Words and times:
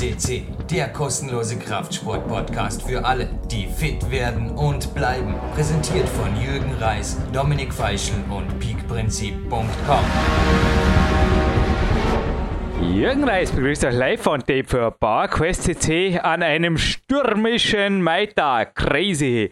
CC, 0.00 0.44
der 0.70 0.88
kostenlose 0.88 1.58
Kraftsport-Podcast 1.58 2.84
für 2.84 3.04
alle, 3.04 3.28
die 3.50 3.66
fit 3.66 4.10
werden 4.10 4.48
und 4.52 4.94
bleiben. 4.94 5.34
Präsentiert 5.54 6.08
von 6.08 6.34
Jürgen 6.40 6.72
Reis, 6.80 7.18
Dominik 7.34 7.70
Feischl 7.70 8.14
und 8.30 8.58
peakprinzip.com. 8.60 10.04
Jürgen 12.80 13.24
Reis 13.24 13.52
begrüßt 13.52 13.84
euch 13.84 13.94
live 13.94 14.22
von 14.22 14.40
Tape 14.40 14.64
für 14.66 14.90
PowerQuest 14.90 15.64
CC 15.64 16.18
an 16.18 16.42
einem 16.42 16.78
stürmischen 16.78 18.00
Maitag. 18.00 18.74
Crazy. 18.76 19.50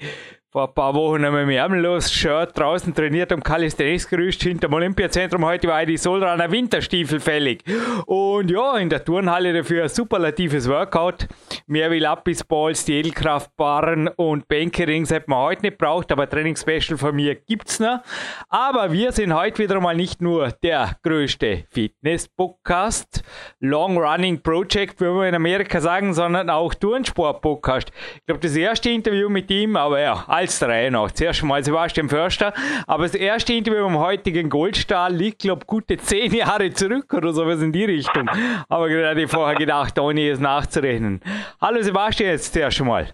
Vor 0.50 0.66
ein 0.66 0.72
paar 0.72 0.94
Wochen 0.94 1.26
haben 1.26 1.34
wir 1.34 1.44
mit 1.44 1.58
ärmellos 1.58 2.10
Shirt 2.10 2.58
draußen 2.58 2.94
trainiert 2.94 3.30
am 3.32 3.42
Calisthenics-Gerüst 3.42 4.42
hinterm 4.42 4.72
Olympiazentrum. 4.72 5.44
Heute 5.44 5.68
war 5.68 5.84
die 5.84 5.98
Solraner 5.98 6.50
Winterstiefel 6.50 7.20
fällig. 7.20 7.62
Und 8.06 8.50
ja, 8.50 8.78
in 8.78 8.88
der 8.88 9.04
Turnhalle 9.04 9.52
dafür 9.52 9.82
ein 9.82 9.88
superlatives 9.90 10.66
Workout. 10.66 11.28
Mehr 11.66 11.90
wie 11.90 11.98
Lapis 11.98 12.44
Balls, 12.44 12.86
die 12.86 12.94
Edelkraftbarren 12.94 14.08
und 14.08 14.48
Bänke-Rings 14.48 15.10
hätten 15.10 15.32
wir 15.32 15.36
heute 15.36 15.66
nicht 15.66 15.76
braucht, 15.76 16.10
aber 16.12 16.26
Trainingsspecial 16.26 16.96
von 16.96 17.14
mir 17.14 17.34
gibt's 17.34 17.78
noch. 17.78 18.00
Aber 18.48 18.90
wir 18.90 19.12
sind 19.12 19.34
heute 19.34 19.62
wieder 19.62 19.78
mal 19.82 19.94
nicht 19.94 20.22
nur 20.22 20.52
der 20.62 20.96
größte 21.02 21.66
Fitness-Podcast, 21.68 23.22
Long-Running 23.60 24.42
Project, 24.42 24.98
wie 25.02 25.12
wir 25.12 25.28
in 25.28 25.34
Amerika 25.34 25.82
sagen, 25.82 26.14
sondern 26.14 26.48
auch 26.48 26.72
Turnsport-Podcast. 26.72 27.92
Ich 28.16 28.24
glaube, 28.24 28.40
das 28.40 28.56
erste 28.56 28.88
Interview 28.88 29.28
mit 29.28 29.50
ihm, 29.50 29.76
aber 29.76 30.00
ja, 30.00 30.24
als 30.38 30.60
der 30.60 30.68
Reihe 30.68 30.90
nach. 30.90 31.10
Zuerst 31.10 31.42
mal 31.42 31.62
Sebastian 31.64 32.08
Förster, 32.08 32.52
aber 32.86 33.02
das 33.02 33.16
erste 33.16 33.52
Interview 33.52 33.84
am 33.86 33.98
heutigen 33.98 34.48
Goldstahl 34.48 35.12
liegt, 35.12 35.40
glaube 35.40 35.62
ich, 35.62 35.66
gute 35.66 35.96
zehn 35.96 36.32
Jahre 36.32 36.70
zurück 36.70 37.12
oder 37.12 37.32
sowas 37.32 37.60
in 37.60 37.72
die 37.72 37.84
Richtung. 37.84 38.30
Aber 38.68 38.88
gerade 38.88 39.26
vorher 39.26 39.56
gedacht, 39.56 39.98
ohne 39.98 40.30
es 40.30 40.38
nachzurechnen. 40.38 41.20
Hallo 41.60 41.82
Sebastian, 41.82 42.30
jetzt 42.30 42.52
zuerst 42.52 42.80
mal. 42.84 43.08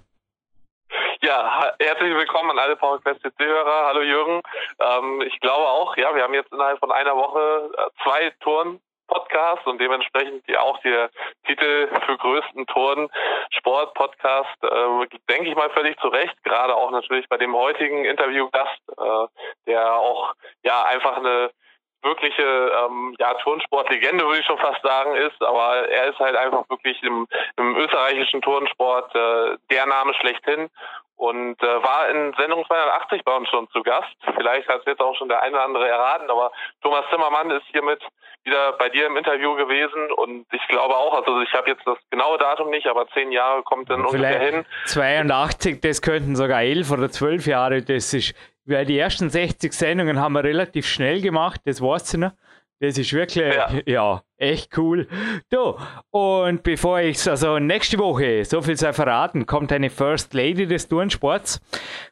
Ja, 1.22 1.72
herzlich 1.81 2.14
willkommen 2.14 2.50
an 2.50 2.58
alle 2.58 2.77
PowerQuest 2.77 3.22
CC-Hörer. 3.22 3.86
Hallo 3.86 4.03
Jürgen. 4.03 4.42
Ähm, 4.78 5.22
ich 5.27 5.41
glaube 5.41 5.66
auch, 5.66 5.97
ja, 5.97 6.14
wir 6.14 6.22
haben 6.22 6.34
jetzt 6.34 6.53
innerhalb 6.53 6.78
von 6.78 6.92
einer 6.92 7.16
Woche 7.16 7.70
äh, 7.78 8.03
zwei 8.03 8.31
Touren 8.41 8.81
Podcast 9.15 9.67
und 9.67 9.81
dementsprechend 9.81 10.47
ja 10.48 10.61
auch 10.61 10.79
der 10.83 11.11
Titel 11.47 11.89
für 12.05 12.17
größten 12.17 12.67
Touren 12.67 13.09
Sport 13.51 13.95
Podcast, 13.95 14.56
äh, 14.62 15.06
denke 15.31 15.48
ich 15.48 15.56
mal 15.56 15.71
völlig 15.71 15.98
zu 16.01 16.09
Recht, 16.09 16.34
gerade 16.45 16.75
auch 16.75 16.91
natürlich 16.91 17.29
bei 17.29 17.37
dem 17.37 17.55
heutigen 17.55 18.05
Interviewgast, 18.05 18.83
äh, 18.98 19.27
der 19.67 19.95
auch 19.95 20.34
ja 20.65 20.84
einfach 20.84 21.17
eine 21.17 21.51
wirkliche 22.03 22.43
ähm, 22.43 23.17
ja, 23.19 23.33
Turnsportlegende, 23.34 24.25
würde 24.25 24.41
ich 24.41 24.47
schon 24.47 24.59
fast 24.59 24.83
sagen, 24.83 25.17
ist, 25.17 25.43
aber 25.43 25.89
er 25.89 26.11
ist 26.11 26.19
halt 26.19 26.37
einfach 26.37 26.69
wirklich 26.69 27.03
im, 27.03 27.27
im 27.56 27.77
österreichischen 27.77 28.43
Turnsport 28.43 29.15
äh, 29.15 29.56
der 29.71 29.87
Name 29.87 30.12
schlechthin 30.15 30.69
und 31.17 31.62
äh, 31.62 31.67
war 31.67 32.09
in 32.11 32.34
Sendung 32.39 32.65
280 32.67 33.25
bei 33.25 33.37
uns 33.37 33.48
schon 33.48 33.69
zu 33.70 33.83
Gast. 33.83 34.15
Vielleicht 34.37 34.69
hat 34.69 34.81
es 34.81 34.87
jetzt 34.87 35.01
auch 35.01 35.15
schon 35.17 35.29
der 35.29 35.43
eine 35.43 35.56
oder 35.56 35.65
andere 35.65 35.89
erraten, 35.89 36.31
aber 36.31 36.51
Thomas 36.83 37.05
Zimmermann 37.11 37.51
ist 37.51 37.65
hiermit 37.71 38.03
wieder 38.45 38.73
bei 38.73 38.89
dir 38.89 39.06
im 39.06 39.17
Interview 39.17 39.55
gewesen 39.55 40.12
und 40.12 40.47
ich 40.53 40.67
glaube 40.69 40.95
auch, 40.97 41.15
also 41.15 41.41
ich 41.41 41.53
habe 41.55 41.71
jetzt 41.71 41.87
das 41.87 41.97
genaue 42.11 42.37
Datum 42.39 42.71
nicht, 42.71 42.87
aber 42.87 43.06
zehn 43.09 43.33
Jahre 43.33 43.62
kommt 43.62 43.89
dann 43.89 44.05
ungefähr 44.05 44.39
hin. 44.39 44.67
82, 44.87 45.81
das 45.81 46.03
könnten 46.03 46.37
sogar 46.37 46.62
elf 46.62 46.91
oder 46.91 47.11
zwölf 47.11 47.47
Jahre, 47.47 47.83
das 47.83 48.12
ist, 48.12 48.34
weil 48.67 48.84
die 48.84 48.99
ersten 48.99 49.31
60 49.31 49.73
Sendungen 49.73 50.21
haben 50.21 50.34
wir 50.34 50.45
relativ 50.45 50.87
schnell 50.87 51.23
gemacht, 51.23 51.61
das 51.65 51.81
weißt 51.81 52.15
du 52.15 52.19
noch. 52.19 52.33
Das 52.81 52.99
ist 52.99 53.12
wirklich, 53.15 53.55
ja, 53.55 53.69
ja 53.87 54.23
echt 54.39 54.77
cool. 54.77 55.07
Du, 55.51 55.77
und 56.11 56.62
bevor 56.62 57.00
ich 57.00 57.28
also 57.28 57.59
nächste 57.59 57.99
Woche, 57.99 58.45
so 58.45 58.61
viel 58.62 58.77
sei 58.77 58.93
verraten, 58.93 59.47
kommt 59.47 59.72
eine 59.72 59.91
First 59.91 60.34
Lady 60.34 60.67
des 60.67 60.89
Turnsports. 60.89 61.61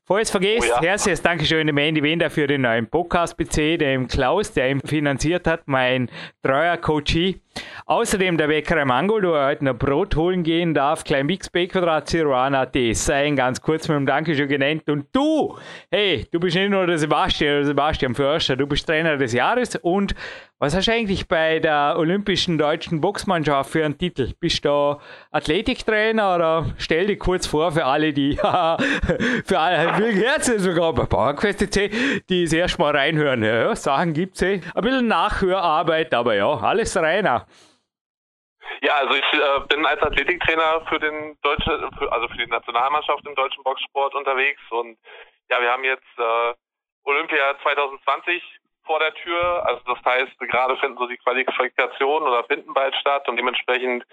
Bevor 0.02 0.18
ich 0.18 0.24
es 0.24 0.30
vergesst, 0.30 0.70
oh 0.70 0.74
ja. 0.76 0.82
herzliches 0.82 1.22
Dankeschön 1.22 1.66
dem 1.66 1.78
Andy 1.78 2.02
Wender 2.02 2.30
für 2.30 2.46
den 2.46 2.62
neuen 2.62 2.86
Podcast-PC, 2.86 3.78
dem 3.78 4.08
Klaus, 4.08 4.52
der 4.52 4.70
ihn 4.70 4.80
finanziert 4.80 5.46
hat, 5.46 5.62
mein 5.66 6.10
treuer 6.42 6.76
Coachie. 6.76 7.40
Außerdem 7.86 8.38
der 8.38 8.46
Bäckerei 8.46 8.84
Mango, 8.84 9.22
wo 9.22 9.32
er 9.32 9.48
heute 9.48 9.64
noch 9.64 9.74
Brot 9.74 10.16
holen 10.16 10.42
gehen 10.42 10.72
darf, 10.72 11.04
Klein 11.04 11.26
Mix 11.26 11.50
B 11.50 11.66
Quadrat 11.66 12.08
Ciruana 12.08 12.64
Design, 12.64 13.36
ganz 13.36 13.60
kurz 13.60 13.88
mit 13.88 13.96
dem 13.96 14.06
Dankeschön 14.06 14.48
genannt. 14.48 14.88
Und 14.88 15.06
du, 15.12 15.58
hey, 15.90 16.26
du 16.30 16.40
bist 16.40 16.56
nicht 16.56 16.70
nur 16.70 16.86
der 16.86 16.98
Sebastian 16.98 17.56
oder 17.56 17.66
Sebastian 17.66 18.14
Förster, 18.14 18.56
du 18.56 18.66
bist 18.66 18.86
Trainer 18.86 19.16
des 19.16 19.32
Jahres 19.32 19.76
und 19.76 20.14
was 20.58 20.76
hast 20.76 20.86
du 20.86 20.92
eigentlich 20.92 21.26
bei 21.26 21.58
der 21.58 21.96
Olympischen 22.12 22.58
Deutschen 22.58 23.00
Boxmannschaft 23.00 23.70
für 23.72 23.86
einen 23.86 23.96
Titel? 23.96 24.34
Bist 24.38 24.66
du 24.66 25.00
Athletiktrainer 25.30 26.34
oder 26.34 26.66
stell 26.76 27.06
dich 27.06 27.18
kurz 27.18 27.46
vor 27.46 27.72
für 27.72 27.86
alle, 27.86 28.12
die 28.12 28.36
für 29.46 29.58
alle, 29.58 30.12
Herzen 30.12 30.58
sogar 30.58 30.92
bei 30.92 31.06
PowerQuest 31.06 31.74
die 32.28 32.42
es 32.42 32.52
erstmal 32.52 32.94
reinhören. 32.94 33.42
Ja, 33.42 33.74
Sachen 33.74 34.12
gibt 34.12 34.34
es 34.34 34.42
eh. 34.42 34.60
Ein 34.74 34.82
bisschen 34.82 35.08
Nachhörarbeit, 35.08 36.12
aber 36.12 36.34
ja, 36.34 36.52
alles 36.52 36.94
reiner. 36.98 37.46
Ja, 38.82 38.92
also 38.96 39.14
ich 39.14 39.32
äh, 39.32 39.60
bin 39.74 39.86
als 39.86 40.02
Athletiktrainer 40.02 40.84
für 40.90 40.98
den 40.98 41.38
deutsche, 41.40 41.88
für, 41.96 42.12
also 42.12 42.28
für 42.28 42.36
die 42.36 42.46
Nationalmannschaft 42.46 43.26
im 43.26 43.34
deutschen 43.34 43.62
Boxsport 43.64 44.14
unterwegs 44.14 44.60
und 44.68 44.98
ja, 45.48 45.62
wir 45.62 45.70
haben 45.70 45.84
jetzt 45.84 46.18
äh, 46.18 46.52
Olympia 47.04 47.56
2020 47.62 48.42
vor 48.84 48.98
der 48.98 49.14
Tür. 49.14 49.66
Also 49.66 49.82
das 49.86 50.04
heißt, 50.04 50.38
gerade 50.38 50.76
finden 50.78 50.98
so 50.98 51.06
die 51.06 51.16
Qualifikationen 51.16 52.28
oder 52.28 52.44
finden 52.44 52.72
bald 52.74 52.94
statt 52.96 53.28
und 53.28 53.36
dementsprechend, 53.36 54.04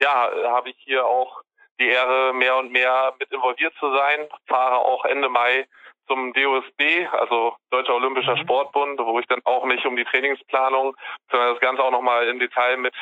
ja, 0.00 0.30
habe 0.44 0.70
ich 0.70 0.76
hier 0.78 1.04
auch 1.06 1.42
die 1.80 1.88
Ehre, 1.88 2.32
mehr 2.32 2.56
und 2.56 2.72
mehr 2.72 3.14
mit 3.18 3.30
involviert 3.32 3.74
zu 3.80 3.94
sein. 3.94 4.28
Fahre 4.46 4.76
auch 4.78 5.04
Ende 5.04 5.28
Mai 5.28 5.66
zum 6.06 6.32
DOSB, 6.32 7.08
also 7.12 7.56
Deutscher 7.70 7.94
Olympischer 7.94 8.36
mhm. 8.36 8.40
Sportbund, 8.42 9.00
wo 9.00 9.18
ich 9.18 9.26
dann 9.26 9.40
auch 9.44 9.64
mich 9.64 9.84
um 9.86 9.96
die 9.96 10.04
Trainingsplanung, 10.04 10.94
sondern 11.30 11.52
das 11.52 11.60
Ganze 11.60 11.82
auch 11.82 11.90
nochmal 11.90 12.28
im 12.28 12.38
Detail 12.38 12.76
mit 12.76 12.94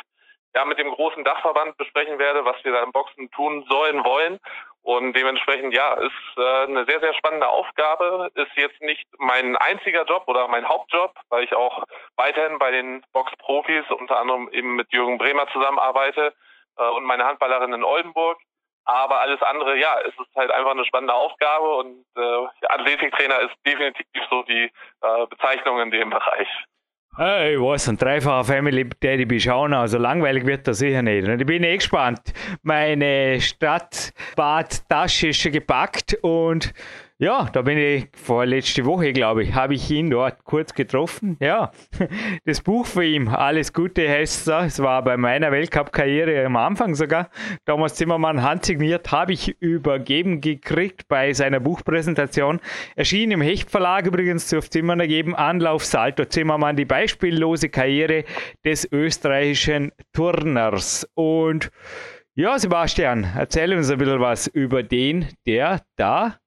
ja, 0.54 0.66
mit 0.66 0.78
dem 0.78 0.90
großen 0.90 1.24
Dachverband 1.24 1.78
besprechen 1.78 2.18
werde, 2.18 2.44
was 2.44 2.62
wir 2.62 2.72
da 2.72 2.82
im 2.82 2.92
Boxen 2.92 3.30
tun 3.30 3.64
sollen, 3.70 4.04
wollen. 4.04 4.38
Und 4.82 5.12
dementsprechend, 5.14 5.72
ja, 5.74 5.94
ist 5.94 6.36
äh, 6.36 6.64
eine 6.64 6.84
sehr, 6.86 6.98
sehr 6.98 7.14
spannende 7.14 7.48
Aufgabe. 7.48 8.30
Ist 8.34 8.50
jetzt 8.56 8.80
nicht 8.80 9.06
mein 9.18 9.56
einziger 9.56 10.04
Job 10.04 10.24
oder 10.26 10.48
mein 10.48 10.68
Hauptjob, 10.68 11.14
weil 11.28 11.44
ich 11.44 11.54
auch 11.54 11.84
weiterhin 12.16 12.58
bei 12.58 12.72
den 12.72 13.04
Boxprofis, 13.12 13.84
unter 13.90 14.18
anderem 14.18 14.48
eben 14.50 14.74
mit 14.74 14.92
Jürgen 14.92 15.18
Bremer 15.18 15.46
zusammenarbeite 15.52 16.34
äh, 16.76 16.88
und 16.90 17.04
meine 17.04 17.24
Handballerin 17.24 17.72
in 17.72 17.84
Oldenburg. 17.84 18.38
Aber 18.84 19.20
alles 19.20 19.40
andere, 19.42 19.76
ja, 19.78 20.00
es 20.00 20.14
ist 20.18 20.34
halt 20.34 20.50
einfach 20.50 20.72
eine 20.72 20.84
spannende 20.84 21.14
Aufgabe 21.14 21.76
und 21.76 22.04
äh, 22.16 22.66
Athletiktrainer 22.66 23.38
ist 23.40 23.54
definitiv 23.64 24.04
so 24.28 24.42
die 24.42 24.72
äh, 25.02 25.26
Bezeichnung 25.28 25.78
in 25.80 25.92
dem 25.92 26.10
Bereich. 26.10 26.48
Hey, 27.14 27.60
was, 27.60 27.90
ein 27.90 27.98
dreifacher 27.98 28.42
Family 28.42 28.88
Daddy 29.00 29.26
beschauen, 29.26 29.74
also 29.74 29.98
langweilig 29.98 30.46
wird 30.46 30.66
das 30.66 30.78
sicher 30.78 31.02
nicht. 31.02 31.28
Und 31.28 31.38
ich 31.38 31.46
bin 31.46 31.62
eh 31.62 31.76
gespannt. 31.76 32.32
Meine 32.62 33.38
Stadtbadtasche 33.38 35.28
ist 35.28 35.42
schon 35.42 35.52
gepackt 35.52 36.14
und 36.22 36.72
ja, 37.22 37.48
da 37.52 37.62
bin 37.62 37.78
ich 37.78 38.08
vorletzte 38.16 38.84
Woche, 38.84 39.12
glaube 39.12 39.44
ich, 39.44 39.54
habe 39.54 39.74
ich 39.74 39.88
ihn 39.92 40.10
dort 40.10 40.42
kurz 40.42 40.74
getroffen. 40.74 41.36
Ja, 41.38 41.70
das 42.44 42.62
Buch 42.62 42.84
für 42.84 43.04
ihn, 43.04 43.28
Alles 43.28 43.72
Gute 43.72 44.08
heißt 44.08 44.48
es. 44.48 44.54
Es 44.64 44.82
war 44.82 45.04
bei 45.04 45.16
meiner 45.16 45.52
Weltcup-Karriere 45.52 46.44
am 46.44 46.56
Anfang 46.56 46.96
sogar. 46.96 47.30
Thomas 47.64 47.94
Zimmermann 47.94 48.42
handsigniert, 48.42 49.12
habe 49.12 49.34
ich 49.34 49.54
übergeben 49.60 50.40
gekriegt 50.40 51.06
bei 51.06 51.32
seiner 51.32 51.60
Buchpräsentation. 51.60 52.58
Erschien 52.96 53.30
im 53.30 53.40
Hechtverlag 53.40 54.06
übrigens, 54.06 54.48
dürfte 54.48 54.80
immer 54.80 54.96
noch 54.96 55.06
geben, 55.06 55.36
Anlauf 55.36 55.84
Salto 55.84 56.24
Zimmermann, 56.24 56.74
die 56.74 56.86
beispiellose 56.86 57.68
Karriere 57.68 58.24
des 58.64 58.90
österreichischen 58.90 59.92
Turners. 60.12 61.08
Und 61.14 61.70
ja, 62.34 62.58
Sebastian, 62.58 63.28
erzähl 63.36 63.76
uns 63.76 63.90
ein 63.90 63.98
bisschen 63.98 64.18
was 64.18 64.48
über 64.48 64.82
den, 64.82 65.28
der 65.46 65.82
da 65.94 66.41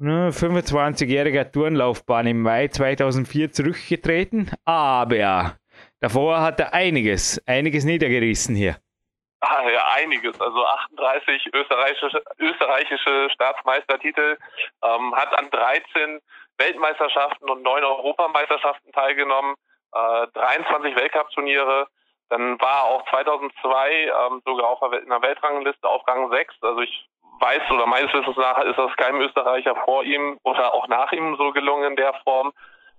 25-jähriger 0.00 1.50
Turnlaufbahn 1.50 2.26
im 2.26 2.42
Mai 2.42 2.68
2004 2.68 3.52
zurückgetreten, 3.52 4.50
aber 4.64 5.56
davor 6.00 6.42
hat 6.42 6.60
er 6.60 6.74
einiges, 6.74 7.42
einiges 7.46 7.84
niedergerissen 7.84 8.54
hier. 8.54 8.76
Ah, 9.40 9.68
ja, 9.68 9.84
einiges. 9.94 10.40
Also 10.40 10.64
38 10.64 11.50
österreichische, 11.54 12.22
österreichische 12.38 13.30
Staatsmeistertitel, 13.30 14.38
ähm, 14.82 15.14
hat 15.14 15.38
an 15.38 15.50
13 15.50 16.20
Weltmeisterschaften 16.58 17.48
und 17.48 17.62
9 17.62 17.84
Europameisterschaften 17.84 18.92
teilgenommen, 18.92 19.54
äh, 19.92 20.26
23 20.34 20.96
Weltcup-Turniere. 20.96 21.86
Dann 22.28 22.60
war 22.60 22.84
auch 22.84 23.08
2002 23.10 23.92
ähm, 23.92 24.42
sogar 24.44 24.68
auf 24.70 24.82
einer 24.82 25.22
Weltrangliste 25.22 25.88
auf 25.88 26.06
Rang 26.08 26.30
6. 26.30 26.54
Also 26.62 26.80
ich 26.80 27.08
weiß 27.40 27.70
oder 27.70 27.86
meines 27.86 28.12
Wissens 28.12 28.36
nach 28.36 28.58
ist 28.58 28.78
das 28.78 28.96
keinem 28.96 29.20
Österreicher 29.20 29.76
vor 29.84 30.04
ihm 30.04 30.38
oder 30.42 30.74
auch 30.74 30.88
nach 30.88 31.12
ihm 31.12 31.36
so 31.36 31.52
gelungen 31.52 31.90
in 31.90 31.96
der 31.96 32.14
Form. 32.24 32.52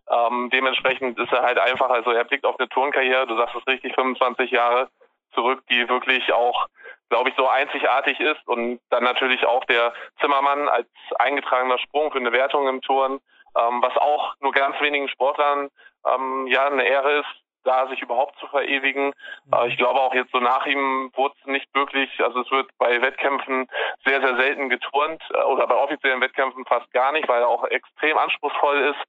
Ähm, 0.10 0.50
dementsprechend 0.54 1.20
ist 1.20 1.34
er 1.34 1.44
halt 1.44 1.60
einfach, 1.60 1.90
also 1.90 2.12
er 2.12 2.24
blickt 2.24 2.46
auf 2.46 2.60
eine 2.60 2.70
Turnkarriere, 2.70 3.28
du 3.28 3.36
sagst 3.38 3.56
es 3.56 3.68
richtig, 3.68 3.94
25 3.96 4.52
Jahre 4.52 4.90
zurück, 5.34 5.64
die 5.70 5.88
wirklich 5.90 6.32
auch 6.32 6.68
glaube 7.10 7.30
ich, 7.30 7.36
so 7.36 7.48
einzigartig 7.48 8.20
ist 8.20 8.46
und 8.48 8.80
dann 8.90 9.04
natürlich 9.04 9.46
auch 9.46 9.64
der 9.66 9.94
Zimmermann 10.20 10.68
als 10.68 10.88
eingetragener 11.20 11.78
Sprung 11.80 12.12
für 12.12 12.20
eine 12.20 12.32
Wertung 12.32 12.68
im 12.68 12.82
Turn, 12.82 13.20
ähm, 13.58 13.82
was 13.82 13.96
auch 13.98 14.36
nur 14.42 14.52
ganz 14.52 14.80
wenigen 14.82 15.08
Sportlern 15.08 15.70
ähm, 16.06 16.48
ja 16.48 16.68
eine 16.68 16.84
Ehre 16.84 17.20
ist, 17.20 17.47
da 17.64 17.88
sich 17.88 18.02
überhaupt 18.02 18.38
zu 18.40 18.48
verewigen. 18.48 19.14
Äh, 19.54 19.68
ich 19.68 19.78
glaube 19.78 20.00
auch 20.00 20.14
jetzt 20.14 20.32
so 20.32 20.40
nach 20.40 20.66
ihm 20.66 21.12
wurde 21.16 21.36
es 21.42 21.48
nicht 21.48 21.74
wirklich, 21.76 22.10
also 22.24 22.42
es 22.42 22.52
wird 22.52 22.70
bei 22.78 23.02
Wettkämpfen 23.02 23.68
sehr, 24.06 24.22
sehr 24.22 24.36
selten 24.38 24.70
geturnt 24.70 25.24
äh, 25.34 25.44
oder 25.44 25.68
bei 25.68 25.76
offiziellen 25.76 26.22
Wettkämpfen 26.22 26.66
fast 26.66 26.92
gar 26.94 27.12
nicht, 27.12 27.28
weil 27.28 27.42
er 27.42 27.50
auch 27.50 27.64
extrem 27.66 28.18
anspruchsvoll 28.18 28.96
ist. 28.96 29.04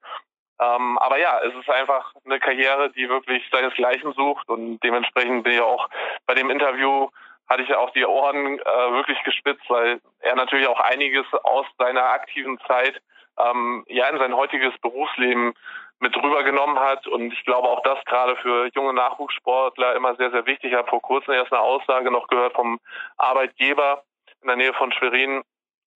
Ähm, 0.61 0.99
aber 0.99 1.19
ja, 1.19 1.39
es 1.41 1.55
ist 1.55 1.71
einfach 1.71 2.13
eine 2.25 2.41
Karriere, 2.41 2.91
die 2.91 3.09
wirklich 3.09 3.49
seinesgleichen 3.53 4.13
sucht 4.15 4.49
und 4.49 4.81
dementsprechend 4.81 5.45
bin 5.45 5.53
ich 5.53 5.61
auch 5.61 5.89
bei 6.27 6.35
dem 6.35 6.51
Interview 6.51 7.09
hatte 7.49 7.63
ich 7.63 7.69
ja 7.69 7.79
auch 7.79 7.91
die 7.91 8.05
Ohren 8.05 8.59
äh, 8.59 8.93
wirklich 8.93 9.23
gespitzt, 9.23 9.65
weil 9.69 10.01
er 10.21 10.35
natürlich 10.35 10.69
auch 10.69 10.81
einiges 10.81 11.25
aus 11.45 11.65
seiner 11.79 12.05
aktiven 12.05 12.59
Zeit 12.67 13.01
ähm, 13.39 13.85
ja 13.89 14.09
in 14.09 14.19
sein 14.19 14.35
heutiges 14.35 14.77
Berufsleben 14.81 15.55
mit 16.01 16.17
rübergenommen 16.17 16.79
hat. 16.79 17.07
Und 17.07 17.33
ich 17.33 17.45
glaube 17.45 17.69
auch 17.69 17.83
das 17.83 17.99
gerade 18.05 18.37
für 18.37 18.69
junge 18.75 18.95
Nachwuchssportler 18.95 19.97
immer 19.97 20.15
sehr, 20.17 20.31
sehr 20.31 20.47
wichtig. 20.47 20.73
Ich 20.73 20.79
habe 20.79 20.89
vor 20.89 21.03
kurzem 21.03 21.35
erst 21.35 21.53
eine 21.53 21.63
Aussage 21.63 22.11
noch 22.11 22.29
gehört 22.29 22.55
vom 22.55 22.79
Arbeitgeber 23.17 24.03
in 24.43 24.49
der 24.49 24.57
Nähe 24.57 24.75
von 24.75 24.93
Schwerin, 24.93 25.43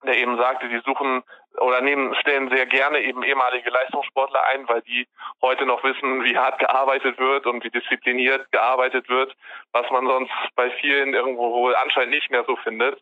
der 0.04 0.16
eben 0.16 0.36
sagte, 0.36 0.68
die 0.68 0.80
suchen 0.84 1.22
oder 1.58 1.80
nehmen, 1.80 2.14
stellen 2.16 2.50
sehr 2.50 2.66
gerne 2.66 3.00
eben 3.00 3.22
ehemalige 3.22 3.70
Leistungssportler 3.70 4.42
ein, 4.46 4.68
weil 4.68 4.82
die 4.82 5.06
heute 5.42 5.66
noch 5.66 5.84
wissen, 5.84 6.24
wie 6.24 6.36
hart 6.36 6.58
gearbeitet 6.58 7.18
wird 7.18 7.46
und 7.46 7.62
wie 7.62 7.70
diszipliniert 7.70 8.50
gearbeitet 8.50 9.08
wird, 9.08 9.36
was 9.72 9.88
man 9.90 10.06
sonst 10.06 10.32
bei 10.56 10.70
vielen 10.80 11.14
irgendwo 11.14 11.52
wohl 11.52 11.76
anscheinend 11.76 12.14
nicht 12.14 12.30
mehr 12.30 12.44
so 12.46 12.56
findet. 12.56 13.00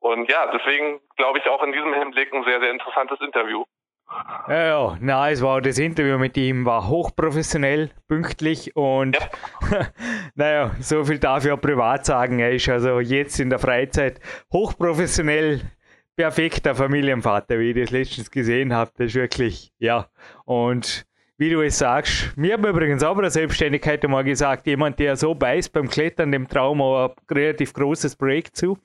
Und 0.00 0.30
ja, 0.30 0.46
deswegen 0.46 1.00
glaube 1.16 1.38
ich 1.38 1.48
auch 1.48 1.62
in 1.62 1.72
diesem 1.72 1.92
Hinblick 1.92 2.32
ein 2.32 2.44
sehr, 2.44 2.60
sehr 2.60 2.70
interessantes 2.70 3.20
Interview. 3.20 3.64
Ja, 4.48 4.66
ja, 4.66 4.98
nice, 5.00 5.40
wow, 5.42 5.60
das 5.60 5.78
Interview 5.78 6.18
mit 6.18 6.36
ihm 6.36 6.64
war 6.64 6.88
hochprofessionell, 6.88 7.90
pünktlich 8.08 8.74
und 8.74 9.16
ja. 9.70 9.86
naja, 10.34 10.76
so 10.80 11.04
viel 11.04 11.18
darf 11.18 11.44
ich 11.44 11.52
auch 11.52 11.60
privat 11.60 12.04
sagen. 12.06 12.40
Er 12.40 12.50
ist 12.52 12.68
also 12.68 12.98
jetzt 12.98 13.38
in 13.38 13.50
der 13.50 13.60
Freizeit 13.60 14.20
hochprofessionell, 14.52 15.60
perfekter 16.16 16.74
Familienvater, 16.74 17.58
wie 17.60 17.70
ich 17.70 17.76
das 17.76 17.90
letztens 17.90 18.30
gesehen 18.30 18.74
habe. 18.74 18.90
Das 18.96 19.08
ist 19.08 19.14
wirklich, 19.14 19.72
ja, 19.78 20.08
und 20.44 21.06
wie 21.40 21.48
du 21.48 21.62
es 21.62 21.78
sagst. 21.78 22.36
Mir 22.36 22.52
haben 22.52 22.66
übrigens 22.66 23.02
auch 23.02 23.14
bei 23.14 23.22
der 23.22 23.30
Selbstständigkeit 23.30 24.04
einmal 24.04 24.22
gesagt, 24.24 24.66
jemand, 24.66 24.98
der 24.98 25.16
so 25.16 25.34
beißt 25.34 25.72
beim 25.72 25.88
Klettern, 25.88 26.32
dem 26.32 26.46
Traum 26.46 26.82
ein 26.82 27.08
relativ 27.30 27.72
großes 27.72 28.14
Projekt 28.16 28.58
zu. 28.58 28.76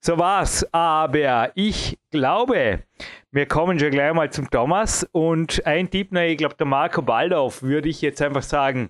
So 0.00 0.18
war's. 0.18 0.66
Aber 0.72 1.52
ich 1.54 1.98
glaube, 2.10 2.78
wir 3.30 3.44
kommen 3.44 3.78
schon 3.78 3.90
gleich 3.90 4.14
mal 4.14 4.30
zum 4.30 4.48
Thomas 4.48 5.06
und 5.12 5.66
ein 5.66 5.90
Tipp, 5.90 6.10
noch, 6.10 6.22
ich 6.22 6.38
glaube, 6.38 6.54
der 6.54 6.66
Marco 6.66 7.02
Baldorf 7.02 7.62
würde 7.62 7.90
ich 7.90 8.00
jetzt 8.00 8.22
einfach 8.22 8.42
sagen, 8.42 8.88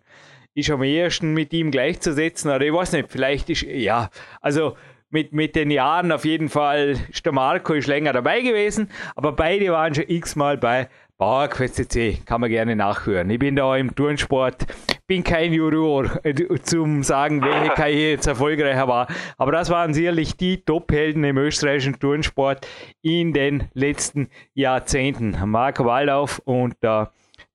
ist 0.55 0.71
am 0.71 0.85
ehesten 0.85 1.35
mit 1.35 1.53
ihm 1.53 1.73
gleichzusetzen, 1.73 2.53
oder 2.53 2.65
ich 2.65 2.73
weiß 2.73 2.93
nicht, 2.93 3.11
vielleicht 3.11 3.51
ist, 3.51 3.63
ja, 3.63 4.11
also 4.41 4.77
mit, 5.11 5.33
mit 5.33 5.57
den 5.57 5.73
Jahren 5.73 6.13
auf 6.13 6.25
jeden 6.25 6.49
Fall 6.49 6.97
ist 7.11 7.25
der 7.25 7.33
Marco 7.33 7.73
ist 7.73 7.89
länger 7.89 8.13
dabei 8.13 8.43
gewesen, 8.43 8.91
aber 9.17 9.33
beide 9.33 9.73
waren 9.73 9.93
schon 9.93 10.05
x-mal 10.07 10.57
bei 10.57 10.89
PowerQuest 11.19 11.75
CC 11.75 12.21
kann 12.25 12.41
man 12.41 12.49
gerne 12.49 12.77
nachhören. 12.77 13.29
Ich 13.29 13.41
bin 13.41 13.57
da 13.57 13.77
im 13.77 13.93
Turnsport, 13.93 14.67
bin 15.09 15.25
kein 15.25 15.53
Juror, 15.53 16.25
äh, 16.25 16.33
zum 16.63 17.03
sagen, 17.03 17.43
welche 17.43 17.75
Karriere 17.75 18.11
jetzt 18.13 18.29
erfolgreicher 18.29 18.87
war. 18.87 19.09
Aber 19.37 19.51
das 19.51 19.69
waren 19.69 19.93
sicherlich 19.93 20.37
die 20.37 20.65
Top-Helden 20.65 21.25
im 21.25 21.37
österreichischen 21.37 21.99
Turnsport 21.99 22.69
in 23.03 23.33
den 23.33 23.69
letzten 23.75 24.31
Jahrzehnten. 24.55 25.37
Marco 25.45 25.85
Waldorf 25.85 26.41
und 26.45 26.81
der 26.85 27.11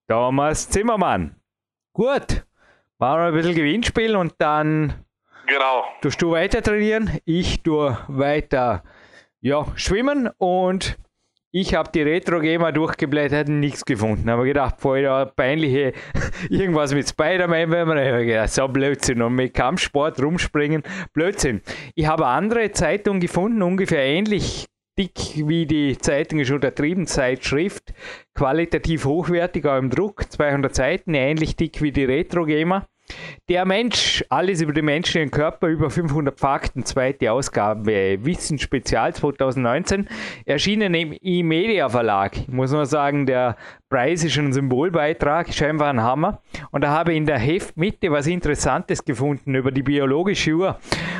Thomas 0.09 0.69
Zimmermann. 0.69 1.37
Gut, 1.93 2.45
machen 2.99 3.19
wir 3.21 3.27
ein 3.27 3.33
bisschen 3.33 3.55
Gewinnspiel 3.55 4.17
und 4.17 4.33
dann 4.39 5.05
genau. 5.47 5.85
tust 6.01 6.21
du 6.21 6.31
weiter 6.31 6.61
trainieren, 6.61 7.17
ich 7.23 7.63
tue 7.63 7.97
weiter 8.09 8.83
ja, 9.39 9.65
schwimmen 9.75 10.29
und 10.37 10.97
ich 11.55 11.75
habe 11.75 11.91
die 11.93 12.01
Retro-Gamer 12.01 12.71
durchgeblättert 12.71 13.47
und 13.47 13.59
nichts 13.59 13.85
gefunden. 13.85 14.27
Aber 14.27 14.43
gedacht, 14.43 14.81
voll 14.81 15.03
da 15.03 15.25
peinliche 15.25 15.93
irgendwas 16.49 16.95
mit 16.95 17.07
Spider-Man, 17.07 17.69
wenn 17.69 17.87
man 17.87 18.25
gedacht, 18.25 18.49
so 18.49 18.67
Blödsinn. 18.67 19.21
Und 19.21 19.35
mit 19.35 19.53
Kampfsport 19.53 20.21
rumspringen, 20.21 20.81
Blödsinn. 21.13 21.61
Ich 21.93 22.07
habe 22.07 22.25
andere 22.25 22.71
Zeitungen 22.71 23.21
gefunden, 23.21 23.61
ungefähr 23.61 24.03
ähnlich 24.03 24.65
dick 24.97 25.47
wie 25.47 25.67
die 25.67 25.95
Zeitung 25.99 26.39
ist 26.39 26.51
untertrieben, 26.51 27.05
Zeitschrift, 27.05 27.93
qualitativ 28.33 29.05
hochwertig, 29.05 29.65
auch 29.67 29.77
im 29.77 29.91
Druck, 29.91 30.31
200 30.31 30.73
Seiten, 30.73 31.13
ähnlich 31.13 31.55
dick 31.55 31.83
wie 31.83 31.91
die 31.91 32.05
Retro-Gamer. 32.05 32.87
Der 33.49 33.65
Mensch, 33.65 34.23
alles 34.29 34.61
über 34.61 34.71
den 34.71 34.85
menschlichen 34.85 35.29
Körper, 35.29 35.67
über 35.67 35.89
500 35.89 36.39
Fakten, 36.39 36.85
zweite 36.85 37.29
Ausgabe, 37.29 38.17
Wissen 38.23 38.57
Spezial 38.57 39.13
2019, 39.13 40.07
erschienen 40.45 40.93
im 40.93 41.17
E-Media 41.21 41.89
Verlag. 41.89 42.47
Muss 42.47 42.71
nur 42.71 42.85
sagen, 42.85 43.25
der 43.25 43.57
Preis 43.93 44.23
ist 44.23 44.39
ein 44.39 44.51
Symbolbeitrag, 44.51 45.49
ist 45.49 45.61
einfach 45.61 45.85
ein 45.85 46.01
Hammer. 46.01 46.41
Und 46.71 46.83
da 46.83 46.89
habe 46.89 47.11
ich 47.11 47.17
in 47.17 47.27
der 47.27 47.37
Heftmitte 47.37 48.11
was 48.11 48.25
Interessantes 48.25 49.05
gefunden 49.05 49.53
über 49.53 49.71
die 49.71 49.83
biologische 49.83 50.53
Uhr. 50.53 50.79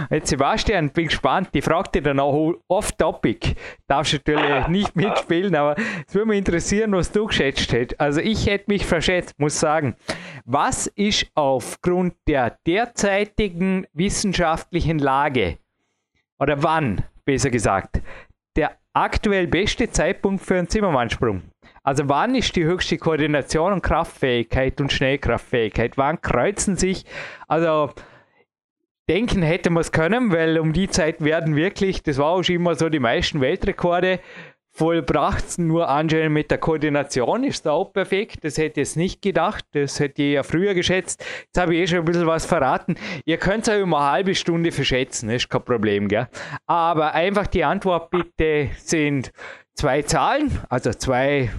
Jetzt 0.10 0.30
Sebastian, 0.30 0.90
bin 0.90 1.06
gespannt, 1.06 1.50
die 1.54 1.62
fragte 1.62 2.02
dann 2.02 2.20
auch 2.20 2.56
off-topic. 2.68 3.54
Darfst 3.86 4.14
natürlich 4.14 4.68
nicht 4.70 4.96
mitspielen, 4.96 5.54
aber 5.54 5.76
es 6.08 6.16
würde 6.16 6.30
mich 6.30 6.40
interessieren, 6.40 6.94
was 6.94 7.12
du 7.12 7.28
geschätzt 7.28 7.72
hättest. 7.72 8.02
Also 8.02 8.22
ich 8.22 8.48
hätte 8.48 8.66
mich 8.70 8.88
verschätzt, 8.88 9.40
muss 9.40 9.60
sagen. 9.60 9.96
Was 10.46 10.88
ist 10.88 11.28
aufgrund 11.36 12.16
der 12.28 12.58
derzeitigen 12.66 13.86
wissenschaftlichen 13.94 14.98
Lage, 14.98 15.60
oder 16.40 16.64
wann, 16.64 17.04
besser 17.24 17.52
gesagt, 17.52 18.02
der 18.56 18.80
aktuell 18.94 19.46
beste 19.46 19.92
Zeitpunkt 19.92 20.44
für 20.44 20.58
einen 20.58 20.70
Zimmermannsprung? 20.70 21.53
Also 21.84 22.08
wann 22.08 22.36
ist 22.36 22.56
die 22.56 22.64
höchste 22.64 22.98
Koordination 22.98 23.74
und 23.74 23.82
Kraftfähigkeit 23.82 24.80
und 24.80 24.92
Schnellkraftfähigkeit? 24.92 25.98
Wann 25.98 26.22
kreuzen 26.22 26.76
sich? 26.78 27.06
Also 27.48 27.92
denken 29.10 29.42
hätte 29.42 29.70
man 29.70 29.82
es 29.82 29.92
können, 29.92 30.32
weil 30.32 30.60
um 30.60 30.74
die 30.74 30.90
Zeit 30.90 31.24
werden 31.24 31.56
wirklich, 31.56 32.04
das 32.04 32.18
war 32.18 32.28
auch 32.28 32.44
schon 32.44 32.56
immer 32.56 32.76
so, 32.76 32.90
die 32.90 33.00
meisten 33.00 33.42
Weltrekorde 33.42 34.20
vollbracht. 34.74 35.60
Nur 35.60 35.88
anscheinend 35.88 36.32
mit 36.32 36.52
der 36.52 36.58
Koordination 36.58 37.44
ist 37.44 37.66
da 37.66 37.72
auch 37.72 37.94
perfekt. 37.94 38.38
Das 38.42 38.58
hätte 38.58 38.82
ich 38.82 38.88
jetzt 38.88 38.98
nicht 38.98 39.22
gedacht. 39.22 39.66
Das 39.72 40.00
hätte 40.00 40.24
ich 40.24 40.34
ja 40.34 40.44
früher 40.44 40.74
geschätzt. 40.74 41.24
Jetzt 41.46 41.60
habe 41.60 41.76
ich 41.76 41.82
eh 41.82 41.88
schon 41.88 42.00
ein 42.00 42.06
bisschen 42.06 42.28
was 42.28 42.46
verraten. 42.46 42.96
Ihr 43.26 43.38
könnt 43.38 43.68
es 43.68 43.74
auch 43.74 43.80
immer 43.80 44.00
eine 44.00 44.12
halbe 44.12 44.36
Stunde 44.36 44.72
verschätzen, 44.72 45.30
ist 45.30 45.50
kein 45.50 45.64
Problem, 45.64 46.08
gell? 46.08 46.28
Aber 46.66 47.14
einfach 47.14 47.48
die 47.48 47.64
Antwort 47.64 48.10
bitte 48.10 48.70
sind 48.78 49.32
zwei 49.76 50.02
Zahlen, 50.04 50.60
also 50.70 50.92
zwei, 50.92 51.52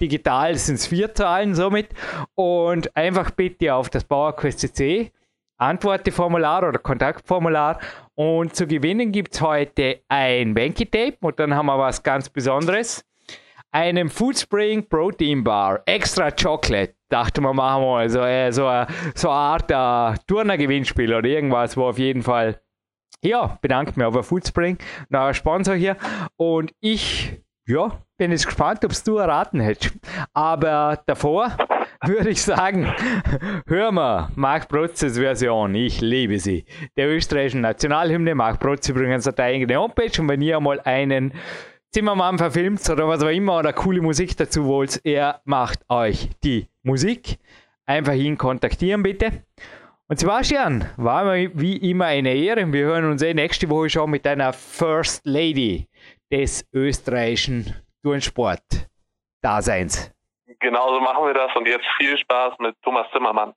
digital 0.00 0.54
sind 0.54 0.76
es 0.76 0.86
vier 0.86 1.14
Zahlen 1.14 1.54
somit. 1.54 1.88
Und 2.34 2.94
einfach 2.96 3.30
bitte 3.30 3.74
auf 3.74 3.90
das 3.90 4.04
PowerQuest 4.04 4.60
CC 4.60 5.12
Antworteformular 5.58 6.68
oder 6.68 6.78
Kontaktformular. 6.78 7.78
Und 8.14 8.54
zu 8.54 8.66
gewinnen 8.66 9.12
gibt 9.12 9.34
es 9.34 9.40
heute 9.40 10.00
ein 10.08 10.54
Banky 10.54 10.86
Tape 10.86 11.16
und 11.20 11.38
dann 11.38 11.54
haben 11.54 11.66
wir 11.66 11.78
was 11.78 12.02
ganz 12.02 12.28
Besonderes. 12.28 13.04
Einen 13.70 14.08
Foodspring 14.08 14.88
Protein 14.88 15.44
Bar, 15.44 15.82
extra 15.84 16.30
Chocolate. 16.30 16.94
Dachte 17.10 17.40
man, 17.40 17.56
machen 17.56 17.82
wir 17.82 18.08
so, 18.08 18.20
äh, 18.20 18.50
so, 18.50 18.68
äh, 18.68 18.86
so 19.14 19.28
eine 19.28 19.36
Art 19.36 19.70
äh, 19.70 20.18
Turner-Gewinnspiel 20.26 21.12
oder 21.12 21.28
irgendwas, 21.28 21.76
wo 21.76 21.86
auf 21.86 21.98
jeden 21.98 22.22
Fall 22.22 22.60
ja, 23.22 23.58
bedanke 23.60 23.92
mich 23.96 24.06
auf 24.06 24.14
der 24.14 24.22
Foodspring, 24.22 24.78
neuer 25.08 25.34
Sponsor 25.34 25.74
hier. 25.74 25.96
Und 26.36 26.72
ich 26.80 27.40
ja, 27.68 28.00
bin 28.16 28.32
jetzt 28.32 28.46
gespannt, 28.46 28.84
ob 28.84 28.92
es 28.92 29.04
du 29.04 29.18
erraten 29.18 29.60
hättest. 29.60 29.94
Aber 30.32 31.00
davor 31.06 31.56
würde 32.02 32.30
ich 32.30 32.42
sagen, 32.42 32.90
hör 33.66 33.92
mal, 33.92 34.30
Marc 34.34 34.68
Protzes 34.68 35.18
Version, 35.18 35.74
ich 35.74 36.00
liebe 36.00 36.38
sie. 36.38 36.64
Der 36.96 37.10
österreichischen 37.10 37.60
Nationalhymne, 37.60 38.34
Marc 38.34 38.58
Protz 38.58 38.88
übrigens 38.88 39.26
hat 39.26 39.38
eine 39.38 39.54
eigene 39.54 39.76
Homepage 39.76 40.20
und 40.20 40.28
wenn 40.28 40.40
ihr 40.40 40.58
mal 40.60 40.80
einen 40.80 41.34
Zimmermann 41.92 42.38
verfilmt 42.38 42.88
oder 42.88 43.06
was 43.06 43.22
auch 43.22 43.28
immer 43.28 43.58
oder 43.58 43.72
coole 43.72 44.00
Musik 44.00 44.36
dazu 44.36 44.64
wollt, 44.64 45.00
er 45.04 45.42
macht 45.44 45.80
euch 45.90 46.30
die 46.42 46.68
Musik. 46.82 47.38
Einfach 47.84 48.14
ihn 48.14 48.38
kontaktieren 48.38 49.02
bitte. 49.02 49.44
Und 50.06 50.18
Sebastian, 50.18 50.86
war 50.96 51.24
mir 51.24 51.50
wie 51.54 51.76
immer 51.76 52.06
eine 52.06 52.34
Ehre. 52.34 52.72
Wir 52.72 52.86
hören 52.86 53.10
uns 53.10 53.20
eh 53.20 53.34
nächste 53.34 53.68
Woche 53.68 53.90
schon 53.90 54.10
mit 54.10 54.24
deiner 54.24 54.54
First 54.54 55.26
Lady 55.26 55.87
des 56.30 56.64
österreichischen 56.72 57.74
Turnsport-Daseins. 58.02 60.12
Genauso 60.60 61.00
machen 61.00 61.26
wir 61.26 61.34
das 61.34 61.54
und 61.56 61.68
jetzt 61.68 61.86
viel 61.98 62.16
Spaß 62.18 62.54
mit 62.58 62.74
Thomas 62.82 63.06
Zimmermann. 63.12 63.54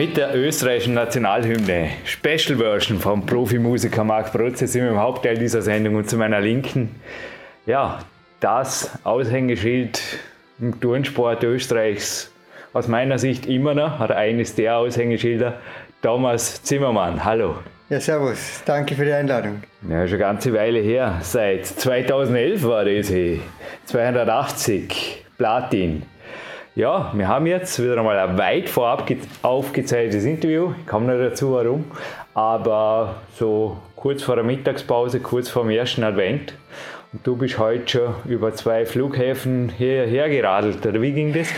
Mit 0.00 0.16
der 0.16 0.34
österreichischen 0.34 0.94
Nationalhymne, 0.94 1.90
Special 2.06 2.56
Version 2.56 2.98
vom 2.98 3.26
Profimusiker 3.26 4.02
Marc 4.02 4.32
Protze, 4.32 4.66
sind 4.66 4.84
wir 4.84 4.92
im 4.92 4.98
Hauptteil 4.98 5.36
dieser 5.36 5.60
Sendung 5.60 5.96
und 5.96 6.08
zu 6.08 6.16
meiner 6.16 6.40
Linken, 6.40 6.88
ja, 7.66 7.98
das 8.40 8.92
Aushängeschild 9.04 10.00
im 10.58 10.80
Turnsport 10.80 11.44
Österreichs 11.44 12.32
aus 12.72 12.88
meiner 12.88 13.18
Sicht 13.18 13.44
immer 13.44 13.74
noch, 13.74 14.00
oder 14.00 14.16
eines 14.16 14.54
der 14.54 14.78
Aushängeschilder, 14.78 15.60
Thomas 16.00 16.62
Zimmermann. 16.62 17.22
Hallo. 17.22 17.56
Ja, 17.90 18.00
servus. 18.00 18.62
Danke 18.64 18.94
für 18.94 19.04
die 19.04 19.12
Einladung. 19.12 19.62
Ja, 19.82 20.06
schon 20.06 20.14
eine 20.14 20.18
ganze 20.18 20.54
Weile 20.54 20.78
her. 20.78 21.18
Seit 21.20 21.66
2011 21.66 22.64
war 22.64 22.86
das. 22.86 23.12
280 23.84 25.26
Platin. 25.36 26.04
Ja, 26.76 27.10
wir 27.14 27.26
haben 27.26 27.46
jetzt 27.46 27.82
wieder 27.82 27.98
einmal 27.98 28.16
ein 28.16 28.38
weit 28.38 28.68
vorab 28.68 29.10
aufgezeichnetes 29.42 30.24
Interview. 30.24 30.72
Ich 30.80 30.86
komme 30.86 31.12
nicht 31.12 31.32
dazu, 31.32 31.52
warum. 31.52 31.84
Aber 32.32 33.16
so 33.36 33.76
kurz 33.96 34.22
vor 34.22 34.36
der 34.36 34.44
Mittagspause, 34.44 35.18
kurz 35.18 35.48
vor 35.48 35.64
dem 35.64 35.70
ersten 35.70 36.04
Advent. 36.04 36.54
Du 37.12 37.34
bist 37.34 37.58
heute 37.58 37.88
schon 37.88 38.14
über 38.24 38.54
zwei 38.54 38.86
Flughäfen 38.86 39.68
hierher 39.76 40.28
geradelt, 40.28 40.86
oder 40.86 41.02
wie 41.02 41.10
ging 41.10 41.32
das? 41.32 41.48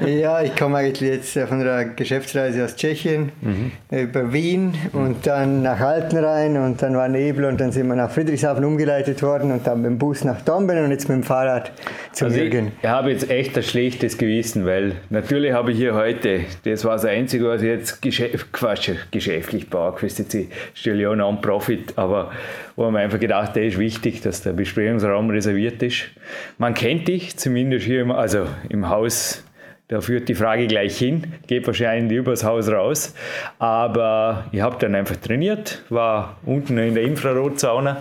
ja, 0.06 0.40
ich 0.40 0.56
komme 0.56 0.78
eigentlich 0.78 1.02
jetzt 1.02 1.38
von 1.38 1.60
einer 1.60 1.84
Geschäftsreise 1.84 2.64
aus 2.64 2.76
Tschechien 2.76 3.30
mhm. 3.42 3.72
über 3.90 4.32
Wien 4.32 4.72
und 4.94 5.26
dann 5.26 5.60
nach 5.60 5.78
Altenrhein 5.80 6.56
und 6.56 6.80
dann 6.80 6.96
war 6.96 7.08
Nebel 7.08 7.44
und 7.44 7.60
dann 7.60 7.72
sind 7.72 7.88
wir 7.88 7.94
nach 7.94 8.10
Friedrichshafen 8.10 8.64
umgeleitet 8.64 9.22
worden 9.22 9.52
und 9.52 9.66
dann 9.66 9.82
mit 9.82 9.90
dem 9.90 9.98
Bus 9.98 10.24
nach 10.24 10.40
Domben 10.40 10.82
und 10.82 10.92
jetzt 10.92 11.10
mit 11.10 11.18
dem 11.18 11.22
Fahrrad 11.22 11.70
zum 12.12 12.28
also 12.28 12.40
Jürgen. 12.40 12.68
Ich, 12.78 12.84
ich 12.84 12.88
habe 12.88 13.10
jetzt 13.10 13.28
echt 13.28 13.54
ein 13.58 13.62
schlechtes 13.62 14.16
Gewissen, 14.16 14.64
weil 14.64 14.94
natürlich 15.10 15.52
habe 15.52 15.72
ich 15.72 15.76
hier 15.76 15.94
heute, 15.94 16.40
das 16.64 16.86
war 16.86 16.92
das 16.92 17.04
Einzige, 17.04 17.48
was 17.48 17.60
ich 17.60 17.68
jetzt 17.68 18.00
geschäft, 18.00 18.50
Quatsch, 18.50 18.92
geschäftlich 19.10 19.68
brauche, 19.68 20.06
ich 20.06 20.48
stelle 20.72 21.02
ja 21.02 21.14
Non-Profit, 21.14 21.92
aber 21.96 22.30
wo 22.76 22.90
man 22.90 23.02
einfach 23.02 23.20
gedacht, 23.20 23.56
der 23.56 23.64
ist 23.64 23.78
wichtig, 23.78 24.20
dass 24.22 24.42
der 24.42 24.52
Besprechungsraum 24.52 25.30
reserviert 25.30 25.82
ist. 25.82 26.10
Man 26.58 26.74
kennt 26.74 27.08
dich, 27.08 27.36
zumindest 27.36 27.86
hier 27.86 28.02
im, 28.02 28.10
also 28.10 28.46
im 28.68 28.88
Haus 28.88 29.44
da 29.90 30.00
führt 30.00 30.28
die 30.28 30.36
Frage 30.36 30.68
gleich 30.68 30.98
hin, 30.98 31.24
geht 31.48 31.66
wahrscheinlich 31.66 32.16
übers 32.16 32.44
Haus 32.44 32.70
raus. 32.70 33.12
Aber 33.58 34.44
ich 34.52 34.60
habe 34.60 34.76
dann 34.78 34.94
einfach 34.94 35.16
trainiert, 35.16 35.82
war 35.88 36.36
unten 36.46 36.78
in 36.78 36.94
der 36.94 37.02
Infrarotsauna. 37.02 38.00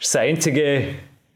Das 0.00 0.16
Einzige, 0.16 0.86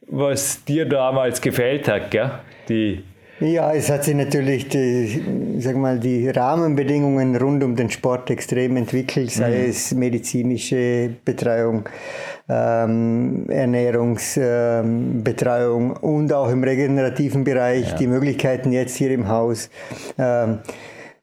was 0.09 0.65
dir 0.65 0.85
damals 0.85 1.41
gefällt 1.41 1.87
hat, 1.87 2.11
gell? 2.11 2.31
die 2.69 3.05
ja, 3.41 3.73
es 3.73 3.89
hat 3.89 4.03
sich 4.03 4.17
natürlich 4.17 4.67
die, 4.69 5.23
sag 5.61 5.77
mal, 5.77 6.01
die 6.01 6.29
Rahmenbedingungen 6.29 7.37
rund 7.37 7.63
um 7.63 7.77
den 7.77 7.89
Sport 7.89 8.31
extrem 8.31 8.77
entwickelt, 8.77 9.31
sei 9.31 9.51
mhm. 9.51 9.71
es 9.71 9.95
medizinische 9.95 11.11
Betreuung, 11.25 11.89
ähm, 12.49 13.45
Ernährungsbetreuung 13.49 15.91
ähm, 15.91 15.97
und 15.97 16.33
auch 16.33 16.51
im 16.51 16.65
regenerativen 16.65 17.45
Bereich 17.45 17.91
ja. 17.91 17.97
die 17.97 18.07
Möglichkeiten 18.07 18.73
jetzt 18.73 18.97
hier 18.97 19.11
im 19.11 19.29
Haus. 19.29 19.69
Ähm, 20.19 20.61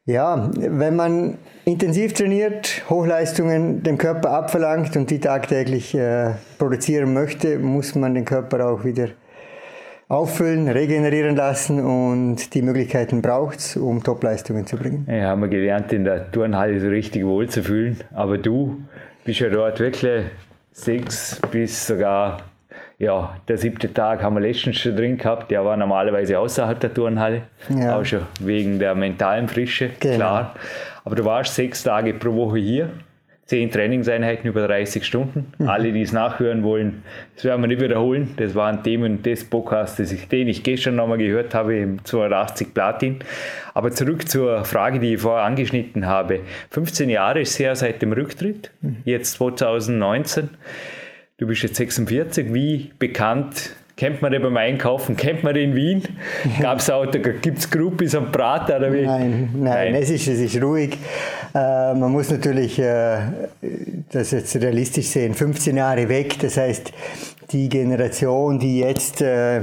ja, 0.04 0.50
wenn 0.54 0.94
man 0.94 1.38
intensiv 1.64 2.12
trainiert, 2.12 2.84
Hochleistungen 2.88 3.82
dem 3.82 3.98
Körper 3.98 4.30
abverlangt 4.30 4.96
und 4.96 5.10
die 5.10 5.18
tagtäglich 5.18 5.96
äh, 5.96 6.34
produzieren 6.58 7.12
möchte, 7.12 7.58
muss 7.58 7.96
man 7.96 8.14
den 8.14 8.24
Körper 8.24 8.68
auch 8.68 8.84
wieder 8.84 9.08
auffüllen, 10.08 10.68
regenerieren 10.68 11.34
lassen 11.34 11.80
und 11.80 12.54
die 12.54 12.62
Möglichkeiten 12.62 13.22
braucht 13.22 13.58
es, 13.58 13.76
um 13.76 14.04
Topleistungen 14.04 14.64
zu 14.64 14.76
bringen. 14.76 15.04
Ja, 15.10 15.30
haben 15.30 15.40
wir 15.40 15.48
gelernt, 15.48 15.92
in 15.92 16.04
der 16.04 16.30
Turnhalle 16.30 16.78
so 16.78 16.86
richtig 16.86 17.26
wohl 17.26 17.48
zu 17.48 17.64
fühlen. 17.64 17.96
Aber 18.14 18.38
du 18.38 18.76
bist 19.24 19.40
ja 19.40 19.48
dort 19.48 19.80
wirklich 19.80 20.24
sechs 20.76 21.40
bis 21.50 21.86
sogar, 21.86 22.42
ja, 22.98 23.34
der 23.48 23.56
siebte 23.56 23.92
Tag 23.92 24.22
haben 24.22 24.36
wir 24.36 24.40
letztens 24.40 24.76
schon 24.76 24.94
drin 24.94 25.16
gehabt. 25.16 25.50
Der 25.50 25.64
war 25.64 25.76
normalerweise 25.76 26.38
außerhalb 26.38 26.78
der 26.78 26.92
Turnhalle, 26.92 27.42
ja. 27.68 27.98
auch 27.98 28.04
schon 28.04 28.22
wegen 28.40 28.78
der 28.78 28.94
mentalen 28.94 29.48
Frische, 29.48 29.90
genau. 29.98 30.16
klar. 30.16 30.54
Aber 31.04 31.16
du 31.16 31.24
warst 31.24 31.54
sechs 31.54 31.82
Tage 31.82 32.14
pro 32.14 32.34
Woche 32.34 32.58
hier 32.58 32.90
zehn 33.46 33.70
Trainingseinheiten 33.70 34.48
über 34.48 34.66
30 34.66 35.04
Stunden. 35.04 35.52
Mhm. 35.58 35.68
Alle, 35.68 35.92
die 35.92 36.02
es 36.02 36.12
nachhören 36.12 36.64
wollen, 36.64 37.02
das 37.36 37.44
werden 37.44 37.62
wir 37.62 37.68
nicht 37.68 37.80
wiederholen. 37.80 38.34
Das 38.36 38.54
waren 38.56 38.82
Themen 38.82 39.22
des 39.22 39.44
Podcasts, 39.44 39.96
den 39.96 40.48
ich 40.48 40.62
gestern 40.64 40.96
nochmal 40.96 41.18
gehört 41.18 41.54
habe, 41.54 41.76
im 41.76 42.04
280 42.04 42.74
Platin. 42.74 43.20
Aber 43.72 43.92
zurück 43.92 44.28
zur 44.28 44.64
Frage, 44.64 44.98
die 44.98 45.14
ich 45.14 45.20
vorher 45.20 45.44
angeschnitten 45.44 46.06
habe. 46.06 46.40
15 46.70 47.08
Jahre 47.08 47.40
ist 47.40 47.58
her 47.58 47.76
seit 47.76 48.02
dem 48.02 48.12
Rücktritt, 48.12 48.72
mhm. 48.80 48.96
jetzt 49.04 49.34
2019. 49.34 50.50
Du 51.38 51.46
bist 51.46 51.62
jetzt 51.62 51.76
46. 51.76 52.52
Wie 52.52 52.90
bekannt 52.98 53.76
Kennt 53.96 54.20
man 54.20 54.30
den 54.30 54.42
beim 54.42 54.56
Einkaufen? 54.58 55.16
Kennt 55.16 55.42
man 55.42 55.54
den 55.54 55.70
in 55.70 55.76
Wien? 55.76 56.02
Gab 56.60 56.80
es 56.80 56.90
auch, 56.90 57.10
gibt 57.10 57.58
es 57.58 57.70
Gruppis 57.70 58.14
am 58.14 58.30
Prater 58.30 58.76
oder 58.76 58.92
wie? 58.92 59.06
Nein, 59.06 59.48
nein, 59.54 59.92
nein, 59.92 59.94
Es, 59.94 60.10
ist, 60.10 60.28
es 60.28 60.38
ist 60.38 60.62
ruhig. 60.62 60.98
Äh, 61.54 61.94
man 61.94 62.12
muss 62.12 62.30
natürlich 62.30 62.78
äh, 62.78 63.20
das 64.12 64.32
jetzt 64.32 64.54
realistisch 64.56 65.06
sehen. 65.06 65.32
15 65.32 65.78
Jahre 65.78 66.10
weg, 66.10 66.38
das 66.40 66.58
heißt, 66.58 66.92
die 67.52 67.70
Generation, 67.70 68.58
die 68.58 68.80
jetzt 68.80 69.22
äh, 69.22 69.62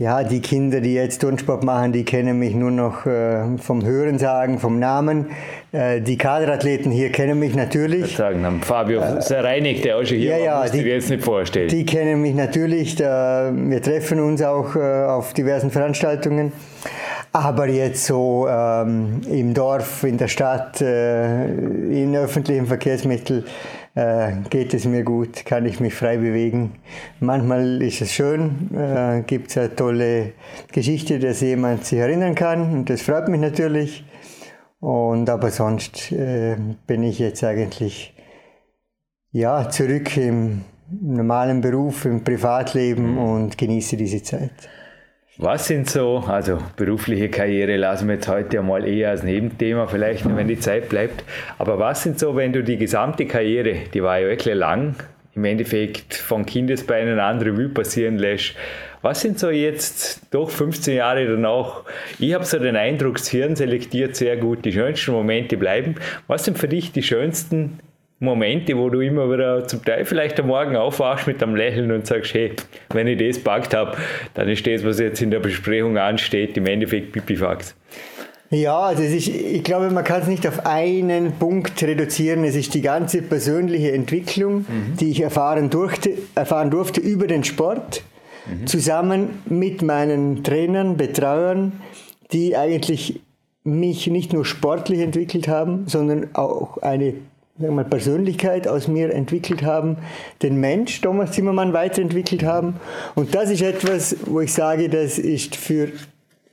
ja, 0.00 0.24
die 0.24 0.40
Kinder, 0.40 0.80
die 0.80 0.94
jetzt 0.94 1.20
Turnsport 1.20 1.62
machen, 1.62 1.92
die 1.92 2.06
kennen 2.06 2.38
mich 2.38 2.54
nur 2.54 2.70
noch 2.70 3.04
äh, 3.04 3.58
vom 3.58 3.84
Hörensagen, 3.84 4.58
vom 4.58 4.78
Namen. 4.78 5.26
Äh, 5.72 6.00
die 6.00 6.16
Kaderathleten 6.16 6.90
hier 6.90 7.12
kennen 7.12 7.38
mich 7.38 7.54
natürlich. 7.54 8.04
Ich 8.04 8.16
sagen, 8.16 8.46
haben 8.46 8.62
Fabio 8.62 9.02
äh, 9.02 9.20
Sereinig, 9.20 9.82
der 9.82 9.98
auch 9.98 10.04
schon 10.06 10.16
hier 10.16 10.38
ja, 10.38 10.54
war, 10.54 10.64
ja, 10.64 10.72
die, 10.72 10.84
dir 10.84 10.94
jetzt 10.94 11.10
nicht 11.10 11.22
vorstellen. 11.22 11.68
Die 11.68 11.84
kennen 11.84 12.22
mich 12.22 12.34
natürlich. 12.34 12.96
Da, 12.96 13.52
wir 13.54 13.82
treffen 13.82 14.20
uns 14.20 14.40
auch 14.40 14.74
äh, 14.74 15.04
auf 15.04 15.34
diversen 15.34 15.70
Veranstaltungen. 15.70 16.52
Aber 17.32 17.68
jetzt 17.68 18.06
so 18.06 18.48
ähm, 18.48 19.20
im 19.30 19.52
Dorf, 19.52 20.02
in 20.02 20.16
der 20.16 20.28
Stadt, 20.28 20.80
äh, 20.80 21.44
in 21.44 22.16
öffentlichen 22.16 22.66
Verkehrsmitteln, 22.66 23.44
äh, 23.94 24.32
geht 24.48 24.74
es 24.74 24.84
mir 24.84 25.02
gut, 25.02 25.44
kann 25.44 25.66
ich 25.66 25.80
mich 25.80 25.94
frei 25.94 26.16
bewegen. 26.16 26.76
Manchmal 27.18 27.82
ist 27.82 28.00
es 28.00 28.12
schön, 28.12 28.70
äh, 28.74 29.22
gibt 29.26 29.50
es 29.50 29.58
eine 29.58 29.74
tolle 29.74 30.32
Geschichte, 30.72 31.18
dass 31.18 31.40
jemand 31.40 31.84
sich 31.84 31.98
erinnern 31.98 32.34
kann 32.34 32.72
und 32.72 32.90
das 32.90 33.02
freut 33.02 33.28
mich 33.28 33.40
natürlich. 33.40 34.04
Und 34.80 35.28
aber 35.28 35.50
sonst 35.50 36.10
äh, 36.12 36.56
bin 36.86 37.02
ich 37.02 37.18
jetzt 37.18 37.44
eigentlich 37.44 38.14
ja 39.30 39.68
zurück 39.68 40.16
im 40.16 40.62
normalen 40.90 41.60
Beruf, 41.60 42.04
im 42.04 42.24
Privatleben 42.24 43.18
und 43.18 43.58
genieße 43.58 43.96
diese 43.96 44.22
Zeit. 44.22 44.52
Was 45.42 45.68
sind 45.68 45.88
so, 45.88 46.18
also 46.26 46.58
berufliche 46.76 47.30
Karriere 47.30 47.78
lassen 47.78 48.08
wir 48.08 48.16
jetzt 48.16 48.28
heute 48.28 48.58
einmal 48.58 48.86
eher 48.86 49.08
als 49.08 49.22
Nebenthema, 49.22 49.86
vielleicht 49.86 50.26
wenn 50.36 50.48
die 50.48 50.58
Zeit 50.58 50.90
bleibt. 50.90 51.24
Aber 51.56 51.78
was 51.78 52.02
sind 52.02 52.18
so, 52.18 52.36
wenn 52.36 52.52
du 52.52 52.62
die 52.62 52.76
gesamte 52.76 53.24
Karriere, 53.24 53.76
die 53.94 54.02
war 54.02 54.18
ja 54.18 54.28
wirklich 54.28 54.54
lang, 54.54 54.96
im 55.34 55.46
Endeffekt 55.46 56.12
von 56.12 56.44
Kindesbeinen 56.44 57.18
an 57.18 57.40
Revue 57.40 57.70
passieren 57.70 58.18
lässt, 58.18 58.54
was 59.00 59.22
sind 59.22 59.38
so 59.38 59.48
jetzt 59.48 60.20
doch 60.30 60.50
15 60.50 60.96
Jahre 60.96 61.26
danach? 61.26 61.84
Ich 62.18 62.34
habe 62.34 62.44
so 62.44 62.58
den 62.58 62.76
Eindruck, 62.76 63.16
das 63.16 63.28
Hirn 63.28 63.56
selektiert 63.56 64.16
sehr 64.16 64.36
gut, 64.36 64.66
die 64.66 64.72
schönsten 64.72 65.12
Momente 65.12 65.56
bleiben. 65.56 65.94
Was 66.26 66.44
sind 66.44 66.58
für 66.58 66.68
dich 66.68 66.92
die 66.92 67.02
schönsten 67.02 67.78
Momente, 68.20 68.76
wo 68.76 68.90
du 68.90 69.00
immer 69.00 69.32
wieder 69.32 69.66
zum 69.66 69.82
Teil 69.82 70.04
vielleicht 70.04 70.38
am 70.38 70.48
Morgen 70.48 70.76
aufwachst 70.76 71.26
mit 71.26 71.42
einem 71.42 71.56
Lächeln 71.56 71.90
und 71.90 72.06
sagst, 72.06 72.34
hey, 72.34 72.52
wenn 72.92 73.06
ich 73.06 73.18
das 73.18 73.42
packt 73.42 73.74
habe, 73.74 73.96
dann 74.34 74.48
ist 74.48 74.66
das, 74.66 74.84
was 74.84 75.00
jetzt 75.00 75.22
in 75.22 75.30
der 75.30 75.40
Besprechung 75.40 75.96
ansteht, 75.96 76.56
im 76.58 76.66
Endeffekt 76.66 77.12
Pipifax. 77.12 77.74
Ja, 78.50 78.78
also 78.80 79.02
ist, 79.02 79.28
ich 79.28 79.62
glaube, 79.62 79.90
man 79.90 80.04
kann 80.04 80.22
es 80.22 80.28
nicht 80.28 80.46
auf 80.46 80.66
einen 80.66 81.32
Punkt 81.32 81.82
reduzieren. 81.82 82.44
Es 82.44 82.56
ist 82.56 82.74
die 82.74 82.82
ganze 82.82 83.22
persönliche 83.22 83.92
Entwicklung, 83.92 84.66
mhm. 84.68 84.96
die 84.98 85.10
ich 85.10 85.20
erfahren 85.22 85.70
durfte, 85.70 86.12
erfahren 86.34 86.70
durfte 86.70 87.00
über 87.00 87.26
den 87.26 87.44
Sport, 87.44 88.02
mhm. 88.46 88.66
zusammen 88.66 89.42
mit 89.46 89.82
meinen 89.82 90.42
Trainern, 90.42 90.96
Betreuern, 90.96 91.80
die 92.32 92.56
eigentlich 92.56 93.20
mich 93.62 94.08
nicht 94.08 94.32
nur 94.32 94.44
sportlich 94.44 95.00
entwickelt 95.00 95.48
haben, 95.48 95.86
sondern 95.86 96.34
auch 96.34 96.78
eine 96.78 97.14
mal, 97.68 97.84
Persönlichkeit 97.84 98.66
aus 98.66 98.88
mir 98.88 99.12
entwickelt 99.12 99.62
haben, 99.62 99.98
den 100.42 100.58
Mensch 100.58 101.00
Thomas 101.00 101.32
Zimmermann 101.32 101.72
weiterentwickelt 101.72 102.42
haben. 102.42 102.76
Und 103.14 103.34
das 103.34 103.50
ist 103.50 103.62
etwas, 103.62 104.16
wo 104.26 104.40
ich 104.40 104.52
sage, 104.52 104.88
das 104.88 105.18
ist 105.18 105.56
für 105.56 105.88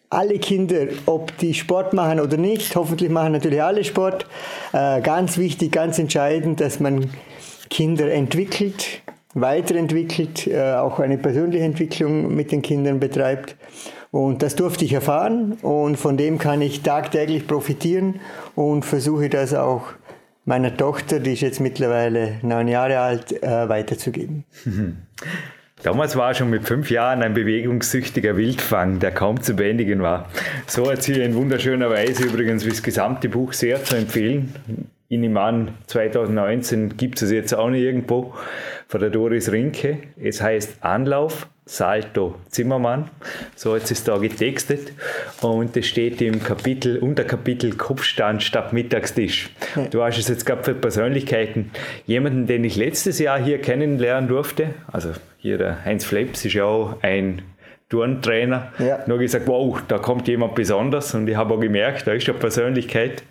alle 0.09 0.39
Kinder, 0.39 0.87
ob 1.05 1.37
die 1.37 1.53
Sport 1.53 1.93
machen 1.93 2.19
oder 2.19 2.37
nicht, 2.37 2.75
hoffentlich 2.75 3.09
machen 3.09 3.33
natürlich 3.33 3.61
alle 3.61 3.83
Sport, 3.83 4.25
äh, 4.73 5.01
ganz 5.01 5.37
wichtig, 5.37 5.71
ganz 5.71 5.99
entscheidend, 5.99 6.61
dass 6.61 6.79
man 6.79 7.09
Kinder 7.69 8.11
entwickelt, 8.11 9.01
weiterentwickelt, 9.33 10.47
äh, 10.47 10.75
auch 10.75 10.99
eine 10.99 11.17
persönliche 11.17 11.65
Entwicklung 11.65 12.33
mit 12.33 12.51
den 12.51 12.61
Kindern 12.61 12.99
betreibt. 12.99 13.55
Und 14.11 14.41
das 14.41 14.55
durfte 14.55 14.85
ich 14.85 14.93
erfahren 14.93 15.57
und 15.61 15.97
von 15.97 16.15
dem 16.15 16.37
kann 16.37 16.61
ich 16.61 16.81
tagtäglich 16.81 17.45
profitieren 17.45 18.21
und 18.55 18.85
versuche 18.85 19.27
das 19.27 19.53
auch 19.53 19.83
meiner 20.47 20.75
Tochter, 20.75 21.19
die 21.19 21.33
ist 21.33 21.41
jetzt 21.41 21.59
mittlerweile 21.59 22.39
neun 22.41 22.67
Jahre 22.67 22.99
alt, 22.99 23.43
äh, 23.43 23.69
weiterzugeben. 23.69 24.45
Damals 25.83 26.15
war 26.15 26.29
er 26.29 26.33
schon 26.33 26.49
mit 26.49 26.63
fünf 26.63 26.89
Jahren 26.89 27.21
ein 27.21 27.35
bewegungssüchtiger 27.35 28.35
Wildfang, 28.35 28.99
der 28.99 29.11
kaum 29.11 29.41
zu 29.41 29.55
bändigen 29.55 30.01
war. 30.01 30.27
So 30.65 30.91
sie 30.95 31.21
in 31.21 31.35
wunderschöner 31.35 31.91
Weise 31.91 32.23
übrigens 32.23 32.65
wie 32.65 32.69
das 32.69 32.81
gesamte 32.81 33.29
Buch 33.29 33.53
sehr 33.53 33.83
zu 33.83 33.95
empfehlen. 33.95 34.55
In 35.09 35.23
Iman 35.23 35.69
2019 35.85 36.97
gibt 36.97 37.21
es 37.21 37.29
jetzt 37.29 37.53
auch 37.53 37.69
nicht 37.69 37.83
irgendwo 37.83 38.33
von 38.87 39.01
der 39.01 39.09
Doris 39.09 39.51
Rinke. 39.51 39.99
Es 40.21 40.41
heißt 40.41 40.77
Anlauf, 40.81 41.47
Salto 41.65 42.35
Zimmermann. 42.49 43.09
So 43.55 43.75
hat 43.75 43.91
es 43.91 44.03
da 44.03 44.17
getextet. 44.17 44.93
Und 45.41 45.75
es 45.75 45.87
steht 45.87 46.21
im 46.21 46.41
Kapitel, 46.41 46.97
Unterkapitel 46.99 47.73
Kopfstand 47.75 48.41
statt 48.41 48.71
Mittagstisch. 48.71 49.49
Du 49.91 50.01
hast 50.01 50.17
es 50.17 50.29
jetzt 50.29 50.45
gerade 50.45 50.63
für 50.63 50.73
Persönlichkeiten. 50.73 51.71
Jemanden, 52.05 52.47
den 52.47 52.63
ich 52.63 52.77
letztes 52.77 53.19
Jahr 53.19 53.39
hier 53.39 53.59
kennenlernen 53.59 54.29
durfte, 54.29 54.69
also 54.91 55.11
hier 55.37 55.57
der 55.57 55.83
Heinz 55.83 56.05
Fleps 56.05 56.45
ist 56.45 56.53
ja 56.53 56.63
auch 56.63 57.03
ein 57.03 57.41
Turntrainer. 57.89 58.73
Ja. 58.79 59.03
Nur 59.07 59.17
gesagt, 59.17 59.47
wow, 59.47 59.81
da 59.87 59.97
kommt 59.97 60.27
jemand 60.27 60.55
besonders. 60.55 61.13
Und 61.13 61.27
ich 61.29 61.35
habe 61.35 61.53
auch 61.53 61.59
gemerkt, 61.59 62.05
da 62.05 62.13
ist 62.13 62.27
eine 62.27 62.37
Persönlichkeit, 62.37 63.23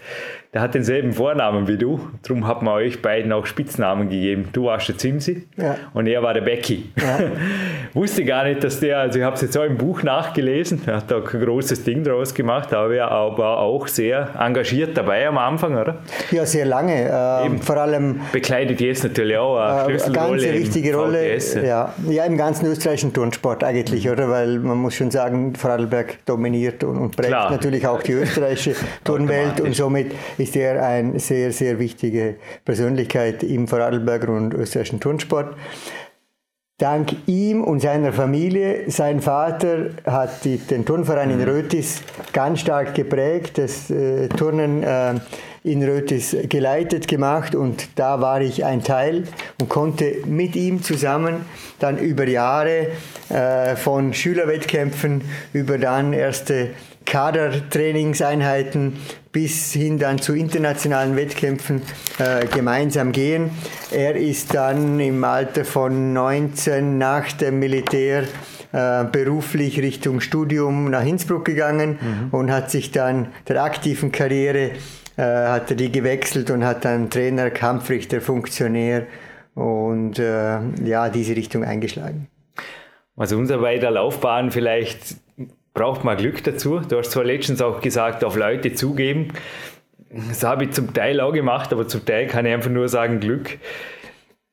der 0.52 0.62
hat 0.62 0.74
denselben 0.74 1.12
Vornamen 1.12 1.68
wie 1.68 1.76
du. 1.76 2.00
Darum 2.22 2.46
hat 2.46 2.62
man 2.62 2.74
euch 2.74 3.02
beiden 3.02 3.32
auch 3.32 3.46
Spitznamen 3.46 4.08
gegeben. 4.08 4.48
Du 4.52 4.64
warst 4.64 4.88
der 4.88 4.98
Zimsi 4.98 5.46
ja. 5.56 5.76
und 5.94 6.06
er 6.06 6.22
war 6.22 6.34
der 6.34 6.42
Becky. 6.42 6.90
Ja. 6.98 7.18
Wusste 7.94 8.24
gar 8.24 8.44
nicht, 8.44 8.62
dass 8.64 8.80
der, 8.80 8.98
also 8.98 9.18
ich 9.18 9.24
habe 9.24 9.36
es 9.36 9.42
jetzt 9.42 9.56
auch 9.56 9.64
im 9.64 9.76
Buch 9.76 10.02
nachgelesen, 10.02 10.82
er 10.86 10.96
hat 10.96 11.10
da 11.10 11.16
ein 11.16 11.24
großes 11.24 11.84
Ding 11.84 12.04
draus 12.04 12.34
gemacht, 12.34 12.72
aber 12.72 12.94
er 12.94 13.10
war 13.10 13.58
auch 13.58 13.88
sehr 13.88 14.30
engagiert 14.38 14.96
dabei 14.96 15.26
am 15.26 15.38
Anfang, 15.38 15.76
oder? 15.76 15.98
Ja, 16.30 16.46
sehr 16.46 16.64
lange. 16.64 17.10
Ähm, 17.44 17.60
vor 17.60 17.76
allem. 17.76 18.20
Bekleidet 18.32 18.80
jetzt 18.80 19.04
natürlich 19.04 19.36
auch 19.36 19.56
eine 19.58 19.92
äh, 19.92 20.10
Ganz 20.10 20.42
wichtige 20.42 20.96
Rolle. 20.96 21.38
Ja. 21.64 21.92
ja, 22.08 22.24
im 22.24 22.36
ganzen 22.36 22.66
österreichischen 22.66 23.12
Turnsport 23.12 23.64
eigentlich, 23.64 24.04
mhm. 24.06 24.12
oder? 24.12 24.30
Weil 24.30 24.58
man 24.58 24.78
muss 24.78 24.94
schon 24.94 25.10
sagen, 25.10 25.54
Vorarlberg 25.54 26.24
dominiert 26.24 26.84
und, 26.84 26.96
und 26.96 27.16
prägt 27.16 27.28
Klar. 27.28 27.50
natürlich 27.50 27.86
auch 27.86 28.02
die 28.02 28.12
österreichische 28.12 28.74
Turnwelt 29.04 29.60
und 29.60 29.74
somit 29.74 30.12
ist 30.38 30.56
er 30.56 30.84
eine 30.84 31.18
sehr, 31.20 31.52
sehr 31.52 31.78
wichtige 31.78 32.36
Persönlichkeit 32.64 33.42
im 33.42 33.68
Vorarlberger 33.68 34.30
und 34.30 34.54
österreichischen 34.54 35.00
Turnsport. 35.00 35.56
Dank 36.78 37.26
ihm 37.26 37.64
und 37.64 37.80
seiner 37.80 38.12
Familie, 38.12 38.90
sein 38.90 39.22
Vater 39.22 39.92
hat 40.04 40.44
die, 40.44 40.58
den 40.58 40.84
Turnverein 40.84 41.30
in 41.30 41.38
mhm. 41.38 41.44
Rötis 41.44 42.02
ganz 42.34 42.60
stark 42.60 42.94
geprägt, 42.94 43.56
das 43.56 43.88
äh, 43.90 44.28
Turnen 44.28 44.82
äh, 44.82 45.14
in 45.64 45.82
Rötis 45.82 46.36
geleitet 46.50 47.08
gemacht 47.08 47.54
und 47.54 47.98
da 47.98 48.20
war 48.20 48.42
ich 48.42 48.66
ein 48.66 48.84
Teil 48.84 49.24
und 49.58 49.70
konnte 49.70 50.16
mit 50.26 50.54
ihm 50.54 50.82
zusammen 50.82 51.46
dann 51.78 51.96
über 51.96 52.28
Jahre 52.28 52.88
äh, 53.30 53.75
von 53.76 54.12
Schülerwettkämpfen 54.12 55.22
über 55.54 55.78
dann 55.78 56.12
erste 56.12 56.68
Kadertrainingseinheiten 57.06 58.99
bis 59.32 59.73
hin 59.73 59.99
dann 59.99 60.19
zu 60.19 60.34
internationalen 60.34 61.16
Wettkämpfen 61.16 61.82
äh, 62.19 62.47
gemeinsam 62.47 63.12
gehen. 63.12 63.50
Er 63.90 64.16
ist 64.16 64.54
dann 64.54 65.00
im 65.00 65.25
Alter 65.25 65.64
von 65.64 66.12
19 66.12 66.99
nach 66.99 67.32
dem 67.32 67.58
Militär 67.58 68.25
äh, 68.73 69.04
beruflich 69.04 69.80
Richtung 69.80 70.21
Studium 70.21 70.90
nach 70.90 71.04
Innsbruck 71.04 71.45
gegangen 71.45 71.99
mhm. 72.00 72.28
und 72.32 72.50
hat 72.50 72.71
sich 72.71 72.90
dann 72.90 73.28
der 73.49 73.62
aktiven 73.62 74.12
Karriere 74.12 74.73
äh, 75.16 75.23
hat 75.23 75.71
er 75.71 75.76
die 75.76 75.90
gewechselt 75.90 76.50
und 76.50 76.64
hat 76.64 76.84
dann 76.84 77.08
Trainer, 77.08 77.50
Kampfrichter, 77.50 78.21
Funktionär 78.21 79.06
und 79.54 80.19
äh, 80.19 80.58
ja 80.84 81.08
diese 81.08 81.34
Richtung 81.34 81.64
eingeschlagen. 81.64 82.28
Also 83.16 83.38
unser 83.38 83.62
weiter 83.62 83.90
Laufbahn 83.90 84.50
vielleicht 84.50 85.16
braucht 85.76 86.04
man 86.04 86.17
Glück 86.17 86.43
dazu. 86.43 86.80
Du 86.80 86.99
hast 86.99 87.12
zwar 87.12 87.23
letztens 87.23 87.62
auch 87.62 87.80
gesagt, 87.80 88.25
auf 88.25 88.34
Leute 88.34 88.73
zugeben. 88.73 89.28
Das 90.10 90.43
habe 90.43 90.65
ich 90.65 90.71
zum 90.73 90.93
Teil 90.93 91.21
auch 91.21 91.32
gemacht, 91.32 91.73
aber 91.73 91.86
zum 91.86 92.04
Teil 92.04 92.26
kann 92.26 92.47
ich 92.47 92.54
einfach 92.54 92.71
nur 92.71 92.89
sagen 92.89 93.21
Glück. 93.21 93.58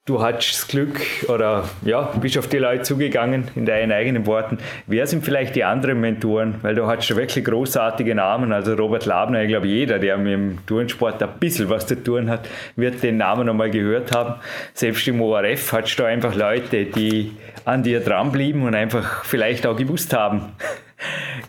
Du 0.05 0.21
hattest 0.21 0.53
das 0.53 0.67
Glück 0.67 0.99
oder 1.29 1.63
ja, 1.85 2.01
bist 2.19 2.37
auf 2.37 2.49
die 2.49 2.57
Leute 2.57 2.81
zugegangen 2.81 3.49
in 3.55 3.65
deinen 3.65 3.93
eigenen 3.93 4.25
Worten. 4.25 4.57
Wer 4.85 5.07
sind 5.07 5.23
vielleicht 5.23 5.55
die 5.55 5.63
anderen 5.63 6.01
Mentoren? 6.01 6.55
Weil 6.61 6.75
du 6.75 6.87
hattest 6.87 7.15
wirklich 7.15 7.45
großartige 7.45 8.13
Namen. 8.13 8.51
Also 8.51 8.73
Robert 8.73 9.05
Labner, 9.05 9.43
ich 9.43 9.47
glaube 9.47 9.67
jeder, 9.67 9.99
der 9.99 10.17
mit 10.17 10.33
dem 10.33 10.65
Turnsport 10.65 11.23
ein 11.23 11.39
bisschen 11.39 11.69
was 11.69 11.87
zu 11.87 12.03
tun 12.03 12.29
hat, 12.29 12.49
wird 12.75 13.01
den 13.01 13.15
Namen 13.15 13.47
einmal 13.47 13.71
gehört 13.71 14.11
haben. 14.13 14.41
Selbst 14.73 15.07
im 15.07 15.21
ORF 15.21 15.71
hattest 15.71 15.97
du 15.97 16.03
einfach 16.03 16.35
Leute, 16.35 16.83
die 16.83 17.31
an 17.63 17.83
dir 17.83 18.01
dranblieben 18.01 18.63
und 18.63 18.75
einfach 18.75 19.23
vielleicht 19.23 19.65
auch 19.65 19.77
gewusst 19.77 20.11
haben, 20.13 20.51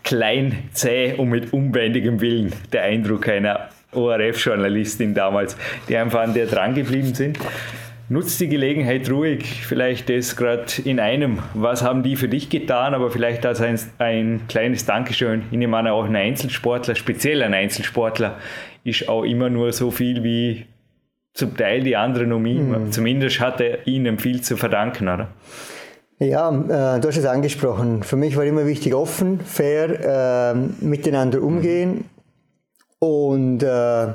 klein, 0.03 0.69
zäh 0.73 1.13
und 1.13 1.29
mit 1.29 1.53
unbändigem 1.53 2.21
Willen. 2.21 2.53
Der 2.71 2.83
Eindruck 2.83 3.27
einer 3.27 3.69
ORF-Journalistin 3.91 5.13
damals, 5.13 5.57
die 5.87 5.97
einfach 5.97 6.21
an 6.21 6.33
der 6.33 6.47
dran 6.47 6.75
geblieben 6.75 7.13
sind. 7.13 7.39
Nutzt 8.07 8.39
die 8.39 8.47
Gelegenheit 8.47 9.09
ruhig, 9.09 9.65
vielleicht 9.65 10.09
das 10.09 10.35
gerade 10.35 10.65
in 10.83 10.99
einem. 10.99 11.39
Was 11.55 11.81
haben 11.81 12.03
die 12.03 12.15
für 12.15 12.27
dich 12.27 12.49
getan, 12.49 12.93
aber 12.93 13.09
vielleicht 13.09 13.43
als 13.47 13.61
ein, 13.61 13.79
ein 13.97 14.41
kleines 14.47 14.85
Dankeschön. 14.85 15.43
Ich 15.49 15.57
nehme 15.57 15.75
an, 15.75 15.87
auch 15.87 16.05
ein 16.05 16.15
Einzelsportler, 16.15 16.93
speziell 16.93 17.41
ein 17.41 17.55
Einzelsportler, 17.55 18.37
ist 18.83 19.09
auch 19.09 19.23
immer 19.23 19.49
nur 19.49 19.73
so 19.73 19.89
viel 19.89 20.23
wie 20.23 20.67
zum 21.33 21.57
Teil 21.57 21.81
die 21.81 21.95
anderen 21.95 22.31
um 22.31 22.45
ihn. 22.45 22.69
Mhm. 22.69 22.91
Zumindest 22.91 23.39
hat 23.39 23.59
er 23.59 23.87
ihnen 23.87 24.19
viel 24.19 24.41
zu 24.41 24.55
verdanken, 24.55 25.09
oder? 25.09 25.29
Ja, 26.19 26.49
äh, 26.49 26.99
du 26.99 27.07
hast 27.09 27.17
es 27.17 27.25
angesprochen. 27.25 28.03
Für 28.03 28.15
mich 28.15 28.37
war 28.37 28.45
immer 28.45 28.65
wichtig, 28.65 28.93
offen, 28.93 29.41
fair, 29.41 30.53
äh, 30.53 30.83
miteinander 30.83 31.41
umgehen. 31.41 32.05
Und 32.99 33.61
äh, 33.61 34.13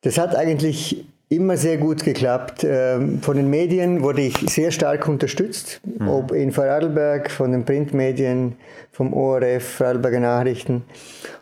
das 0.00 0.18
hat 0.18 0.34
eigentlich 0.34 1.04
immer 1.28 1.56
sehr 1.56 1.78
gut 1.78 2.04
geklappt. 2.04 2.64
Ähm, 2.64 3.20
von 3.20 3.36
den 3.36 3.50
Medien 3.50 4.02
wurde 4.02 4.22
ich 4.22 4.36
sehr 4.50 4.70
stark 4.70 5.06
unterstützt, 5.08 5.80
mhm. 5.84 6.08
ob 6.08 6.32
in 6.32 6.50
Vorarlberg, 6.50 7.30
von 7.30 7.52
den 7.52 7.64
Printmedien, 7.64 8.56
vom 8.90 9.12
ORF, 9.12 9.62
Vorarlberger 9.62 10.20
Nachrichten. 10.20 10.84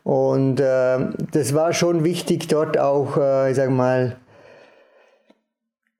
Und 0.03 0.61
äh, 0.61 0.99
das 1.33 1.55
war 1.55 1.73
schon 1.73 2.05
wichtig, 2.05 2.49
dort 2.49 2.79
auch, 2.79 3.17
äh, 3.17 3.51
ich 3.51 3.57
sag 3.57 3.71
mal, 3.71 4.17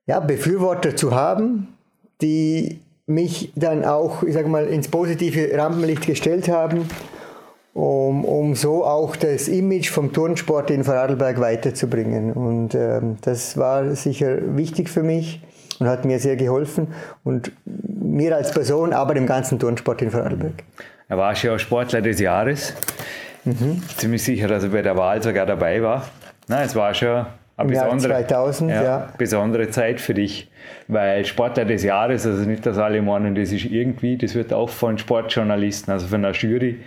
ja, 0.07 0.19
Befürworter 0.21 0.97
zu 0.97 1.15
haben, 1.15 1.69
die 2.21 2.81
mich 3.11 3.53
dann 3.57 3.85
auch, 3.85 4.23
ich 4.23 4.35
sage 4.35 4.49
mal, 4.49 4.67
ins 4.67 4.89
positive 4.89 5.51
Rampenlicht 5.59 6.07
gestellt 6.07 6.49
haben, 6.49 6.89
um, 7.75 8.25
um 8.25 8.55
so 8.55 8.85
auch 8.85 9.17
das 9.17 9.49
Image 9.49 9.91
vom 9.91 10.13
Turnsport 10.13 10.71
in 10.71 10.85
Vorarlberg 10.85 11.41
weiterzubringen. 11.41 12.33
Und 12.33 12.75
ähm, 12.75 13.17
das 13.23 13.57
war 13.57 13.95
sicher 13.97 14.57
wichtig 14.57 14.89
für 14.89 15.03
mich 15.03 15.43
und 15.81 15.89
hat 15.89 16.05
mir 16.05 16.21
sehr 16.21 16.37
geholfen 16.37 16.89
und 17.25 17.51
mir 17.65 18.37
als 18.37 18.53
Person, 18.53 18.93
aber 18.93 19.15
dem 19.15 19.27
ganzen 19.27 19.59
Turnsport 19.59 20.03
in 20.03 20.11
Vorarlberg. 20.11 20.63
Er 21.09 21.19
war 21.19 21.35
schon 21.35 21.59
Sportler 21.59 22.03
des 22.03 22.21
Jahres. 22.21 22.75
Mhm. 23.45 23.83
Ziemlich 23.97 24.23
sicher, 24.23 24.47
dass 24.47 24.63
er 24.63 24.69
bei 24.69 24.83
der 24.83 24.97
Wahl 24.97 25.21
sogar 25.21 25.47
dabei 25.47 25.83
war. 25.83 26.05
Na, 26.47 26.63
es 26.63 26.77
war 26.77 26.95
schon 26.95 27.27
eine 27.61 27.73
besondere, 27.73 28.27
2000, 28.27 28.71
ja, 28.71 28.83
ja. 28.83 29.09
besondere 29.17 29.71
Zeit 29.71 30.01
für 30.01 30.15
dich, 30.15 30.51
weil 30.89 31.25
Sportler 31.25 31.65
des 31.65 31.83
Jahres, 31.83 32.27
also 32.27 32.43
nicht, 32.49 32.65
dass 32.67 32.79
alle 32.79 33.03
meinen, 33.03 33.35
das 33.35 33.53
ist 33.53 33.65
irgendwie, 33.65 34.17
das 34.17 34.35
wird 34.35 34.53
auch 34.53 34.69
von 34.69 34.99
Sportjournalisten, 34.99 35.93
also 35.93 36.07
von 36.07 36.25
einer 36.25 36.35
Jury 36.35 36.81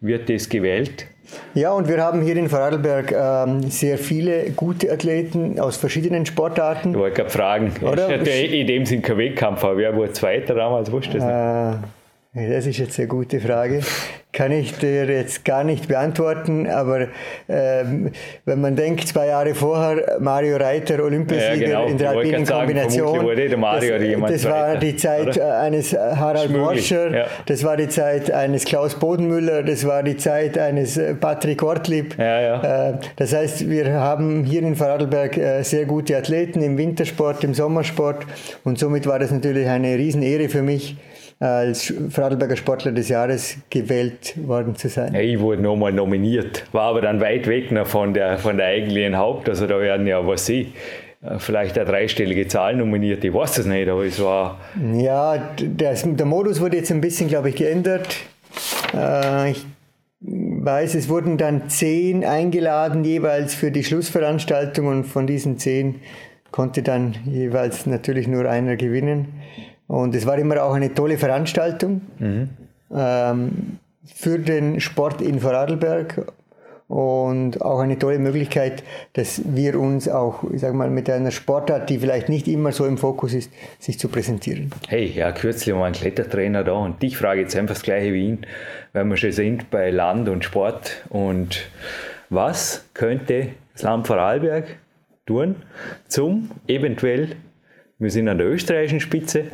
wird 0.00 0.28
das 0.28 0.48
gewählt. 0.48 1.06
Ja, 1.54 1.72
und 1.72 1.88
wir 1.88 2.02
haben 2.02 2.22
hier 2.22 2.36
in 2.36 2.48
Vorarlberg 2.48 3.12
ähm, 3.12 3.62
sehr 3.70 3.98
viele 3.98 4.50
gute 4.50 4.90
Athleten 4.90 5.60
aus 5.60 5.76
verschiedenen 5.76 6.26
Sportarten. 6.26 6.90
Ich 6.90 6.98
wollte 6.98 7.16
gerade 7.16 7.30
fragen, 7.30 7.72
Oder? 7.82 8.08
In 8.20 8.66
dem 8.66 8.84
Sinn 8.84 9.02
kein 9.02 9.18
Wettkampf, 9.18 9.62
aber 9.62 9.76
wer 9.76 9.94
wurde 9.94 10.12
Zweiter 10.12 10.54
damals, 10.54 10.90
wusstest 10.90 11.24
du 11.24 11.28
das 11.28 11.76
nicht? 11.76 11.90
Äh, 12.34 12.48
das 12.48 12.66
ist 12.66 12.78
jetzt 12.78 12.98
eine 12.98 13.08
gute 13.08 13.40
Frage. 13.40 13.80
Kann 14.32 14.52
ich 14.52 14.78
dir 14.78 15.06
jetzt 15.06 15.44
gar 15.44 15.64
nicht 15.64 15.88
beantworten, 15.88 16.68
aber 16.68 17.08
ähm, 17.48 18.12
wenn 18.44 18.60
man 18.60 18.76
denkt, 18.76 19.08
zwei 19.08 19.26
Jahre 19.26 19.56
vorher, 19.56 20.18
Mario 20.20 20.56
Reiter, 20.56 21.02
Olympiasieger 21.02 21.68
ja, 21.68 21.80
genau. 21.80 21.86
in 21.86 21.98
der 21.98 22.10
alpinen 22.10 22.46
Kombination. 22.46 23.26
das, 23.36 24.42
das 24.42 24.44
war 24.48 24.76
die 24.76 24.94
Zeit 24.94 25.36
oder? 25.36 25.58
eines 25.58 25.92
Harald 25.92 26.52
Morscher, 26.52 27.12
ja. 27.12 27.26
das 27.46 27.64
war 27.64 27.76
die 27.76 27.88
Zeit 27.88 28.30
eines 28.30 28.64
Klaus 28.64 28.94
Bodenmüller, 28.94 29.64
das 29.64 29.84
war 29.84 30.04
die 30.04 30.16
Zeit 30.16 30.56
eines 30.56 30.98
Patrick 31.20 31.64
Ortlieb. 31.64 32.16
Ja, 32.16 32.90
äh, 32.90 32.98
das 33.16 33.34
heißt, 33.34 33.68
wir 33.68 33.94
haben 33.94 34.44
hier 34.44 34.62
in 34.62 34.76
Vorarlberg 34.76 35.36
äh, 35.36 35.64
sehr 35.64 35.86
gute 35.86 36.16
Athleten 36.16 36.62
im 36.62 36.78
Wintersport, 36.78 37.42
im 37.42 37.52
Sommersport 37.52 38.24
und 38.62 38.78
somit 38.78 39.08
war 39.08 39.18
das 39.18 39.32
natürlich 39.32 39.66
eine 39.66 39.96
Riesenehre 39.96 40.48
für 40.48 40.62
mich, 40.62 40.96
als 41.40 41.92
Vorarlberger 42.10 42.56
Sportler 42.56 42.92
des 42.92 43.08
Jahres 43.08 43.56
gewählt 43.70 44.34
worden 44.46 44.76
zu 44.76 44.88
sein. 44.88 45.14
Ja, 45.14 45.20
ich 45.20 45.40
wurde 45.40 45.62
nochmal 45.62 45.90
nominiert, 45.90 46.66
war 46.72 46.90
aber 46.90 47.00
dann 47.00 47.20
weit 47.20 47.46
weg 47.46 47.72
noch 47.72 47.86
von 47.86 48.12
der, 48.12 48.38
von 48.38 48.58
der 48.58 48.66
eigentlichen 48.66 49.16
Haupt. 49.16 49.48
Also 49.48 49.66
da 49.66 49.80
werden 49.80 50.06
ja, 50.06 50.26
was 50.26 50.48
ich, 50.50 50.68
äh, 51.22 51.38
vielleicht 51.38 51.78
eine 51.78 51.88
dreistellige 51.88 52.46
Zahl 52.46 52.76
nominiert. 52.76 53.24
Ich 53.24 53.32
weiß 53.32 53.58
es 53.58 53.66
nicht, 53.66 53.88
aber 53.88 54.04
es 54.04 54.22
war. 54.22 54.60
Ja, 54.94 55.38
der, 55.58 55.94
der 55.94 56.26
Modus 56.26 56.60
wurde 56.60 56.76
jetzt 56.76 56.92
ein 56.92 57.00
bisschen, 57.00 57.28
glaube 57.28 57.48
ich, 57.48 57.56
geändert. 57.56 58.16
Äh, 58.94 59.52
ich 59.52 59.66
weiß, 60.20 60.94
es 60.94 61.08
wurden 61.08 61.38
dann 61.38 61.70
zehn 61.70 62.22
eingeladen, 62.22 63.02
jeweils 63.02 63.54
für 63.54 63.70
die 63.70 63.82
Schlussveranstaltung, 63.82 64.86
und 64.86 65.04
von 65.04 65.26
diesen 65.26 65.58
zehn 65.58 66.02
konnte 66.50 66.82
dann 66.82 67.16
jeweils 67.24 67.86
natürlich 67.86 68.28
nur 68.28 68.46
einer 68.46 68.76
gewinnen. 68.76 69.28
Und 69.90 70.14
es 70.14 70.24
war 70.24 70.38
immer 70.38 70.62
auch 70.62 70.74
eine 70.74 70.94
tolle 70.94 71.18
Veranstaltung 71.18 72.02
mhm. 72.20 72.48
ähm, 72.94 73.78
für 74.04 74.38
den 74.38 74.78
Sport 74.78 75.20
in 75.20 75.40
Vorarlberg 75.40 76.32
und 76.86 77.60
auch 77.60 77.80
eine 77.80 77.98
tolle 77.98 78.20
Möglichkeit, 78.20 78.84
dass 79.14 79.42
wir 79.44 79.80
uns 79.80 80.08
auch, 80.08 80.44
ich 80.52 80.60
sag 80.60 80.74
mal, 80.74 80.90
mit 80.90 81.10
einer 81.10 81.32
Sportart, 81.32 81.90
die 81.90 81.98
vielleicht 81.98 82.28
nicht 82.28 82.46
immer 82.46 82.70
so 82.70 82.86
im 82.86 82.98
Fokus 82.98 83.34
ist, 83.34 83.50
sich 83.80 83.98
zu 83.98 84.06
präsentieren. 84.06 84.70
Hey, 84.86 85.06
ja, 85.06 85.32
kürzlich 85.32 85.74
war 85.74 85.86
ein 85.86 85.92
Klettertrainer 85.92 86.62
da 86.62 86.74
und 86.74 87.02
dich 87.02 87.16
frage 87.16 87.40
jetzt 87.40 87.56
einfach 87.56 87.74
das 87.74 87.82
gleiche 87.82 88.12
wie 88.12 88.28
ihn, 88.28 88.46
weil 88.92 89.04
wir 89.06 89.16
schon 89.16 89.32
sind 89.32 89.72
bei 89.72 89.90
Land 89.90 90.28
und 90.28 90.44
Sport 90.44 91.02
und 91.08 91.68
was 92.28 92.84
könnte 92.94 93.48
das 93.72 93.82
Land 93.82 94.06
Vorarlberg 94.06 94.66
tun, 95.26 95.56
zum 96.06 96.52
eventuell, 96.68 97.34
wir 98.00 98.10
sind 98.10 98.28
an 98.28 98.38
der 98.38 98.48
österreichischen 98.48 98.98
Spitze, 98.98 99.44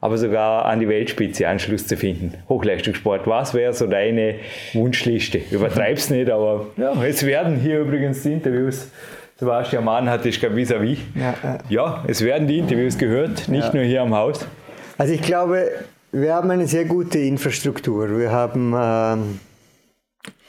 aber 0.00 0.18
sogar 0.18 0.64
an 0.64 0.80
die 0.80 0.88
Weltspitze 0.88 1.46
Anschluss 1.46 1.86
zu 1.86 1.96
finden. 1.96 2.34
Hochleistungssport, 2.48 3.26
was 3.28 3.54
wäre 3.54 3.72
so 3.72 3.86
deine 3.86 4.34
Wunschliste? 4.74 5.40
Übertreib's 5.50 6.10
nicht, 6.10 6.28
aber 6.28 6.66
ja, 6.76 6.92
es 7.04 7.24
werden 7.24 7.56
hier 7.56 7.80
übrigens 7.80 8.22
die 8.24 8.32
Interviews. 8.32 8.90
Sebastian 9.36 9.84
Mann 9.84 10.10
hat 10.10 10.26
das 10.26 10.38
gerade 10.38 10.56
vis-à-vis. 10.56 10.98
Ja, 11.14 11.30
äh. 11.30 11.58
ja, 11.68 12.04
es 12.08 12.24
werden 12.24 12.48
die 12.48 12.58
Interviews 12.58 12.98
gehört, 12.98 13.48
nicht 13.48 13.68
ja. 13.68 13.74
nur 13.74 13.84
hier 13.84 14.02
am 14.02 14.14
Haus. 14.14 14.46
Also 14.98 15.14
ich 15.14 15.22
glaube, 15.22 15.70
wir 16.10 16.34
haben 16.34 16.50
eine 16.50 16.66
sehr 16.66 16.84
gute 16.84 17.20
Infrastruktur. 17.20 18.18
Wir 18.18 18.32
haben 18.32 18.74
ähm, 18.76 19.40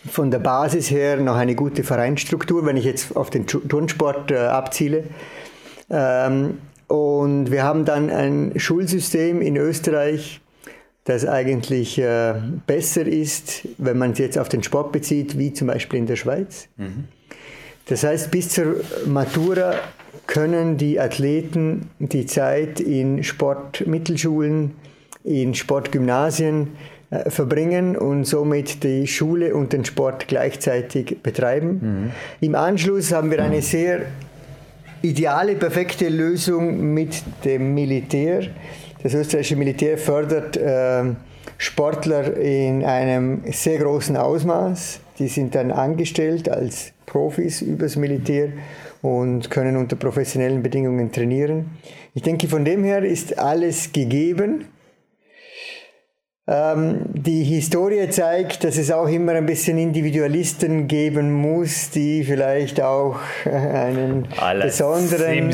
von 0.10 0.32
der 0.32 0.39
Basis 0.39 0.89
her 0.89 1.18
noch 1.18 1.36
eine 1.36 1.54
gute 1.54 1.84
Vereinsstruktur, 1.84 2.66
wenn 2.66 2.78
ich 2.78 2.86
jetzt 2.86 3.16
auf 3.16 3.30
den 3.30 3.46
Turnsport 3.46 4.32
äh, 4.32 4.38
abziele. 4.38 5.04
Ähm, 5.92 6.58
und 6.93 7.49
wir 7.49 7.63
haben 7.63 7.86
dann 7.86 8.12
ein 8.12 8.51
Schulsystem 8.56 9.41
in 9.41 9.58
Österreich, 9.58 10.41
das 11.06 11.25
eigentlich 11.25 11.97
äh, 11.97 12.36
besser 12.67 13.08
ist, 13.08 13.67
wenn 13.79 13.97
man 13.97 14.12
es 14.12 14.19
jetzt 14.19 14.38
auf 14.38 14.47
den 14.47 14.62
Sport 14.62 14.91
bezieht, 14.91 15.39
wie 15.39 15.51
zum 15.53 15.69
Beispiel 15.69 15.97
in 15.97 16.06
der 16.06 16.17
Schweiz. 16.17 16.67
Mhm. 16.77 17.06
Das 17.88 18.03
heißt, 18.03 18.29
bis 18.29 18.49
zur 18.49 18.82
Matura 19.08 19.73
können 20.27 20.77
die 20.77 20.99
Athleten 20.99 21.89
die 21.97 22.27
Zeit 22.27 22.79
in 22.79 23.23
Sportmittelschulen, 23.23 24.75
in 25.23 25.56
Sportgymnasien 25.56 26.75
äh, 27.10 27.27
verbringen 27.32 27.97
und 27.97 28.25
somit 28.25 28.84
die 28.84 29.08
Schule 29.08 29.56
und 29.56 29.73
den 29.73 29.84
Sport 29.84 30.27
gleichzeitig 30.27 31.23
betreiben. 31.23 31.79
Mhm. 31.82 32.12
Im 32.39 32.53
Anschluss 32.53 33.12
haben 33.12 33.32
wir 33.32 33.41
eine 33.41 33.63
sehr 33.63 34.06
ideale, 35.04 35.56
perfekte 35.56 36.08
Lösung 36.10 36.94
mit 36.94 37.24
dem 37.44 37.74
Militär. 37.74 38.48
Das 39.04 39.13
österreichische 39.13 39.58
Militär 39.58 39.98
fördert 39.98 40.56
äh, 40.56 41.04
Sportler 41.58 42.38
in 42.38 42.84
einem 42.86 43.42
sehr 43.52 43.80
großen 43.80 44.16
Ausmaß. 44.16 45.02
Die 45.20 45.28
sind 45.28 45.56
dann 45.56 45.72
angestellt 45.72 46.50
als 46.50 46.94
Profis 47.06 47.62
übers 47.62 47.98
Militär 47.98 48.50
und 49.02 49.52
können 49.52 49.76
unter 49.76 49.98
professionellen 49.98 50.63
Bedingungen 50.63 51.12
trainieren. 51.12 51.72
Ich 52.13 52.24
denke, 52.24 52.48
von 52.48 52.63
dem 52.63 52.86
her 52.86 53.04
ist 53.04 53.38
alles 53.38 53.92
gegeben. 53.92 54.66
Ähm, 56.45 57.06
die 57.13 57.43
Historie 57.45 58.10
zeigt, 58.10 58.65
dass 58.65 58.77
es 58.77 58.91
auch 58.91 59.08
immer 59.08 59.32
ein 59.32 59.45
bisschen 59.45 59.77
Individualisten 59.77 60.89
geben 60.89 61.32
muss, 61.32 61.89
die 61.89 62.25
vielleicht 62.25 62.82
auch 62.82 63.15
einen 63.45 64.27
Alle 64.38 64.65
besonderen, 64.65 65.51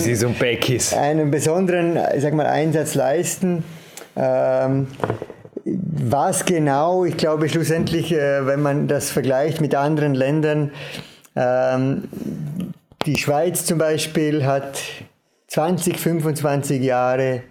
einen 0.97 1.31
besonderen, 1.31 1.99
sag 2.17 2.33
mal, 2.33 2.47
Einsatz 2.47 2.95
leisten. 2.95 3.63
Ähm, 4.15 4.87
was 5.63 6.45
genau, 6.45 7.05
ich 7.05 7.17
glaube 7.17 7.49
schlussendlich, 7.49 8.11
äh, 8.11 8.47
wenn 8.47 8.61
man 8.61 8.87
das 8.87 9.11
vergleicht 9.11 9.61
mit 9.61 9.75
anderen 9.75 10.15
Ländern, 10.15 10.71
ähm, 11.35 12.05
die 13.05 13.17
Schweiz 13.17 13.65
zum 13.65 13.77
Beispiel 13.77 14.43
hat 14.43 14.81
20, 15.47 15.99
25 15.99 16.81
Jahre 16.81 17.43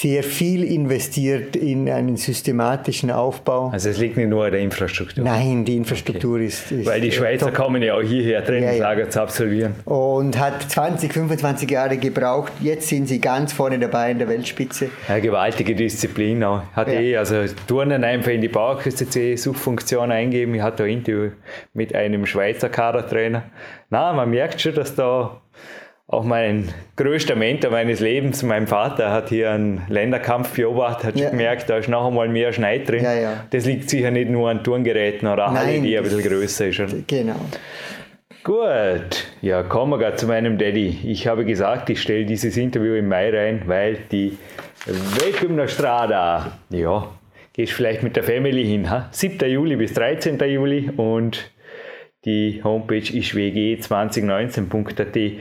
sehr 0.00 0.22
viel 0.22 0.62
investiert 0.62 1.56
in 1.56 1.88
einen 1.88 2.18
systematischen 2.18 3.10
Aufbau. 3.10 3.70
Also 3.70 3.88
es 3.88 3.96
liegt 3.96 4.18
nicht 4.18 4.28
nur 4.28 4.44
an 4.44 4.52
der 4.52 4.60
Infrastruktur? 4.60 5.24
Nein, 5.24 5.64
die 5.64 5.74
Infrastruktur 5.76 6.34
okay. 6.34 6.46
ist, 6.46 6.70
ist, 6.70 6.84
Weil 6.84 7.00
die 7.00 7.10
Schweizer 7.10 7.46
top. 7.46 7.54
kommen 7.54 7.80
ja 7.82 7.94
auch 7.94 8.02
hierher, 8.02 8.44
Trainingslager 8.44 9.00
ja, 9.00 9.06
ja. 9.06 9.10
zu 9.10 9.22
absolvieren. 9.22 9.74
Und 9.86 10.38
hat 10.38 10.62
20, 10.70 11.14
25 11.14 11.70
Jahre 11.70 11.96
gebraucht. 11.96 12.52
Jetzt 12.60 12.88
sind 12.88 13.06
sie 13.06 13.22
ganz 13.22 13.54
vorne 13.54 13.78
dabei 13.78 14.10
in 14.10 14.18
der 14.18 14.28
Weltspitze. 14.28 14.90
Ja, 15.08 15.18
gewaltige 15.18 15.74
Disziplin 15.74 16.44
auch. 16.44 16.60
Hat 16.74 16.88
ja. 16.88 17.00
eh, 17.00 17.16
also 17.16 17.44
Turnen 17.66 18.04
einfach 18.04 18.32
in 18.32 18.42
die 18.42 18.48
Bauerküste 18.48 19.36
Suchfunktion 19.38 20.12
eingeben. 20.12 20.54
Ich 20.54 20.60
hatte 20.60 20.84
ein 20.84 20.90
Interview 20.90 21.30
mit 21.72 21.94
einem 21.94 22.26
Schweizer 22.26 22.68
Kadertrainer. 22.68 23.44
Na, 23.88 24.12
man 24.12 24.28
merkt 24.28 24.60
schon, 24.60 24.74
dass 24.74 24.94
da 24.94 25.40
auch 26.08 26.22
mein 26.22 26.68
größter 26.94 27.34
Mentor 27.34 27.72
meines 27.72 27.98
Lebens, 28.00 28.44
mein 28.44 28.68
Vater, 28.68 29.10
hat 29.10 29.30
hier 29.30 29.50
einen 29.50 29.82
Länderkampf 29.88 30.54
beobachtet, 30.54 31.06
hat 31.06 31.16
ja. 31.16 31.30
gemerkt, 31.30 31.68
da 31.68 31.78
ist 31.78 31.88
noch 31.88 32.06
einmal 32.06 32.28
mehr 32.28 32.52
Schneid 32.52 32.88
drin. 32.88 33.02
Ja, 33.02 33.14
ja. 33.14 33.44
Das 33.50 33.66
liegt 33.66 33.90
sicher 33.90 34.12
nicht 34.12 34.30
nur 34.30 34.48
an 34.48 34.62
Turngeräten 34.62 35.26
oder 35.26 35.48
Nein, 35.48 35.56
Halle, 35.56 35.80
die 35.80 35.98
ein 35.98 36.04
bisschen 36.04 36.22
größer 36.22 36.68
ist. 36.68 37.08
Genau. 37.08 37.40
Gut, 38.44 39.26
ja, 39.42 39.64
kommen 39.64 39.90
wir 39.90 39.98
gerade 39.98 40.16
zu 40.16 40.28
meinem 40.28 40.56
Daddy. 40.56 41.00
Ich 41.04 41.26
habe 41.26 41.44
gesagt, 41.44 41.90
ich 41.90 42.00
stelle 42.00 42.24
dieses 42.24 42.56
Interview 42.56 42.94
im 42.94 43.08
Mai 43.08 43.30
rein, 43.30 43.62
weil 43.66 43.98
die 44.12 44.38
Weltgymnastrada, 44.86 46.52
ja, 46.70 47.10
gehst 47.52 47.72
vielleicht 47.72 48.04
mit 48.04 48.14
der 48.14 48.22
Family 48.22 48.64
hin, 48.64 48.88
ha? 48.88 49.08
7. 49.10 49.50
Juli 49.50 49.74
bis 49.74 49.92
13. 49.94 50.38
Juli 50.38 50.88
und 50.96 51.50
die 52.24 52.60
Homepage 52.62 52.98
ist 52.98 53.32
wg2019.at 53.32 55.40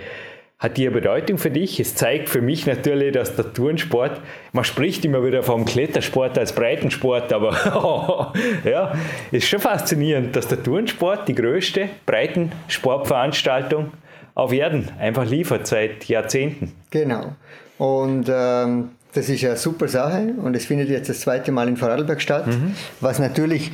hat 0.57 0.77
die 0.77 0.87
eine 0.87 0.95
Bedeutung 0.95 1.37
für 1.37 1.51
dich? 1.51 1.79
Es 1.79 1.95
zeigt 1.95 2.29
für 2.29 2.41
mich 2.41 2.65
natürlich, 2.65 3.11
dass 3.11 3.35
der 3.35 3.51
Turnsport, 3.53 4.21
man 4.53 4.63
spricht 4.63 5.03
immer 5.03 5.23
wieder 5.23 5.43
vom 5.43 5.65
Klettersport 5.65 6.37
als 6.37 6.53
Breitensport, 6.53 7.33
aber 7.33 8.33
ja, 8.63 8.93
ist 9.31 9.47
schon 9.47 9.59
faszinierend, 9.59 10.35
dass 10.35 10.47
der 10.47 10.63
Turnsport 10.63 11.27
die 11.27 11.35
größte 11.35 11.89
Breitensportveranstaltung 12.05 13.91
auf 14.33 14.53
Erden 14.53 14.89
einfach 14.99 15.25
liefert 15.25 15.67
seit 15.67 16.05
Jahrzehnten. 16.05 16.71
Genau. 16.89 17.35
Und 17.77 18.29
ähm, 18.29 18.91
das 19.13 19.29
ist 19.29 19.43
eine 19.43 19.57
super 19.57 19.87
Sache 19.87 20.33
und 20.41 20.55
es 20.55 20.65
findet 20.65 20.89
jetzt 20.89 21.09
das 21.09 21.21
zweite 21.21 21.51
Mal 21.51 21.67
in 21.67 21.77
Vorarlberg 21.77 22.21
statt, 22.21 22.47
mhm. 22.47 22.75
was 23.01 23.19
natürlich 23.19 23.71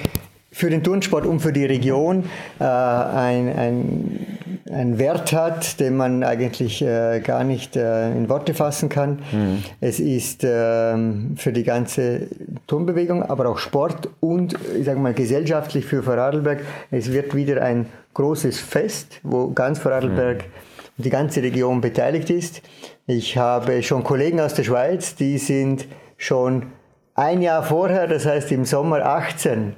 für 0.54 0.70
den 0.70 0.84
Turnsport 0.84 1.26
und 1.26 1.40
für 1.40 1.54
die 1.54 1.66
Region 1.66 2.26
äh, 2.60 2.64
ein, 2.64 3.58
ein, 3.58 4.28
ein 4.70 5.00
Wert 5.00 5.32
hat, 5.32 5.80
den 5.80 5.96
man 5.96 6.24
eigentlich 6.24 6.82
äh, 6.82 7.22
gar 7.22 7.46
nicht 7.46 7.78
äh, 7.78 8.12
in 8.12 8.28
Worte 8.28 8.54
fassen 8.54 8.90
kann. 8.90 9.20
Mhm. 9.32 9.64
Es 9.80 10.02
ist 10.02 10.44
ähm, 10.44 11.36
für 11.38 11.54
die 11.54 11.64
ganze 11.64 12.28
Turnbewegung, 12.68 13.24
aber 13.24 13.48
auch 13.48 13.58
Sport 13.58 14.10
und 14.20 14.58
ich 14.78 14.86
sage 14.86 15.00
mal 15.00 15.14
gesellschaftlich 15.14 15.86
für 15.86 16.04
Vorarlberg. 16.04 16.60
Es 16.92 17.14
wird 17.14 17.34
wieder 17.34 17.62
ein 17.62 17.86
großes 18.14 18.60
Fest, 18.60 19.22
wo 19.24 19.52
ganz 19.52 19.80
Vorarlberg 19.80 20.40
mhm. 20.40 20.52
und 20.98 21.06
die 21.06 21.10
ganze 21.10 21.42
Region 21.42 21.80
beteiligt 21.80 22.30
ist. 22.30 22.62
Ich 23.08 23.38
habe 23.38 23.82
schon 23.84 24.04
Kollegen 24.04 24.42
aus 24.42 24.54
der 24.54 24.64
Schweiz, 24.64 25.16
die 25.16 25.38
sind 25.38 25.88
schon 26.18 26.68
ein 27.16 27.42
Jahr 27.42 27.64
vorher, 27.64 28.08
das 28.08 28.26
heißt 28.26 28.52
im 28.52 28.66
Sommer 28.66 29.06
18, 29.06 29.76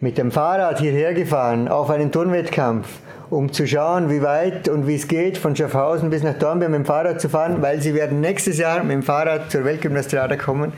mit 0.00 0.16
dem 0.16 0.30
Fahrrad 0.30 0.78
hierher 0.78 1.12
gefahren 1.12 1.68
auf 1.68 1.90
einen 1.90 2.12
Turnwettkampf, 2.12 2.88
um 3.30 3.52
zu 3.52 3.66
schauen, 3.66 4.10
wie 4.10 4.22
weit 4.22 4.68
und 4.68 4.86
wie 4.86 4.94
es 4.94 5.08
geht, 5.08 5.36
von 5.36 5.56
Schaffhausen 5.56 6.10
bis 6.10 6.22
nach 6.22 6.34
Dornbirn 6.34 6.70
mit 6.70 6.78
dem 6.80 6.86
Fahrrad 6.86 7.20
zu 7.20 7.28
fahren, 7.28 7.60
weil 7.60 7.80
sie 7.80 7.94
werden 7.94 8.20
nächstes 8.20 8.58
Jahr 8.58 8.82
mit 8.84 8.92
dem 8.92 9.02
Fahrrad 9.02 9.50
zur 9.50 9.64
Weltgymnastrada 9.64 10.36
kommen. 10.36 10.72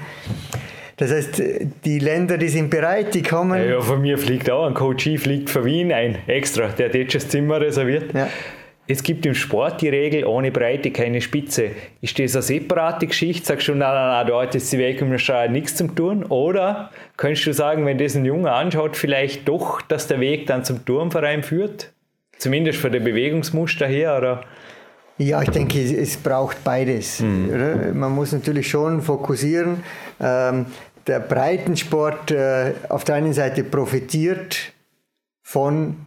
Das 0.97 1.11
heißt, 1.11 1.43
die 1.85 1.99
Länder, 1.99 2.37
die 2.37 2.49
sind 2.49 2.71
bereit, 2.71 3.15
die 3.15 3.23
kommen. 3.23 3.63
Ja, 3.67 3.81
von 3.81 4.03
mir 4.03 4.19
fliegt 4.19 4.51
auch 4.51 4.67
ein 4.67 4.75
Coach, 4.75 5.09
fliegt 5.19 5.49
von 5.49 5.65
Wien 5.65 5.93
ein, 5.93 6.19
extra, 6.27 6.69
der 6.69 6.89
hat 6.89 6.95
jetzt 6.95 7.15
das 7.15 7.29
Zimmer 7.29 7.61
reserviert. 7.61 8.13
Ja. 8.15 8.29
Es 8.91 9.03
gibt 9.03 9.25
im 9.25 9.35
Sport 9.35 9.83
die 9.83 9.89
Regel, 9.89 10.25
ohne 10.25 10.51
Breite 10.51 10.91
keine 10.91 11.21
Spitze. 11.21 11.71
Ist 12.01 12.19
das 12.19 12.35
eine 12.35 12.43
separate 12.43 13.07
Geschichte? 13.07 13.47
Sagst 13.47 13.69
du, 13.69 13.73
nein, 13.73 13.95
nein, 13.95 14.09
nein, 14.09 14.27
da 14.27 14.43
hat 14.43 14.55
jetzt 14.55 14.73
die 14.73 14.79
Weg 14.79 15.01
um 15.01 15.17
den 15.17 15.53
nichts 15.53 15.77
zu 15.77 15.87
tun? 15.87 16.25
Oder 16.25 16.91
könntest 17.17 17.47
du 17.47 17.55
sagen, 17.55 17.87
wenn 17.87 17.99
das 17.99 18.17
ein 18.17 18.25
Junge 18.25 18.51
anschaut, 18.51 18.97
vielleicht 18.97 19.47
doch, 19.47 19.81
dass 19.83 20.09
der 20.09 20.19
Weg 20.19 20.47
dann 20.47 20.65
zum 20.65 20.85
Turmverein 20.85 21.43
führt? 21.43 21.93
Zumindest 22.39 22.81
von 22.81 22.91
der 22.91 23.01
Bewegungsmuster 23.01 23.87
her, 23.87 24.19
oder? 24.19 24.41
Ja, 25.19 25.43
ich 25.43 25.51
denke, 25.51 25.79
es 25.81 26.17
braucht 26.17 26.65
beides. 26.65 27.21
Mhm. 27.21 27.93
Man 27.95 28.13
muss 28.13 28.33
natürlich 28.33 28.69
schon 28.69 29.03
fokussieren. 29.03 29.85
Ähm, 30.21 30.67
der 31.07 31.21
Breitensport 31.21 32.31
äh, 32.31 32.73
auf 32.89 33.05
der 33.05 33.17
einen 33.17 33.35
Seite 33.35 33.63
profitiert 33.63 34.73
von 35.43 36.07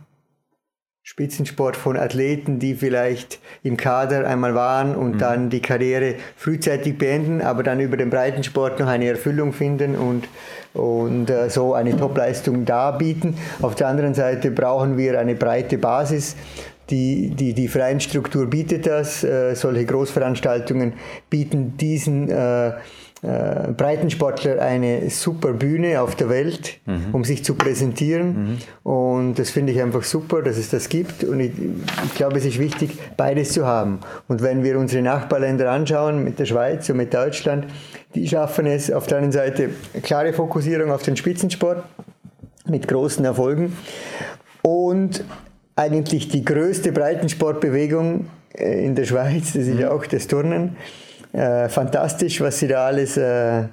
Spitzensport 1.06 1.76
von 1.76 1.98
Athleten, 1.98 2.60
die 2.60 2.76
vielleicht 2.76 3.39
im 3.62 3.76
Kader 3.76 4.26
einmal 4.26 4.56
waren 4.56 4.96
und 4.96 5.16
mhm. 5.16 5.18
dann 5.18 5.50
die 5.50 5.62
Karriere 5.62 6.16
frühzeitig 6.38 6.98
beenden, 6.98 7.42
aber 7.42 7.62
dann 7.62 7.82
über 7.82 7.98
den 7.98 8.10
Breitensport 8.10 8.80
noch 8.80 8.88
eine 8.88 9.10
Erfüllung 9.10 9.52
finden 9.52 9.96
und, 9.96 10.30
und 10.74 11.30
äh, 11.30 11.50
so 11.50 11.74
eine 11.74 11.98
Topleistung 11.98 12.63
darbieten. 12.63 13.36
Auf 13.62 13.76
der 13.76 13.89
anderen 13.89 14.13
Seite 14.13 14.50
brauchen 14.50 14.98
wir 14.98 15.20
eine 15.20 15.36
breite 15.36 15.78
Basis. 15.78 16.38
Die, 16.89 17.32
die, 17.32 17.54
die 17.54 17.68
Vereinsstruktur 17.68 18.50
bietet 18.50 18.88
das. 18.88 19.26
Äh, 19.26 19.56
solche 19.56 19.86
Großveranstaltungen 19.86 20.94
bieten 21.30 21.76
diesen 21.76 22.30
äh, 22.30 22.72
äh, 23.24 23.72
Breitensportler 23.72 24.62
eine 24.62 25.10
super 25.10 25.54
Bühne 25.54 26.02
auf 26.02 26.16
der 26.16 26.28
Welt, 26.28 26.80
mhm. 26.86 27.14
um 27.14 27.24
sich 27.24 27.46
zu 27.46 27.56
präsentieren. 27.56 28.58
Mhm. 28.84 28.92
Und 28.92 29.40
das 29.40 29.50
finde 29.50 29.72
ich 29.72 29.82
einfach 29.82 30.04
super, 30.04 30.42
dass 30.42 30.58
es 30.58 30.70
das 30.70 30.90
gibt. 30.90 31.24
Und 31.24 31.40
ich, 31.40 31.52
ich, 32.04 32.16
glaube, 32.16 32.38
es 32.38 32.44
ist 32.44 32.60
wichtig, 32.60 32.98
beides 33.16 33.54
zu 33.54 33.66
haben. 33.66 34.00
Und 34.28 34.42
wenn 34.42 34.62
wir 34.64 34.78
unsere 34.78 35.02
Nachbarländer 35.02 35.72
anschauen, 35.72 36.22
mit 36.26 36.38
der 36.38 36.46
Schweiz 36.46 36.90
und 36.90 36.98
mit 36.98 37.14
Deutschland, 37.14 37.68
die 38.14 38.28
schaffen 38.28 38.66
es 38.66 38.92
auf 38.92 39.08
der 39.08 39.20
einen 39.20 39.32
Seite 39.32 39.70
klare 40.02 40.34
Fokussierung 40.34 40.92
auf 40.92 41.04
den 41.04 41.16
Spitzensport 41.16 41.82
mit 42.68 42.90
großen 42.90 43.24
Erfolgen. 43.24 43.78
Und 44.64 45.24
eigentlich 45.78 46.28
die 46.28 46.44
größte 46.44 46.92
Breitensportbewegung 46.92 48.26
äh, 48.54 48.86
in 48.86 48.96
der 48.96 49.06
Schweiz, 49.06 49.54
das 49.54 49.68
ist 49.68 49.80
ja 49.80 49.92
mhm. 49.92 49.98
auch 49.98 50.06
das 50.06 50.28
Turnen 50.28 50.76
äh, 51.34 51.67
fantastisch, 51.67 52.39
was 52.41 52.60
sie 52.60 52.67
da 52.67 52.86
alles 52.86 53.17
äh, 53.17 53.63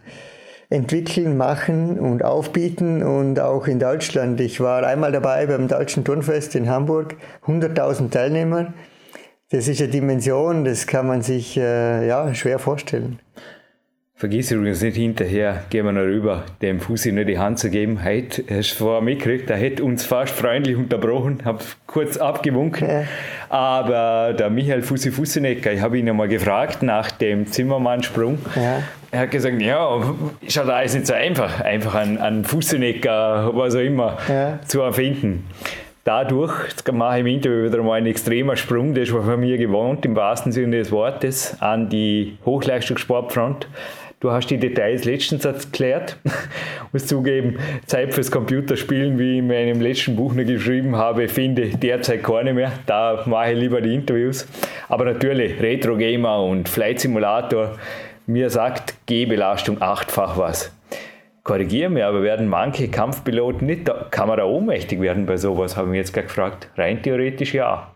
entwickeln, 0.70 1.36
machen 1.36 1.98
und 1.98 2.24
aufbieten 2.24 3.02
und 3.02 3.38
auch 3.40 3.66
in 3.66 3.78
Deutschland. 3.78 4.40
Ich 4.40 4.60
war 4.60 4.84
einmal 4.84 5.12
dabei 5.12 5.46
beim 5.46 5.68
Deutschen 5.68 6.04
Turnfest 6.04 6.54
in 6.54 6.68
Hamburg, 6.68 7.16
100.000 7.46 8.10
Teilnehmer. 8.10 8.72
Das 9.50 9.66
ist 9.68 9.80
eine 9.80 9.90
Dimension, 9.90 10.64
das 10.64 10.86
kann 10.86 11.06
man 11.06 11.22
sich 11.22 11.56
äh, 11.56 12.06
ja, 12.06 12.32
schwer 12.34 12.58
vorstellen. 12.58 13.18
Vergiss 14.20 14.50
übrigens 14.50 14.82
nicht 14.82 14.98
hinterher, 14.98 15.62
gehen 15.70 15.86
wir 15.86 15.92
noch 15.92 16.02
rüber, 16.02 16.42
dem 16.60 16.78
Fusi 16.78 17.10
nur 17.10 17.24
die 17.24 17.38
Hand 17.38 17.58
zu 17.58 17.70
geben. 17.70 18.04
Heute 18.04 18.44
hast 18.50 18.72
du 18.72 18.84
vorher 18.84 19.00
mitgekriegt, 19.00 19.48
der 19.48 19.56
hätte 19.56 19.82
uns 19.82 20.04
fast 20.04 20.34
freundlich 20.34 20.76
unterbrochen, 20.76 21.40
habe 21.46 21.60
kurz 21.86 22.18
abgewunken. 22.18 22.86
Ja. 22.86 23.04
Aber 23.48 24.34
der 24.34 24.50
Michael 24.50 24.82
Fusi 24.82 25.10
Fusinecker, 25.10 25.72
ich 25.72 25.80
habe 25.80 25.98
ihn 25.98 26.06
einmal 26.06 26.28
gefragt 26.28 26.82
nach 26.82 27.10
dem 27.10 27.46
Zimmermannsprung. 27.46 28.36
Ja. 28.56 28.82
Er 29.10 29.20
hat 29.20 29.30
gesagt, 29.30 29.58
ja, 29.62 30.14
ist 30.42 30.58
halt 30.58 30.68
alles 30.68 30.92
nicht 30.92 31.06
so 31.06 31.14
einfach, 31.14 31.62
einfach 31.62 31.94
einen, 31.94 32.18
einen 32.18 32.44
Fusinecker, 32.44 33.52
was 33.54 33.74
auch 33.74 33.80
immer, 33.80 34.18
ja. 34.28 34.58
zu 34.66 34.82
erfinden 34.82 35.46
dadurch, 36.04 36.68
jetzt 36.68 36.90
mache 36.92 37.16
ich 37.16 37.20
im 37.20 37.26
Interview 37.26 37.66
wieder 37.66 37.82
mal 37.82 37.94
einen 37.94 38.06
extremen 38.06 38.56
Sprung, 38.56 38.94
das 38.94 39.12
war 39.12 39.22
von 39.22 39.38
mir 39.38 39.56
gewohnt, 39.58 40.04
im 40.04 40.16
wahrsten 40.16 40.50
Sinne 40.50 40.78
des 40.78 40.90
Wortes, 40.90 41.56
an 41.60 41.88
die 41.88 42.36
Hochleistungssportfront. 42.44 43.68
Du 44.20 44.30
hast 44.30 44.48
die 44.48 44.58
Details 44.58 45.06
letztens 45.06 45.46
erklärt. 45.46 46.18
muss 46.92 47.06
zugeben, 47.06 47.58
Zeit 47.86 48.12
fürs 48.12 48.30
Computerspielen, 48.30 49.18
wie 49.18 49.32
ich 49.32 49.38
in 49.38 49.46
meinem 49.46 49.80
letzten 49.80 50.14
Buch 50.14 50.34
noch 50.34 50.44
geschrieben 50.44 50.94
habe, 50.94 51.26
finde 51.26 51.68
derzeit 51.68 52.22
keine 52.22 52.52
mehr. 52.52 52.70
Da 52.84 53.22
mache 53.24 53.52
ich 53.52 53.58
lieber 53.58 53.80
die 53.80 53.94
Interviews. 53.94 54.46
Aber 54.90 55.06
natürlich, 55.06 55.58
Retro 55.62 55.96
Gamer 55.96 56.42
und 56.42 56.68
Flight 56.68 57.00
Simulator, 57.00 57.78
mir 58.26 58.50
sagt 58.50 58.94
G-Belastung 59.06 59.80
achtfach 59.80 60.36
was. 60.36 60.70
Korrigiere 61.42 61.88
mich, 61.88 62.04
aber 62.04 62.22
werden 62.22 62.46
manche 62.46 62.88
Kampfpiloten 62.88 63.66
nicht, 63.66 63.90
kann 64.10 64.28
man 64.28 64.36
da 64.36 64.44
ohnmächtig 64.44 65.00
werden 65.00 65.24
bei 65.24 65.38
sowas, 65.38 65.78
habe 65.78 65.86
ich 65.86 65.92
mich 65.92 65.98
jetzt 65.98 66.12
gerade 66.12 66.26
gefragt. 66.26 66.68
Rein 66.76 67.02
theoretisch 67.02 67.54
ja. 67.54 67.90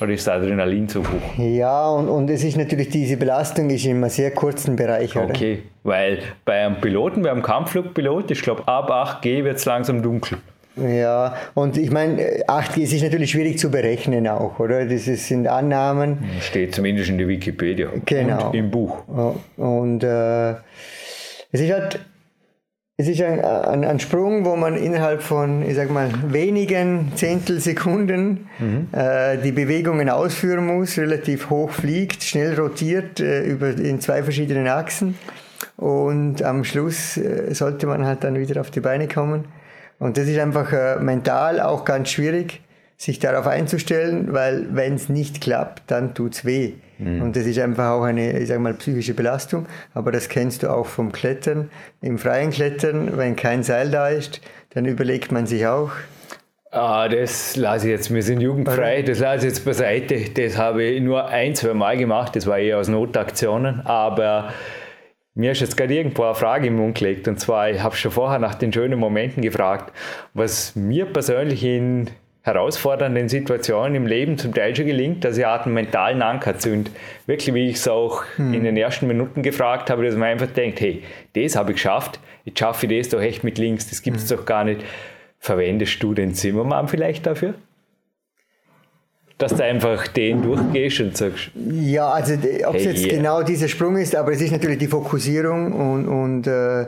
Oder 0.00 0.12
ist 0.12 0.26
der 0.26 0.34
Adrenalin 0.34 0.88
zu 0.88 1.02
hoch? 1.02 1.38
Ja, 1.38 1.90
und, 1.90 2.08
und 2.08 2.30
es 2.30 2.42
ist 2.42 2.56
natürlich, 2.56 2.88
diese 2.88 3.16
Belastung 3.16 3.68
ist 3.70 3.84
in 3.84 3.96
einem 3.96 4.08
sehr 4.08 4.30
kurzen 4.30 4.76
Bereich. 4.76 5.14
Oder? 5.14 5.30
Okay, 5.30 5.62
weil 5.82 6.20
bei 6.44 6.64
einem 6.64 6.80
Piloten, 6.80 7.22
bei 7.22 7.30
einem 7.30 7.42
Kampfflugpilot, 7.42 8.30
ich 8.30 8.42
glaube, 8.42 8.66
ab 8.66 8.90
8G 8.90 9.44
wird 9.44 9.56
es 9.56 9.64
langsam 9.66 10.02
dunkel. 10.02 10.38
Ja, 10.76 11.34
und 11.54 11.76
ich 11.76 11.90
meine, 11.90 12.44
8G 12.46 12.82
ist 12.82 13.02
natürlich 13.02 13.32
schwierig 13.32 13.58
zu 13.58 13.70
berechnen 13.70 14.26
auch, 14.28 14.58
oder? 14.58 14.86
Das 14.86 15.04
sind 15.04 15.46
Annahmen. 15.46 16.18
Steht 16.40 16.74
zumindest 16.74 17.10
in 17.10 17.18
der 17.18 17.28
Wikipedia. 17.28 17.88
Genau. 18.06 18.46
Und 18.46 18.54
im 18.54 18.70
Buch. 18.70 19.02
Und 19.56 20.02
äh, 20.02 20.52
es 21.52 21.60
ist 21.60 21.72
halt 21.72 22.00
es 23.00 23.08
ist 23.08 23.22
ein, 23.22 23.42
ein, 23.42 23.82
ein, 23.82 23.98
Sprung, 23.98 24.44
wo 24.44 24.56
man 24.56 24.76
innerhalb 24.76 25.22
von, 25.22 25.62
ich 25.62 25.74
sag 25.74 25.90
mal, 25.90 26.10
wenigen 26.28 27.12
Zehntelsekunden 27.14 28.46
mhm. 28.58 28.88
äh, 28.92 29.38
die 29.38 29.52
Bewegungen 29.52 30.10
ausführen 30.10 30.66
muss, 30.66 30.98
relativ 30.98 31.48
hoch 31.48 31.70
fliegt, 31.70 32.22
schnell 32.22 32.54
rotiert 32.60 33.18
äh, 33.18 33.42
über, 33.44 33.70
in 33.70 34.00
zwei 34.02 34.22
verschiedenen 34.22 34.68
Achsen 34.68 35.14
und 35.78 36.42
am 36.42 36.62
Schluss 36.62 37.16
äh, 37.16 37.54
sollte 37.54 37.86
man 37.86 38.04
halt 38.04 38.22
dann 38.22 38.38
wieder 38.38 38.60
auf 38.60 38.70
die 38.70 38.80
Beine 38.80 39.08
kommen. 39.08 39.46
Und 39.98 40.18
das 40.18 40.28
ist 40.28 40.38
einfach 40.38 40.70
äh, 40.70 40.96
mental 40.96 41.58
auch 41.60 41.86
ganz 41.86 42.10
schwierig, 42.10 42.60
sich 42.98 43.18
darauf 43.18 43.46
einzustellen, 43.46 44.34
weil 44.34 44.66
wenn 44.72 44.96
es 44.96 45.08
nicht 45.08 45.40
klappt, 45.40 45.90
dann 45.90 46.12
tut's 46.12 46.44
weh. 46.44 46.74
Mhm. 47.00 47.22
Und 47.22 47.36
das 47.36 47.46
ist 47.46 47.58
einfach 47.58 47.90
auch 47.90 48.02
eine, 48.02 48.38
ich 48.38 48.48
sag 48.48 48.60
mal, 48.60 48.74
psychische 48.74 49.14
Belastung. 49.14 49.66
Aber 49.94 50.12
das 50.12 50.28
kennst 50.28 50.62
du 50.62 50.70
auch 50.70 50.86
vom 50.86 51.12
Klettern. 51.12 51.70
Im 52.00 52.18
freien 52.18 52.50
Klettern, 52.50 53.16
wenn 53.16 53.36
kein 53.36 53.62
Seil 53.62 53.90
da 53.90 54.08
ist, 54.08 54.40
dann 54.70 54.84
überlegt 54.84 55.32
man 55.32 55.46
sich 55.46 55.66
auch, 55.66 55.90
Ah, 56.72 57.08
das 57.08 57.56
lasse 57.56 57.88
ich 57.88 57.90
jetzt, 57.90 58.14
wir 58.14 58.22
sind 58.22 58.40
jugendfrei, 58.40 59.02
das 59.02 59.18
lasse 59.18 59.38
ich 59.38 59.52
jetzt 59.54 59.64
beiseite. 59.64 60.30
Das 60.30 60.56
habe 60.56 60.84
ich 60.84 61.02
nur 61.02 61.26
ein, 61.26 61.56
zwei 61.56 61.74
Mal 61.74 61.96
gemacht, 61.96 62.36
das 62.36 62.46
war 62.46 62.58
eher 62.58 62.78
aus 62.78 62.86
Notaktionen, 62.86 63.80
aber 63.80 64.52
mir 65.34 65.50
ist 65.50 65.60
jetzt 65.62 65.76
gerade 65.76 65.94
irgendwo 65.94 66.22
eine 66.22 66.36
Frage 66.36 66.68
im 66.68 66.76
Mund 66.76 66.98
gelegt 66.98 67.26
und 67.26 67.40
zwar, 67.40 67.70
ich 67.70 67.82
habe 67.82 67.96
schon 67.96 68.12
vorher 68.12 68.38
nach 68.38 68.54
den 68.54 68.72
schönen 68.72 69.00
Momenten 69.00 69.42
gefragt, 69.42 69.92
was 70.32 70.76
mir 70.76 71.06
persönlich 71.06 71.64
in 71.64 72.08
herausfordernden 72.42 73.28
Situationen 73.28 73.94
im 73.94 74.06
Leben 74.06 74.38
zum 74.38 74.54
Teil 74.54 74.74
schon 74.74 74.86
gelingt, 74.86 75.24
dass 75.24 75.36
ich 75.36 75.46
einen 75.46 75.74
mentalen 75.74 76.22
Anker 76.22 76.58
zünd. 76.58 76.90
Wirklich, 77.26 77.54
wie 77.54 77.68
ich 77.68 77.76
es 77.76 77.88
auch 77.88 78.24
hm. 78.36 78.54
in 78.54 78.64
den 78.64 78.76
ersten 78.76 79.06
Minuten 79.06 79.42
gefragt 79.42 79.90
habe, 79.90 80.04
dass 80.04 80.14
man 80.14 80.28
einfach 80.28 80.46
denkt, 80.46 80.80
hey, 80.80 81.02
das 81.34 81.56
habe 81.56 81.72
ich 81.72 81.76
geschafft, 81.76 82.18
jetzt 82.44 82.58
schaffe 82.58 82.86
ich 82.86 82.98
das 82.98 83.10
doch 83.10 83.20
echt 83.20 83.44
mit 83.44 83.58
links, 83.58 83.90
das 83.90 84.02
gibt 84.02 84.16
es 84.16 84.30
hm. 84.30 84.38
doch 84.38 84.46
gar 84.46 84.64
nicht. 84.64 84.80
Verwendest 85.38 86.02
du 86.02 86.12
den 86.14 86.34
Zimmermann 86.34 86.88
vielleicht 86.88 87.26
dafür? 87.26 87.54
Dass 89.38 89.54
du 89.54 89.64
einfach 89.64 90.06
den 90.08 90.42
durchgehst 90.42 91.00
und 91.00 91.16
sagst. 91.16 91.50
Ja, 91.54 92.10
also 92.10 92.34
ob 92.34 92.74
es 92.74 92.84
hey, 92.84 92.92
jetzt 92.92 93.06
yeah. 93.06 93.16
genau 93.16 93.42
dieser 93.42 93.68
Sprung 93.68 93.96
ist, 93.96 94.14
aber 94.14 94.32
es 94.32 94.42
ist 94.42 94.52
natürlich 94.52 94.76
die 94.76 94.86
Fokussierung 94.86 95.72
und, 95.72 96.08
und 96.08 96.46
äh, 96.46 96.86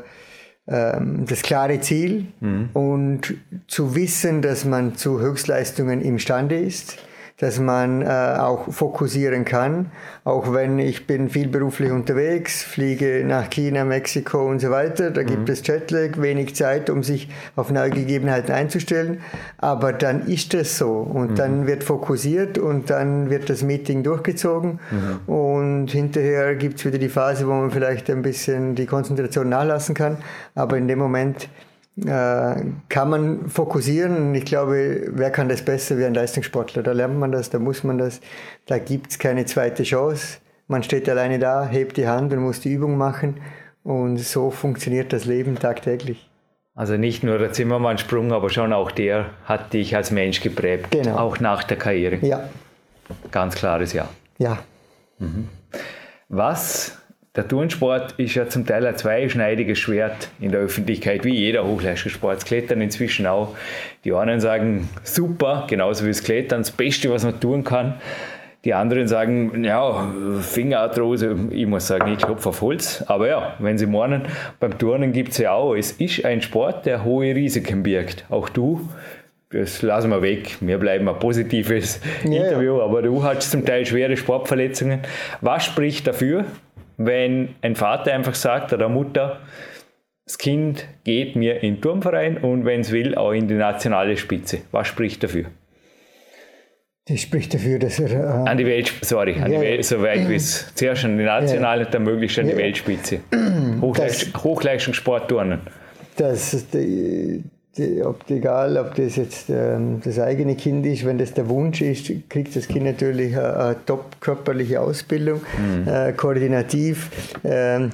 das 0.64 1.42
klare 1.42 1.81
Ziel 1.81 2.27
mhm. 2.40 2.68
und 2.72 3.35
zu 3.66 3.96
wissen, 3.96 4.42
dass 4.42 4.64
man 4.64 4.94
zu 4.94 5.20
Höchstleistungen 5.20 6.01
imstande 6.01 6.57
ist 6.59 6.98
dass 7.42 7.59
man 7.59 8.02
äh, 8.02 8.07
auch 8.07 8.72
fokussieren 8.72 9.44
kann, 9.44 9.87
auch 10.22 10.55
wenn 10.55 10.78
ich 10.78 11.09
bin 11.09 11.28
viel 11.28 11.48
beruflich 11.48 11.90
unterwegs, 11.90 12.62
fliege 12.62 13.24
nach 13.26 13.50
China, 13.50 13.85
Mexiko 13.85 14.48
und 14.48 14.61
so 14.61 14.70
weiter, 14.70 15.11
da 15.11 15.22
mhm. 15.22 15.26
gibt 15.26 15.48
es 15.48 15.66
Jetlag, 15.66 16.18
wenig 16.18 16.55
Zeit, 16.55 16.88
um 16.88 17.02
sich 17.02 17.28
auf 17.57 17.72
neue 17.72 17.90
Gegebenheiten 17.90 18.52
einzustellen, 18.52 19.22
aber 19.59 19.92
dann 19.92 20.28
ist 20.28 20.55
das 20.55 20.78
so 20.78 20.92
und 20.92 21.33
mhm. 21.33 21.35
dann 21.35 21.66
wird 21.66 21.83
fokussiert 21.83 22.59
und 22.59 22.90
dann 22.90 23.28
wird 23.28 23.50
das 23.50 23.64
Meeting 23.64 24.05
durchgezogen 24.05 24.78
mhm. 24.92 25.35
und 25.35 25.90
hinterher 25.90 26.55
gibt 26.55 26.78
es 26.78 26.85
wieder 26.85 26.98
die 26.98 27.09
Phase, 27.09 27.48
wo 27.48 27.55
man 27.55 27.72
vielleicht 27.72 28.09
ein 28.09 28.22
bisschen 28.22 28.76
die 28.76 28.87
Konzentration 28.87 29.48
nachlassen 29.48 29.96
kann, 29.96 30.18
aber 30.55 30.78
in 30.78 30.87
dem 30.87 31.00
Moment 31.00 31.48
kann 31.96 33.11
man 33.11 33.48
fokussieren. 33.50 34.35
Ich 34.35 34.46
glaube, 34.46 35.09
wer 35.09 35.31
kann 35.31 35.48
das 35.48 35.62
besser 35.62 35.98
wie 35.98 36.05
ein 36.07 36.14
Leistungssportler? 36.14 36.83
Da 36.83 36.92
lernt 36.92 37.18
man 37.18 37.33
das, 37.33 37.50
da 37.50 37.59
muss 37.59 37.85
man 37.85 37.98
das, 37.98 38.20
da 38.66 38.78
gibt 38.78 39.11
es 39.11 39.18
keine 39.18 39.44
zweite 39.44 39.83
Chance. 39.83 40.38
Man 40.68 40.83
steht 40.83 41.09
alleine 41.09 41.38
da, 41.38 41.66
hebt 41.66 41.98
die 41.98 42.09
Hand 42.09 42.33
und 42.33 42.40
muss 42.40 42.61
die 42.61 42.72
Übung 42.72 42.96
machen. 42.96 43.40
Und 43.85 44.18
so 44.18 44.50
funktioniert 44.50 45.12
das 45.12 45.26
Leben 45.26 45.59
tagtäglich. 45.59 46.31
Also 46.74 46.96
nicht 46.96 47.22
nur 47.22 47.38
der 47.38 47.52
Zimmermann-Sprung, 47.52 48.33
aber 48.33 48.48
schon 48.48 48.72
auch 48.72 48.90
der 48.90 49.26
hat 49.44 49.74
dich 49.74 49.94
als 49.94 50.11
Mensch 50.11 50.40
geprägt, 50.40 50.90
genau. 50.90 51.16
auch 51.18 51.40
nach 51.40 51.64
der 51.64 51.76
Karriere. 51.76 52.16
Ja. 52.22 52.48
Ganz 53.31 53.57
klares 53.57 53.92
Ja. 53.92 54.09
Ja. 54.38 54.59
Mhm. 55.18 55.48
Was 56.31 57.02
der 57.35 57.49
Turnsport 57.49 58.12
ist 58.18 58.35
ja 58.35 58.47
zum 58.49 58.66
Teil 58.66 58.87
ein 58.87 58.97
zweischneidiges 58.97 59.79
Schwert 59.79 60.29
in 60.38 60.53
der 60.53 60.61
Öffentlichkeit, 60.61 61.25
wie 61.25 61.35
jeder 61.35 61.66
Hochleistungssport. 61.66 62.37
Das 62.37 62.45
Klettern 62.45 62.83
inzwischen 62.83 63.27
auch. 63.27 63.57
Die 64.05 64.12
einen 64.12 64.40
sagen, 64.40 64.90
super, 65.03 65.66
genauso 65.66 66.05
wie 66.05 66.09
das 66.09 66.23
Klettern, 66.23 66.61
das 66.61 66.71
Beste, 66.71 67.11
was 67.11 67.25
man 67.25 67.40
tun 67.40 67.64
kann. 67.64 67.95
Die 68.66 68.75
anderen 68.75 69.09
sagen, 69.09 69.64
ja, 69.64 70.12
Fingerarthrose, 70.40 71.35
ich 71.51 71.66
muss 71.66 71.87
sagen, 71.87 72.12
ich 72.12 72.18
klopfe 72.18 72.51
auf 72.51 72.61
Holz. 72.61 73.03
Aber 73.09 73.27
ja, 73.27 73.55
wenn 73.59 73.79
sie 73.79 73.87
meinen, 73.87 74.27
beim 74.61 74.79
Turnen 74.79 75.12
gibt 75.12 75.33
es 75.33 75.38
ja 75.38 75.53
auch, 75.53 75.75
es 75.75 75.92
ist 75.92 76.25
ein 76.27 76.42
Sport, 76.42 76.85
der 76.85 77.03
hohe 77.03 77.35
Risiken 77.35 77.83
birgt. 77.83 78.27
Auch 78.29 78.51
du, 78.51 78.88
das 79.51 79.83
lassen 79.83 80.11
wir 80.11 80.23
weg, 80.23 80.59
wir 80.61 80.79
bleiben 80.79 81.09
ein 81.09 81.18
positives 81.18 82.01
ja, 82.25 82.45
Interview, 82.45 82.81
aber 82.81 83.03
du 83.03 83.23
hast 83.23 83.51
zum 83.51 83.64
Teil 83.64 83.85
schwere 83.85 84.16
Sportverletzungen. 84.16 85.01
Was 85.40 85.64
spricht 85.64 86.07
dafür, 86.07 86.45
wenn 86.96 87.55
ein 87.62 87.76
Vater 87.76 88.12
einfach 88.12 88.35
sagt 88.35 88.72
oder 88.72 88.88
Mutter, 88.88 89.40
das 90.24 90.38
Kind 90.38 90.87
geht 91.05 91.37
mir 91.37 91.62
in 91.62 91.74
den 91.74 91.81
Turmverein 91.83 92.38
und 92.38 92.64
wenn 92.64 92.81
es 92.81 92.92
will, 92.92 93.14
auch 93.14 93.33
in 93.33 93.48
die 93.48 93.55
nationale 93.55 94.16
Spitze. 94.16 94.59
Was 94.70 94.88
spricht 94.88 95.22
dafür? 95.22 95.46
Das 97.07 97.20
spricht 97.20 97.52
dafür, 97.52 97.81
dass 97.81 97.98
er. 97.98 98.11
Äh, 98.11 98.48
an 98.48 98.57
die 98.57 98.66
Welt, 98.66 98.92
sorry, 99.00 99.35
an 99.35 99.50
ja, 99.50 99.59
die 99.59 99.66
Welt, 99.66 99.85
soweit 99.85 100.28
wie 100.28 100.37
es 100.37 100.72
zuerst 100.76 101.05
an 101.05 101.18
die 101.18 101.24
nationale, 101.24 101.83
ja. 101.83 101.90
dann 101.90 102.05
möglichst 102.05 102.38
an 102.38 102.46
die 102.46 102.57
Weltspitze. 102.57 103.20
Hochleist, 103.81 104.33
Hochleistungssport 104.42 105.28
turnen. 105.28 105.61
Das, 106.16 106.66
die, 107.77 107.95
die, 107.95 108.03
ob, 108.03 108.29
egal, 108.31 108.77
ob 108.77 108.95
das 108.95 109.17
jetzt 109.17 109.49
ähm, 109.51 110.01
das 110.05 110.19
eigene 110.19 110.57
Kind 110.57 110.85
ist, 110.87 111.05
wenn 111.05 111.19
das 111.19 111.33
der 111.33 111.49
Wunsch 111.49 111.81
ist, 111.81 112.11
kriegt 112.29 112.55
das 112.55 112.69
Kind 112.69 112.85
natürlich 112.85 113.37
eine, 113.37 113.57
eine 113.57 113.85
top 113.87 114.21
körperliche 114.21 114.81
Ausbildung, 114.81 115.41
mhm. 115.59 115.89
äh, 115.89 116.13
koordinativ. 116.13 117.11
Ähm, 117.45 117.91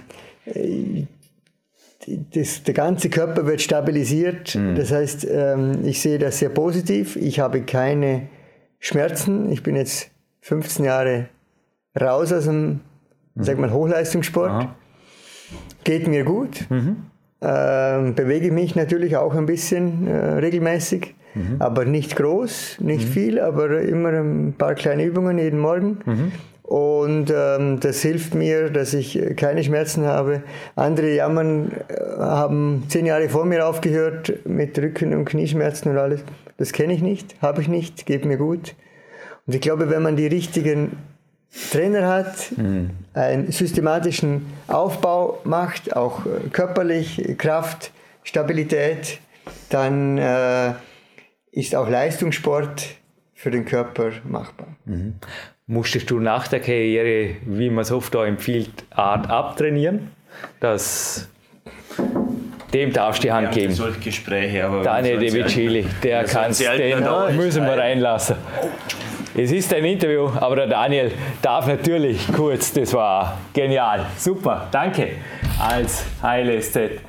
das, 2.34 2.62
der 2.62 2.74
ganze 2.74 3.10
Körper 3.10 3.46
wird 3.46 3.60
stabilisiert. 3.60 4.54
Mhm. 4.54 4.74
Das 4.76 4.92
heißt, 4.92 5.26
ähm, 5.30 5.84
ich 5.84 6.00
sehe 6.00 6.18
das 6.18 6.38
sehr 6.38 6.48
positiv. 6.48 7.16
Ich 7.16 7.40
habe 7.40 7.62
keine 7.62 8.28
Schmerzen. 8.78 9.50
Ich 9.50 9.62
bin 9.62 9.76
jetzt 9.76 10.10
15 10.40 10.84
Jahre 10.84 11.28
raus 11.98 12.32
aus 12.32 12.44
dem, 12.44 12.80
mhm. 13.34 13.42
sag 13.42 13.58
mal, 13.58 13.72
Hochleistungssport. 13.72 14.50
Aha. 14.50 14.74
Geht 15.84 16.06
mir 16.06 16.24
gut. 16.24 16.66
Mhm. 16.70 17.04
Ähm, 17.40 18.14
bewege 18.14 18.50
mich 18.50 18.74
natürlich 18.74 19.16
auch 19.16 19.34
ein 19.34 19.46
bisschen 19.46 20.08
äh, 20.08 20.16
regelmäßig, 20.38 21.14
mhm. 21.34 21.56
aber 21.60 21.84
nicht 21.84 22.16
groß, 22.16 22.78
nicht 22.80 23.06
mhm. 23.06 23.12
viel, 23.12 23.40
aber 23.40 23.80
immer 23.82 24.08
ein 24.08 24.54
paar 24.58 24.74
kleine 24.74 25.04
Übungen 25.04 25.38
jeden 25.38 25.60
Morgen. 25.60 25.98
Mhm. 26.04 26.32
Und 26.64 27.32
ähm, 27.34 27.80
das 27.80 28.02
hilft 28.02 28.34
mir, 28.34 28.70
dass 28.70 28.92
ich 28.92 29.18
keine 29.36 29.62
Schmerzen 29.62 30.04
habe. 30.04 30.42
Andere 30.76 31.14
jammern, 31.14 31.70
äh, 31.88 32.18
haben 32.18 32.82
zehn 32.88 33.06
Jahre 33.06 33.28
vor 33.28 33.46
mir 33.46 33.66
aufgehört 33.66 34.44
mit 34.44 34.78
Rücken- 34.78 35.14
und 35.14 35.24
Knieschmerzen 35.24 35.90
und 35.90 35.96
alles. 35.96 36.24
Das 36.58 36.72
kenne 36.72 36.92
ich 36.92 37.02
nicht, 37.02 37.36
habe 37.40 37.62
ich 37.62 37.68
nicht, 37.68 38.04
geht 38.04 38.24
mir 38.24 38.36
gut. 38.36 38.74
Und 39.46 39.54
ich 39.54 39.60
glaube, 39.60 39.88
wenn 39.90 40.02
man 40.02 40.16
die 40.16 40.26
richtigen 40.26 40.98
Trainer 41.72 42.06
hat, 42.06 42.56
mhm. 42.56 42.90
einen 43.14 43.52
systematischen 43.52 44.46
Aufbau 44.68 45.40
macht, 45.44 45.96
auch 45.96 46.24
äh, 46.26 46.48
körperlich, 46.50 47.36
Kraft, 47.38 47.90
Stabilität, 48.22 49.18
dann 49.70 50.18
äh, 50.18 50.72
ist 51.52 51.74
auch 51.74 51.88
Leistungssport 51.88 52.86
für 53.34 53.50
den 53.50 53.64
Körper 53.64 54.10
machbar. 54.24 54.68
Mhm. 54.84 55.14
Musstest 55.66 56.10
du 56.10 56.18
nach 56.18 56.48
der 56.48 56.60
Karriere, 56.60 57.36
wie 57.44 57.70
man 57.70 57.82
es 57.82 57.92
oft 57.92 58.14
auch 58.16 58.24
empfiehlt, 58.24 58.70
Art 58.90 59.28
abtrainieren? 59.28 60.10
Das 60.60 61.28
dem 62.72 62.92
darfst 62.92 63.22
du 63.22 63.28
die 63.28 63.32
Hand 63.32 63.52
geben. 63.52 63.72
Solche 63.72 64.00
Gespräche, 64.00 64.66
aber 64.66 64.82
Daniel 64.82 65.18
De 65.18 65.32
Vicili, 65.32 65.86
der 66.02 66.24
kann 66.24 66.50
es, 66.50 66.58
den 66.58 67.04
müssen 67.36 67.64
wir 67.64 67.78
reinlassen. 67.78 68.36
Es 69.40 69.52
ist 69.52 69.72
ein 69.72 69.84
Interview, 69.84 70.28
aber 70.40 70.56
der 70.56 70.66
Daniel 70.66 71.12
darf 71.40 71.68
natürlich 71.68 72.26
kurz, 72.34 72.72
das 72.72 72.92
war 72.92 73.38
genial. 73.52 74.04
Super, 74.16 74.66
danke. 74.72 75.10
Als 75.60 76.04
HLSZ. 76.20 77.00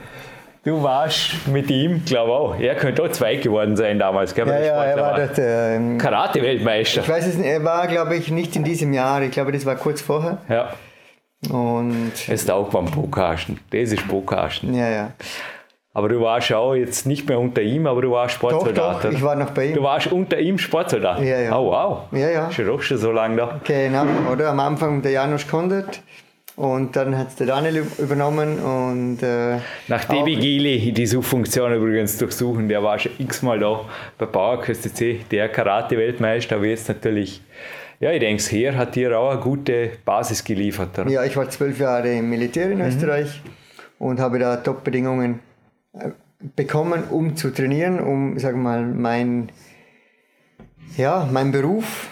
Du 0.64 0.84
warst 0.84 1.48
mit 1.48 1.72
ihm, 1.72 2.06
glaube 2.06 2.32
auch. 2.32 2.60
Er 2.60 2.76
könnte 2.76 3.02
auch 3.02 3.10
zwei 3.10 3.38
geworden 3.38 3.76
sein 3.76 3.98
damals. 3.98 4.36
Gell, 4.36 4.48
ja, 4.48 4.60
ja, 4.60 4.84
er 4.84 4.98
war 4.98 5.28
der 5.28 5.76
ähm, 5.76 5.98
Karate-Weltmeister. 5.98 7.02
Ich 7.02 7.10
weiß 7.10 7.26
es 7.26 7.36
nicht, 7.36 7.48
er 7.48 7.64
war, 7.64 7.88
glaube 7.88 8.16
ich, 8.16 8.30
nicht 8.30 8.56
in 8.56 8.64
diesem 8.64 8.94
Jahr. 8.94 9.24
Ich 9.24 9.32
glaube, 9.32 9.52
das 9.52 9.66
war 9.66 9.76
kurz 9.76 10.00
vorher. 10.00 10.38
Ja. 10.50 10.74
Und. 11.52 12.12
Es 12.14 12.30
ist 12.30 12.52
auch 12.52 12.70
beim 12.70 12.86
Pokasten. 12.86 13.60
Das 13.72 13.92
ist 13.92 14.08
Pokasten. 14.08 14.76
Ja, 14.76 14.88
ja. 14.88 15.12
Aber 15.92 16.08
du 16.08 16.22
warst 16.22 16.54
auch 16.54 16.76
jetzt 16.76 17.08
nicht 17.08 17.28
mehr 17.28 17.40
unter 17.40 17.62
ihm, 17.62 17.88
aber 17.88 18.04
du 18.04 18.12
warst 18.12 18.36
Sportsoldat. 18.36 18.78
Doch, 18.78 19.02
doch, 19.02 19.12
ich 19.12 19.24
war 19.24 19.36
noch 19.36 19.50
bei 19.50 19.68
ihm. 19.68 19.74
Du 19.74 19.82
warst 19.82 20.12
unter 20.12 20.40
ihm 20.40 20.60
Sportsoldat? 20.60 21.20
Ja, 21.22 21.40
ja. 21.40 21.58
Oh, 21.58 21.72
wow. 21.72 22.00
Ja, 22.12 22.30
ja. 22.30 22.52
Schon 22.52 22.68
doch 22.68 22.82
schon 22.82 22.98
so 22.98 23.12
lange 23.12 23.38
da. 23.38 23.60
Genau, 23.64 24.06
oder? 24.32 24.50
Am 24.50 24.60
Anfang 24.60 25.02
der 25.02 25.12
Janusz 25.12 25.48
Kondert 25.48 26.02
und 26.56 26.96
dann 26.96 27.18
hat 27.18 27.30
es 27.30 27.36
der 27.38 27.48
Daniel 27.48 27.86
übernommen 27.98 28.60
und... 28.60 29.24
Äh, 29.24 29.58
Nach 29.88 30.06
Debbie 30.06 30.36
Gili, 30.36 30.92
die 30.92 31.08
Suchfunktion 31.08 31.74
übrigens 31.74 32.18
durchsuchen, 32.18 32.70
der 32.70 32.84
war 32.84 33.00
schon 33.00 33.14
x-mal 33.18 33.58
da 33.58 33.82
bei 34.18 34.26
Bauerküste 34.26 34.94
C, 34.94 35.22
der 35.32 35.50
Karate-Weltmeister, 35.50 36.58
aber 36.58 36.66
jetzt 36.66 36.88
natürlich... 36.88 37.42
Ja, 38.02 38.12
ich 38.12 38.20
denke, 38.20 38.44
Heer 38.44 38.78
hat 38.78 38.96
dir 38.96 39.18
auch 39.18 39.32
eine 39.32 39.42
gute 39.42 39.92
Basis 40.06 40.44
geliefert. 40.44 41.00
Oder? 41.00 41.10
Ja, 41.10 41.24
ich 41.24 41.36
war 41.36 41.50
zwölf 41.50 41.80
Jahre 41.80 42.14
im 42.14 42.30
Militär 42.30 42.72
in 42.72 42.78
mhm. 42.78 42.86
Österreich 42.86 43.42
und 43.98 44.20
habe 44.20 44.40
da 44.40 44.56
Top-Bedingungen 44.58 45.40
bekommen, 46.56 47.04
um 47.10 47.36
zu 47.36 47.52
trainieren, 47.52 48.00
um, 48.00 48.40
sag 48.40 48.56
mal, 48.56 48.86
mein, 48.86 49.50
ja, 50.98 51.28
meinen 51.32 51.52
Beruf 51.52 52.10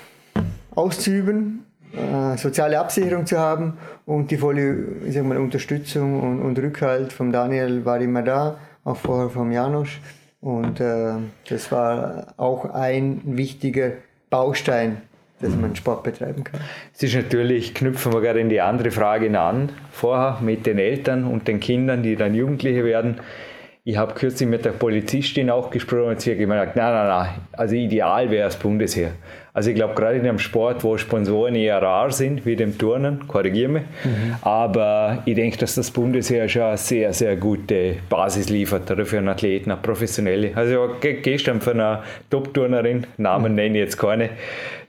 auszuüben, 0.75 1.65
äh, 1.93 2.37
soziale 2.37 2.79
Absicherung 2.79 3.25
zu 3.25 3.39
haben 3.39 3.77
und 4.05 4.29
die 4.31 4.37
volle 4.37 4.85
sag 5.09 5.23
mal, 5.23 5.37
Unterstützung 5.37 6.21
und, 6.21 6.41
und 6.41 6.59
Rückhalt 6.59 7.13
vom 7.13 7.31
Daniel 7.31 7.85
war 7.85 7.99
immer 8.01 8.21
da, 8.21 8.59
auch 8.83 8.97
vorher 8.97 9.29
vom 9.29 9.51
Janusz. 9.51 9.99
Und 10.39 10.79
äh, 10.79 11.13
das 11.49 11.71
war 11.71 12.33
auch 12.37 12.65
ein 12.65 13.21
wichtiger 13.25 13.93
Baustein, 14.29 15.01
dass 15.39 15.55
man 15.55 15.75
Sport 15.75 16.03
betreiben 16.03 16.43
kann. 16.43 16.61
Es 16.93 17.03
ist 17.03 17.15
natürlich, 17.15 17.73
knüpfen 17.73 18.13
wir 18.13 18.21
gerade 18.21 18.39
in 18.39 18.49
die 18.49 18.61
andere 18.61 18.91
Frage 18.91 19.37
an, 19.39 19.69
vorher 19.91 20.39
mit 20.41 20.65
den 20.65 20.77
Eltern 20.77 21.25
und 21.25 21.47
den 21.47 21.59
Kindern, 21.59 22.03
die 22.03 22.15
dann 22.15 22.35
Jugendliche 22.35 22.83
werden. 22.83 23.19
Ich 23.89 23.95
habe 23.95 24.13
kürzlich 24.15 24.49
mit 24.49 24.65
der 24.65 24.71
Polizistin 24.71 25.49
auch 25.49 25.69
gesprochen 25.69 26.09
und 26.09 26.19
sie 26.19 26.31
hat 26.31 26.39
gesagt, 26.39 26.75
nein, 26.75 26.93
nein, 26.93 27.07
nein, 27.07 27.29
also 27.53 27.73
ideal 27.73 28.29
wäre 28.29 28.43
das 28.43 28.57
Bundesheer. 28.57 29.11
Also 29.53 29.69
ich 29.69 29.77
glaube, 29.77 29.93
gerade 29.93 30.17
in 30.17 30.27
einem 30.27 30.39
Sport, 30.39 30.83
wo 30.83 30.97
Sponsoren 30.97 31.55
eher 31.55 31.81
rar 31.81 32.11
sind, 32.11 32.45
wie 32.45 32.57
dem 32.57 32.77
Turnen, 32.77 33.29
korrigiere 33.29 33.69
mich, 33.69 33.83
mhm. 34.03 34.35
aber 34.41 35.23
ich 35.23 35.35
denke, 35.35 35.57
dass 35.59 35.75
das 35.75 35.89
Bundesheer 35.89 36.49
schon 36.49 36.63
eine 36.63 36.75
sehr, 36.75 37.13
sehr 37.13 37.37
gute 37.37 37.95
Basis 38.09 38.49
liefert 38.49 38.91
für 39.07 39.19
einen 39.19 39.29
Athleten, 39.29 39.71
eine 39.71 39.79
professionelle. 39.79 40.51
Also 40.53 40.89
gestern 40.99 41.61
von 41.61 41.79
einer 41.79 42.03
Top-Turnerin, 42.29 43.07
Namen 43.15 43.53
mhm. 43.53 43.55
nenne 43.55 43.77
ich 43.77 43.83
jetzt 43.85 43.97
keine, 43.97 44.31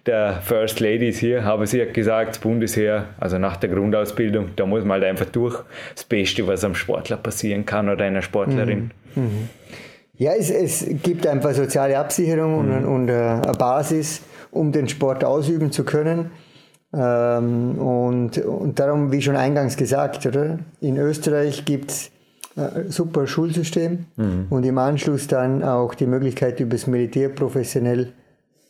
der 0.09 0.41
First 0.43 0.81
Ladies 0.81 1.19
hier, 1.19 1.45
aber 1.45 1.67
sie 1.67 1.81
hat 1.83 1.93
gesagt, 1.95 2.31
das 2.31 2.39
Bundesheer, 2.39 3.05
also 3.21 3.39
nach 3.39 3.57
der 3.57 3.69
Grundausbildung, 3.69 4.51
da 4.57 4.67
muss 4.67 4.83
man 4.83 5.01
halt 5.01 5.05
einfach 5.05 5.27
durch. 5.27 5.63
Das 5.95 6.05
Beste, 6.05 6.47
was 6.47 6.65
einem 6.65 6.75
Sportler 6.75 7.19
passieren 7.19 7.67
kann 7.67 7.89
oder 7.89 8.05
einer 8.05 8.23
Sportlerin. 8.23 8.91
Mhm. 9.15 9.23
Mhm. 9.23 9.49
Ja, 10.17 10.33
es, 10.33 10.51
es, 10.51 10.87
gibt 11.03 11.27
einfach 11.27 11.53
soziale 11.53 11.99
Absicherung 11.99 12.67
mhm. 12.67 12.77
und, 12.77 12.85
und 12.87 13.09
äh, 13.09 13.13
eine 13.13 13.53
Basis, 13.53 14.23
um 14.51 14.73
den 14.73 14.89
Sport 14.89 15.23
ausüben 15.25 15.71
zu 15.71 15.85
können. 15.85 16.31
Ähm, 16.93 17.79
und, 17.79 18.39
und 18.39 18.79
darum, 18.81 19.13
wie 19.13 19.21
schon 19.21 19.37
eingangs 19.37 19.77
gesagt, 19.77 20.25
oder? 20.25 20.59
in 20.81 20.97
Österreich 20.97 21.67
gibt 21.67 21.91
es 21.91 22.11
ein 22.57 22.91
super 22.91 23.27
Schulsystem 23.27 24.07
mhm. 24.17 24.47
und 24.51 24.65
im 24.65 24.79
Anschluss 24.79 25.29
dann 25.29 25.63
auch 25.63 25.95
die 25.95 26.07
Möglichkeit, 26.07 26.59
über 26.61 26.73
das 26.73 26.87
Militär 26.87 27.29
professionell 27.29 28.13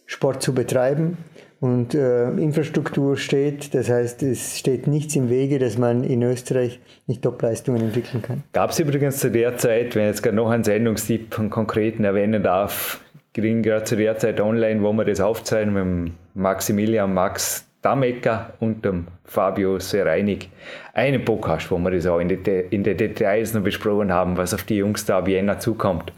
Sport 0.08 0.42
zu 0.42 0.54
betreiben 0.54 1.18
und 1.60 1.94
äh, 1.94 2.30
Infrastruktur 2.30 3.18
steht. 3.18 3.74
Das 3.74 3.90
heißt, 3.90 4.22
es 4.22 4.58
steht 4.58 4.86
nichts 4.86 5.14
im 5.16 5.28
Wege, 5.28 5.58
dass 5.58 5.76
man 5.76 6.02
in 6.02 6.22
Österreich 6.22 6.80
nicht 7.06 7.20
Topleistungen 7.22 7.82
entwickeln 7.82 8.22
kann. 8.22 8.42
Gab 8.54 8.70
es 8.70 8.80
übrigens 8.80 9.18
zu 9.18 9.30
der 9.30 9.58
Zeit, 9.58 9.94
wenn 9.94 10.04
ich 10.04 10.08
jetzt 10.08 10.22
gerade 10.22 10.36
noch 10.36 10.48
einen 10.48 10.64
Sendungstipp 10.64 11.34
von 11.34 11.50
konkreten 11.50 12.04
erwähnen 12.04 12.42
darf, 12.42 13.02
ging 13.34 13.62
gerade 13.62 13.84
zu 13.84 13.96
der 13.96 14.16
Zeit 14.16 14.40
online, 14.40 14.82
wo 14.82 14.92
wir 14.94 15.04
das 15.04 15.20
aufzeichnen 15.20 16.04
mit 16.04 16.12
Maximilian 16.34 17.12
Max 17.12 17.66
Damecker 17.82 18.54
und 18.60 18.84
dem 18.86 19.08
Fabio 19.24 19.78
Sereinig 19.78 20.48
einen 20.94 21.22
Podcast, 21.22 21.70
wo 21.70 21.78
wir 21.78 21.90
das 21.90 22.06
auch 22.06 22.18
in 22.18 22.28
den 22.28 22.96
Details 22.96 23.52
noch 23.52 23.62
besprochen 23.62 24.10
haben, 24.10 24.38
was 24.38 24.54
auf 24.54 24.62
die 24.64 24.76
Jungs 24.76 25.04
da 25.04 25.18
ab 25.18 25.28
Jänner 25.28 25.58
zukommt. 25.58 26.12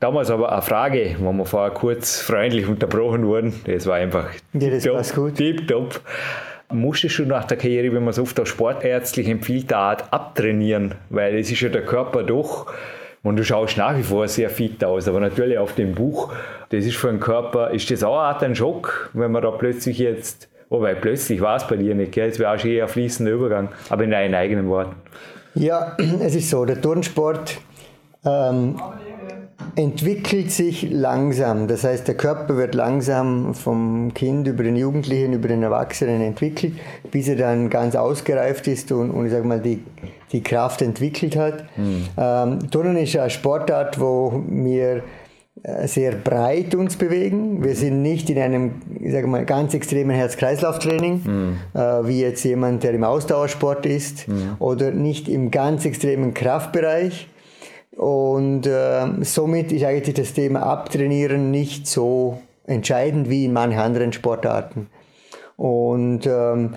Damals 0.00 0.30
aber 0.30 0.52
eine 0.52 0.62
Frage, 0.62 1.16
wo 1.18 1.32
wir 1.32 1.46
vorher 1.46 1.70
kurz 1.70 2.20
freundlich 2.20 2.66
unterbrochen 2.66 3.26
wurden. 3.26 3.54
Das 3.66 3.86
war 3.86 3.96
einfach 3.96 4.28
ja, 4.52 4.70
das 4.70 5.12
top, 5.12 5.36
gut. 5.36 5.68
top. 5.68 6.00
Musstest 6.72 7.18
du 7.18 7.26
nach 7.26 7.44
der 7.44 7.56
Karriere, 7.56 7.92
wenn 7.94 8.02
man 8.02 8.10
es 8.10 8.18
oft 8.18 8.38
auch 8.40 8.46
sportärztlich 8.46 9.28
empfiehlt, 9.28 9.72
Art 9.72 10.12
abtrainieren? 10.12 10.94
Weil 11.10 11.38
es 11.38 11.50
ist 11.50 11.60
ja 11.60 11.68
der 11.68 11.84
Körper 11.84 12.22
doch, 12.22 12.66
und 13.24 13.36
du 13.36 13.44
schaust 13.44 13.76
nach 13.78 13.96
wie 13.96 14.02
vor 14.02 14.28
sehr 14.28 14.50
fit 14.50 14.84
aus, 14.84 15.08
aber 15.08 15.18
natürlich 15.18 15.58
auf 15.58 15.74
dem 15.74 15.94
Buch, 15.94 16.32
das 16.68 16.84
ist 16.84 16.96
für 16.96 17.08
den 17.08 17.20
Körper, 17.20 17.70
ist 17.70 17.90
das 17.90 18.04
auch 18.04 18.18
eine 18.18 18.34
Art 18.34 18.42
ein 18.42 18.54
Schock, 18.54 19.10
wenn 19.14 19.32
man 19.32 19.42
da 19.42 19.50
plötzlich 19.50 19.98
jetzt, 19.98 20.48
wobei 20.68 20.94
plötzlich 20.94 21.40
war 21.40 21.56
es 21.56 21.66
bei 21.66 21.76
dir 21.76 21.94
nicht, 21.94 22.12
gell? 22.12 22.28
es 22.28 22.38
wäre 22.38 22.52
auch 22.52 22.58
schon 22.58 22.70
eher 22.70 22.84
ein 22.84 22.88
fließender 22.88 23.32
Übergang, 23.32 23.70
aber 23.88 24.04
in 24.04 24.10
deinen 24.10 24.34
eigenen 24.34 24.68
Worten. 24.68 24.96
Ja, 25.54 25.96
es 26.20 26.34
ist 26.34 26.50
so, 26.50 26.66
der 26.66 26.80
Turnsport 26.80 27.58
ähm, 28.26 28.76
entwickelt 29.76 30.50
sich 30.50 30.88
langsam. 30.90 31.68
Das 31.68 31.84
heißt, 31.84 32.06
der 32.06 32.16
Körper 32.16 32.56
wird 32.56 32.74
langsam 32.74 33.54
vom 33.54 34.12
Kind 34.14 34.46
über 34.46 34.62
den 34.62 34.76
Jugendlichen, 34.76 35.32
über 35.32 35.48
den 35.48 35.62
Erwachsenen 35.62 36.20
entwickelt, 36.20 36.74
bis 37.10 37.28
er 37.28 37.36
dann 37.36 37.70
ganz 37.70 37.96
ausgereift 37.96 38.66
ist 38.68 38.92
und, 38.92 39.10
und 39.10 39.26
ich 39.26 39.32
sag 39.32 39.44
mal, 39.44 39.60
die, 39.60 39.82
die 40.32 40.42
Kraft 40.42 40.82
entwickelt 40.82 41.36
hat. 41.36 41.64
Mhm. 41.76 42.08
Ähm, 42.16 42.70
Turnen 42.70 42.96
ist 42.96 43.16
eine 43.16 43.30
Sportart, 43.30 44.00
wo 44.00 44.42
wir 44.48 45.02
äh, 45.62 45.86
sehr 45.86 46.12
breit 46.12 46.74
uns 46.74 46.96
bewegen. 46.96 47.62
Wir 47.64 47.74
sind 47.74 48.02
nicht 48.02 48.28
in 48.28 48.38
einem, 48.38 48.72
ich 49.00 49.12
sage 49.12 49.26
mal, 49.26 49.44
ganz 49.44 49.72
extremen 49.72 50.14
Herz-Kreislauf-Training, 50.14 51.22
mhm. 51.24 51.56
äh, 51.74 52.06
wie 52.06 52.20
jetzt 52.20 52.44
jemand, 52.44 52.82
der 52.82 52.92
im 52.92 53.04
Ausdauersport 53.04 53.86
ist, 53.86 54.28
mhm. 54.28 54.56
oder 54.58 54.90
nicht 54.90 55.28
im 55.28 55.50
ganz 55.50 55.84
extremen 55.84 56.34
Kraftbereich, 56.34 57.28
und 57.96 58.66
äh, 58.66 59.06
somit 59.20 59.70
ist 59.72 59.84
eigentlich 59.84 60.14
das 60.14 60.32
Thema 60.32 60.62
Abtrainieren 60.64 61.50
nicht 61.50 61.86
so 61.86 62.40
entscheidend 62.66 63.28
wie 63.28 63.44
in 63.44 63.52
manchen 63.52 63.78
anderen 63.78 64.12
Sportarten. 64.12 64.88
Und 65.56 66.26
ähm, 66.26 66.74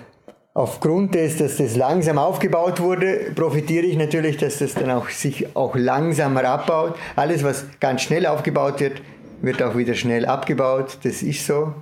aufgrund 0.54 1.14
des, 1.14 1.38
dass 1.38 1.56
das 1.56 1.76
langsam 1.76 2.18
aufgebaut 2.18 2.80
wurde, 2.80 3.32
profitiere 3.34 3.86
ich 3.86 3.96
natürlich, 3.96 4.36
dass 4.36 4.58
das 4.58 4.74
dann 4.74 4.90
auch 4.90 5.08
sich 5.08 5.56
auch 5.56 5.74
langsamer 5.74 6.44
abbaut. 6.44 6.94
Alles, 7.16 7.42
was 7.42 7.66
ganz 7.80 8.02
schnell 8.02 8.26
aufgebaut 8.26 8.80
wird, 8.80 9.02
wird 9.42 9.62
auch 9.62 9.76
wieder 9.76 9.94
schnell 9.94 10.24
abgebaut. 10.26 10.98
Das 11.02 11.22
ist 11.22 11.46
so. 11.46 11.74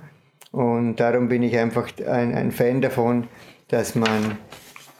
Und 0.51 0.95
darum 0.95 1.27
bin 1.27 1.43
ich 1.43 1.55
einfach 1.57 1.87
ein, 2.07 2.33
ein 2.33 2.51
Fan 2.51 2.81
davon, 2.81 3.27
dass 3.67 3.93
man 3.93 4.37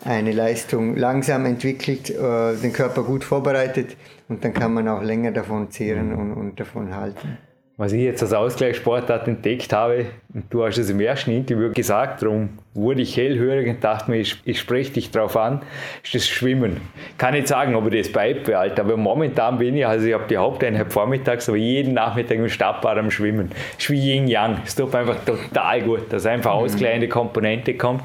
eine 0.05 0.31
Leistung 0.31 0.95
langsam 0.95 1.45
entwickelt, 1.45 2.11
äh, 2.11 2.55
den 2.55 2.71
Körper 2.73 3.01
gut 3.01 3.23
vorbereitet 3.23 3.95
und 4.29 4.43
dann 4.43 4.53
kann 4.53 4.73
man 4.73 4.87
auch 4.87 5.01
länger 5.01 5.31
davon 5.31 5.69
zehren 5.71 6.13
und, 6.13 6.33
und 6.33 6.59
davon 6.59 6.95
halten. 6.95 7.37
Was 7.77 7.93
ich 7.93 8.01
jetzt 8.01 8.23
als 8.23 8.33
Ausgleichssportart 8.33 9.27
entdeckt 9.27 9.71
habe, 9.71 10.07
und 10.33 10.51
du 10.51 10.65
hast 10.65 10.77
es 10.79 10.89
im 10.89 10.99
ersten 10.99 11.31
Interview 11.31 11.71
gesagt, 11.71 12.23
darum 12.23 12.49
wurde 12.77 13.01
ich 13.01 13.17
hellhörig 13.17 13.67
und 13.67 13.83
dachte 13.83 14.11
mir, 14.11 14.17
ich, 14.17 14.37
ich 14.45 14.59
spreche 14.59 14.93
dich 14.93 15.09
drauf 15.09 15.35
an, 15.35 15.63
ist 16.03 16.13
das 16.13 16.27
Schwimmen. 16.27 16.79
Kann 17.17 17.33
nicht 17.33 17.47
sagen, 17.47 17.75
ob 17.75 17.91
ich 17.91 18.03
das 18.03 18.11
beibehalte, 18.11 18.81
aber 18.81 18.95
momentan 18.97 19.57
bin 19.57 19.75
ich, 19.75 19.85
also 19.85 20.05
ich 20.05 20.13
habe 20.13 20.25
die 20.29 20.37
Haupteinheit 20.37 20.93
vormittags, 20.93 21.49
aber 21.49 21.57
jeden 21.57 21.95
Nachmittag 21.95 22.37
im 22.37 22.47
Stadtbad 22.47 22.99
am 22.99 23.09
Schwimmen. 23.09 23.51
ist 23.77 23.89
wie 23.89 24.13
Yin 24.13 24.27
Yang. 24.27 24.59
Es 24.65 24.75
tut 24.75 24.93
einfach 24.93 25.17
total 25.25 25.81
gut, 25.81 26.13
dass 26.13 26.27
einfach 26.27 26.53
mhm. 26.53 26.59
ausgleichende 26.59 27.07
Komponente 27.07 27.73
kommt. 27.73 28.03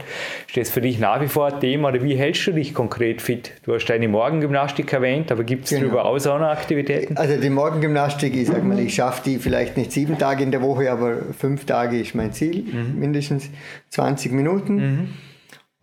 Ist 0.48 0.56
das 0.56 0.70
für 0.70 0.80
dich 0.80 0.98
nach 0.98 1.20
wie 1.20 1.28
vor 1.28 1.52
ein 1.52 1.60
Thema 1.60 1.88
oder 1.88 2.02
wie 2.02 2.14
hältst 2.14 2.46
du 2.46 2.52
dich 2.52 2.72
konkret 2.72 3.20
fit? 3.20 3.52
Du 3.64 3.74
hast 3.74 3.84
deine 3.86 4.08
Morgengymnastik 4.08 4.90
erwähnt, 4.90 5.30
aber 5.30 5.44
gibt 5.44 5.64
es 5.64 5.70
genau. 5.70 5.82
darüber 5.82 6.06
auch 6.06 6.18
so 6.18 6.32
Aktivitäten? 6.32 7.18
Also 7.18 7.38
die 7.38 7.50
Morgengymnastik, 7.50 8.34
ich 8.34 8.48
sag 8.48 8.64
mal, 8.64 8.78
ich 8.78 8.94
schaffe 8.94 9.22
die 9.26 9.36
vielleicht 9.36 9.76
nicht 9.76 9.92
sieben 9.92 10.16
Tage 10.16 10.42
in 10.42 10.50
der 10.50 10.62
Woche, 10.62 10.90
aber 10.90 11.16
fünf 11.38 11.66
Tage 11.66 12.00
ist 12.00 12.14
mein 12.14 12.32
Ziel, 12.32 12.62
mhm. 12.62 12.98
mindestens 12.98 13.50
20 13.90 14.32
Minuten. 14.32 14.61
Mhm. 14.68 15.08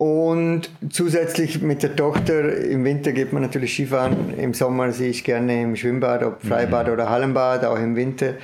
Und 0.00 0.70
zusätzlich 0.88 1.60
mit 1.60 1.82
der 1.82 1.94
Tochter, 1.94 2.56
im 2.56 2.84
Winter 2.84 3.12
geht 3.12 3.34
man 3.34 3.42
natürlich 3.42 3.74
Skifahren, 3.74 4.32
im 4.38 4.54
Sommer 4.54 4.92
sehe 4.92 5.10
ich 5.10 5.24
gerne 5.24 5.62
im 5.62 5.76
Schwimmbad, 5.76 6.22
ob 6.22 6.42
Freibad 6.42 6.86
mhm. 6.86 6.92
oder 6.94 7.10
Hallenbad, 7.10 7.66
auch 7.66 7.76
im 7.76 7.96
Winter. 7.96 8.34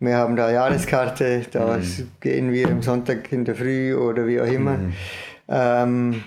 Wir 0.00 0.16
haben 0.16 0.36
da 0.36 0.50
Jahreskarte, 0.50 1.46
da 1.50 1.78
mhm. 1.78 2.10
gehen 2.20 2.52
wir 2.52 2.68
am 2.68 2.82
Sonntag 2.82 3.32
in 3.32 3.46
der 3.46 3.54
Früh 3.54 3.94
oder 3.94 4.26
wie 4.26 4.38
auch 4.38 4.46
immer. 4.46 4.76
Mhm. 4.76 4.92
Ähm, 5.48 6.24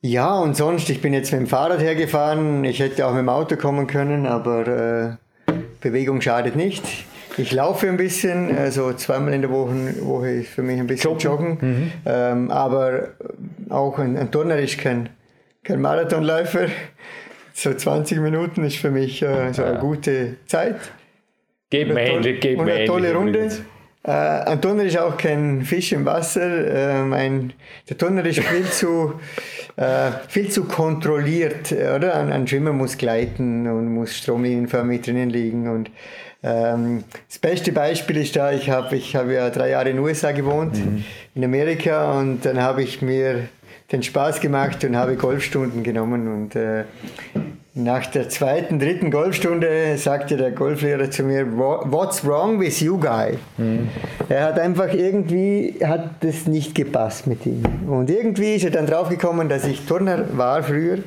ja, 0.00 0.34
und 0.38 0.56
sonst, 0.56 0.90
ich 0.90 1.00
bin 1.00 1.14
jetzt 1.14 1.30
mit 1.30 1.42
dem 1.42 1.46
Fahrrad 1.46 1.80
hergefahren, 1.80 2.64
ich 2.64 2.80
hätte 2.80 3.06
auch 3.06 3.12
mit 3.12 3.20
dem 3.20 3.28
Auto 3.28 3.54
kommen 3.56 3.86
können, 3.86 4.26
aber 4.26 4.66
äh, 4.66 5.52
Bewegung 5.80 6.20
schadet 6.20 6.56
nicht. 6.56 6.82
Ich 7.36 7.52
laufe 7.52 7.88
ein 7.88 7.96
bisschen, 7.96 8.56
also 8.56 8.92
zweimal 8.92 9.34
in 9.34 9.42
der 9.42 9.50
Woche, 9.50 9.94
Woche 10.00 10.30
ist 10.30 10.48
für 10.50 10.62
mich 10.62 10.78
ein 10.78 10.86
bisschen 10.86 11.18
Joggen. 11.18 11.50
Joggen. 11.50 11.70
Mhm. 11.70 11.92
Ähm, 12.06 12.50
aber 12.50 13.08
auch 13.70 13.98
ein, 13.98 14.16
ein 14.16 14.30
Turner 14.30 14.56
ist 14.58 14.78
kein, 14.78 15.08
kein 15.62 15.80
Marathonläufer. 15.80 16.68
So 17.52 17.72
20 17.72 18.18
Minuten 18.18 18.64
ist 18.64 18.76
für 18.76 18.90
mich 18.90 19.22
äh, 19.22 19.52
so 19.52 19.64
eine 19.64 19.78
gute 19.78 20.36
Zeit. 20.46 20.76
Geht 21.70 21.92
mir 21.92 22.00
ähnlich, 22.00 22.40
geht 22.40 22.58
mir 22.58 22.72
Eine 22.72 22.84
tolle 22.84 23.14
Runde. 23.14 23.50
Äh, 24.04 24.10
ein 24.10 24.60
Turner 24.60 24.84
ist 24.84 24.98
auch 24.98 25.16
kein 25.16 25.62
Fisch 25.62 25.92
im 25.92 26.04
Wasser. 26.04 26.42
Ähm, 26.42 27.12
ein, 27.12 27.52
der 27.88 27.96
Turner 27.96 28.24
ist 28.26 28.40
viel 28.40 28.66
zu, 28.66 29.14
äh, 29.76 30.10
viel 30.28 30.50
zu 30.50 30.64
kontrolliert, 30.64 31.72
oder? 31.72 32.14
Ein, 32.16 32.32
ein 32.32 32.46
Schwimmer 32.46 32.72
muss 32.72 32.98
gleiten 32.98 33.66
und 33.66 33.92
muss 33.92 34.14
stromlinienförmig 34.16 35.02
drinnen 35.02 35.30
liegen 35.30 35.68
und 35.68 35.90
ähm, 36.44 37.04
das 37.26 37.38
beste 37.38 37.72
Beispiel 37.72 38.18
ist 38.18 38.36
da, 38.36 38.52
ich 38.52 38.68
habe 38.68 38.96
ich 38.96 39.16
hab 39.16 39.30
ja 39.30 39.48
drei 39.48 39.70
Jahre 39.70 39.88
in 39.88 39.96
den 39.96 40.04
USA 40.04 40.32
gewohnt, 40.32 40.76
mhm. 40.76 41.02
in 41.34 41.42
Amerika, 41.42 42.18
und 42.20 42.44
dann 42.44 42.60
habe 42.60 42.82
ich 42.82 43.00
mir 43.00 43.48
den 43.90 44.02
Spaß 44.02 44.40
gemacht 44.40 44.84
und 44.84 44.94
habe 44.94 45.16
Golfstunden 45.16 45.82
genommen. 45.82 46.28
Und 46.28 46.54
äh, 46.54 46.84
nach 47.76 48.06
der 48.06 48.28
zweiten, 48.28 48.78
dritten 48.78 49.10
Golfstunde 49.10 49.98
sagte 49.98 50.36
der 50.36 50.52
Golflehrer 50.52 51.10
zu 51.10 51.24
mir, 51.24 51.44
What's 51.56 52.24
wrong 52.24 52.60
with 52.60 52.78
you 52.78 52.98
guy? 52.98 53.36
Mhm. 53.58 53.88
Er 54.28 54.44
hat 54.44 54.60
einfach 54.60 54.94
irgendwie, 54.94 55.74
hat 55.84 56.10
das 56.20 56.46
nicht 56.46 56.76
gepasst 56.76 57.26
mit 57.26 57.44
ihm. 57.44 57.64
Und 57.88 58.10
irgendwie 58.10 58.54
ist 58.54 58.64
er 58.64 58.70
dann 58.70 58.86
draufgekommen, 58.86 59.48
dass 59.48 59.64
ich 59.64 59.84
Turner 59.86 60.24
war 60.36 60.62
früher. 60.62 60.98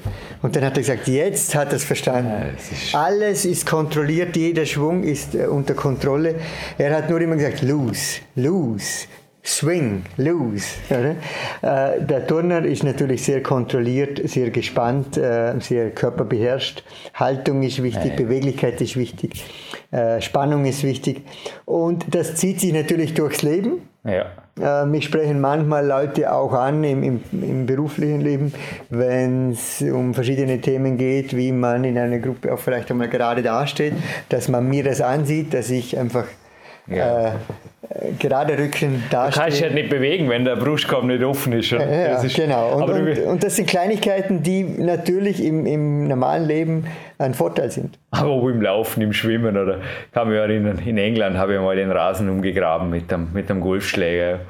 Und 0.42 0.58
dann 0.58 0.66
hat 0.66 0.74
er 0.74 0.82
gesagt, 0.82 1.08
jetzt 1.08 1.56
hat 1.56 1.70
er 1.70 1.78
es 1.78 1.86
verstanden. 1.86 2.32
Ja, 2.32 2.50
ist 2.50 2.94
Alles 2.96 3.46
ist 3.46 3.66
kontrolliert, 3.66 4.36
jeder 4.36 4.66
Schwung 4.66 5.04
ist 5.04 5.36
äh, 5.36 5.48
unter 5.48 5.74
Kontrolle. 5.74 6.36
Er 6.78 6.94
hat 6.94 7.10
nur 7.10 7.22
immer 7.22 7.38
gesagt, 7.38 7.62
lose, 7.62 8.20
lose. 8.36 9.08
Swing, 9.48 10.04
Loose. 10.18 10.68
Oder? 10.90 11.16
Äh, 11.62 12.02
der 12.02 12.28
Turner 12.28 12.66
ist 12.66 12.84
natürlich 12.84 13.24
sehr 13.24 13.42
kontrolliert, 13.42 14.22
sehr 14.28 14.50
gespannt, 14.50 15.18
äh, 15.18 15.54
sehr 15.60 15.92
körperbeherrscht. 15.92 16.84
Haltung 17.14 17.64
ist 17.64 17.82
wichtig, 17.82 18.12
ja. 18.12 18.16
Beweglichkeit 18.16 18.82
ist 18.82 18.98
wichtig, 18.98 19.46
äh, 19.92 20.20
Spannung 20.22 20.66
ist 20.66 20.84
wichtig. 20.84 21.22
Und 21.66 22.14
das 22.14 22.36
zieht 22.36 22.60
sich 22.60 22.74
natürlich 22.74 23.14
durchs 23.14 23.42
Leben. 23.42 23.88
Ja. 24.04 24.26
Äh, 24.60 24.86
mich 24.86 25.06
sprechen 25.06 25.40
manchmal 25.40 25.86
Leute 25.86 26.34
auch 26.34 26.52
an 26.52 26.84
im, 26.84 27.04
im, 27.04 27.22
im 27.32 27.66
beruflichen 27.66 28.22
Leben, 28.22 28.54
wenn 28.90 29.52
es 29.52 29.82
um 29.82 30.14
verschiedene 30.14 30.60
Themen 30.60 30.98
geht, 30.98 31.36
wie 31.36 31.54
man 31.54 31.84
in 31.86 31.98
einer 31.98 32.20
Gruppe 32.20 32.54
auch 32.54 32.60
vielleicht 32.60 32.92
einmal 32.92 33.08
gerade 33.08 33.44
dasteht, 33.44 33.94
dass 34.30 34.50
man 34.50 34.68
mir 34.68 34.84
das 34.84 35.00
ansieht, 35.00 35.54
dass 35.54 35.70
ich 35.70 35.98
einfach 35.98 36.26
ja. 36.88 37.36
Gerade 38.20 38.58
Rücken 38.58 39.04
da 39.10 39.30
Du 39.30 39.40
kannst 39.40 39.58
dich 39.58 39.64
halt 39.64 39.74
nicht 39.74 39.90
bewegen, 39.90 40.30
wenn 40.30 40.46
der 40.46 40.56
Brustkorb 40.56 41.04
nicht 41.04 41.24
offen 41.24 41.54
ist. 41.54 41.72
Ja, 41.72 41.80
ja 41.80 42.22
ist, 42.22 42.36
genau. 42.36 42.76
Und, 42.76 42.90
und, 42.90 43.18
und, 43.20 43.44
das 43.44 43.56
sind 43.56 43.68
Kleinigkeiten, 43.68 44.44
die 44.44 44.64
natürlich 44.64 45.44
im, 45.44 45.66
im 45.66 46.08
normalen 46.08 46.46
Leben 46.46 46.86
ein 47.20 47.34
Vorteil 47.34 47.72
sind. 47.72 47.98
Aber 48.12 48.30
ob 48.30 48.50
im 48.50 48.62
Laufen, 48.62 49.02
im 49.02 49.14
Schwimmen 49.14 49.58
oder 49.58 49.80
kann 50.14 50.30
mich 50.30 50.38
erinnern, 50.38 50.80
in 50.86 50.98
England 50.98 51.38
habe 51.38 51.56
ich 51.56 51.60
mal 51.60 51.76
den 51.76 51.92
Rasen 51.92 52.30
umgegraben 52.30 52.90
mit 52.90 53.12
einem, 53.12 53.30
mit 53.34 53.50
einem 53.50 53.62
Golfschläger. 53.62 54.42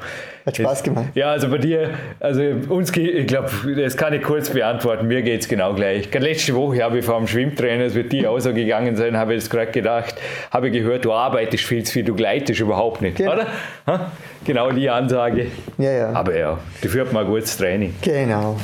Hat 0.46 0.56
Spaß 0.56 0.84
gemacht. 0.84 1.08
Ja, 1.14 1.32
also 1.32 1.50
bei 1.50 1.58
dir, 1.58 1.90
also 2.22 2.42
uns, 2.70 2.96
ich 2.96 3.28
glaube, 3.28 3.50
das 3.76 3.98
kann 3.98 4.14
ich 4.14 4.22
kurz 4.22 4.50
beantworten, 4.50 5.08
mir 5.08 5.22
geht 5.22 5.42
es 5.42 5.48
genau 5.50 5.74
gleich. 5.74 6.14
Letzte 6.14 6.56
Woche 6.56 6.82
habe 6.84 7.00
ich 7.00 7.06
vor 7.06 7.18
dem 7.18 7.28
Schwimmtrainer, 7.28 7.84
es 7.84 7.96
wird 7.96 8.14
dir 8.14 8.32
auch 8.32 8.40
so 8.40 8.54
gegangen 8.54 8.96
sein, 8.96 9.18
habe 9.18 9.34
ich 9.34 9.42
jetzt 9.42 9.50
gerade 9.50 9.72
gedacht, 9.72 10.16
habe 10.52 10.68
ich 10.68 10.74
gehört, 10.74 11.04
du 11.04 11.12
arbeitest 11.12 11.66
viel 11.66 11.84
zu 11.84 11.94
viel, 11.94 12.04
du 12.06 12.16
gleitest 12.16 12.62
überhaupt 12.62 13.02
nicht, 13.02 13.18
genau. 13.18 13.34
oder? 13.34 13.48
Ha? 13.88 14.12
Genau 14.46 14.72
die 14.72 14.90
Ansage. 14.90 15.48
Ja, 15.78 15.92
ja. 15.92 16.14
Aber 16.14 16.38
ja, 16.38 16.58
dafür 16.82 17.06
hat 17.06 17.12
man 17.12 17.26
ein 17.26 17.30
gutes 17.30 17.58
Training. 17.58 17.94
Genau. 18.02 18.58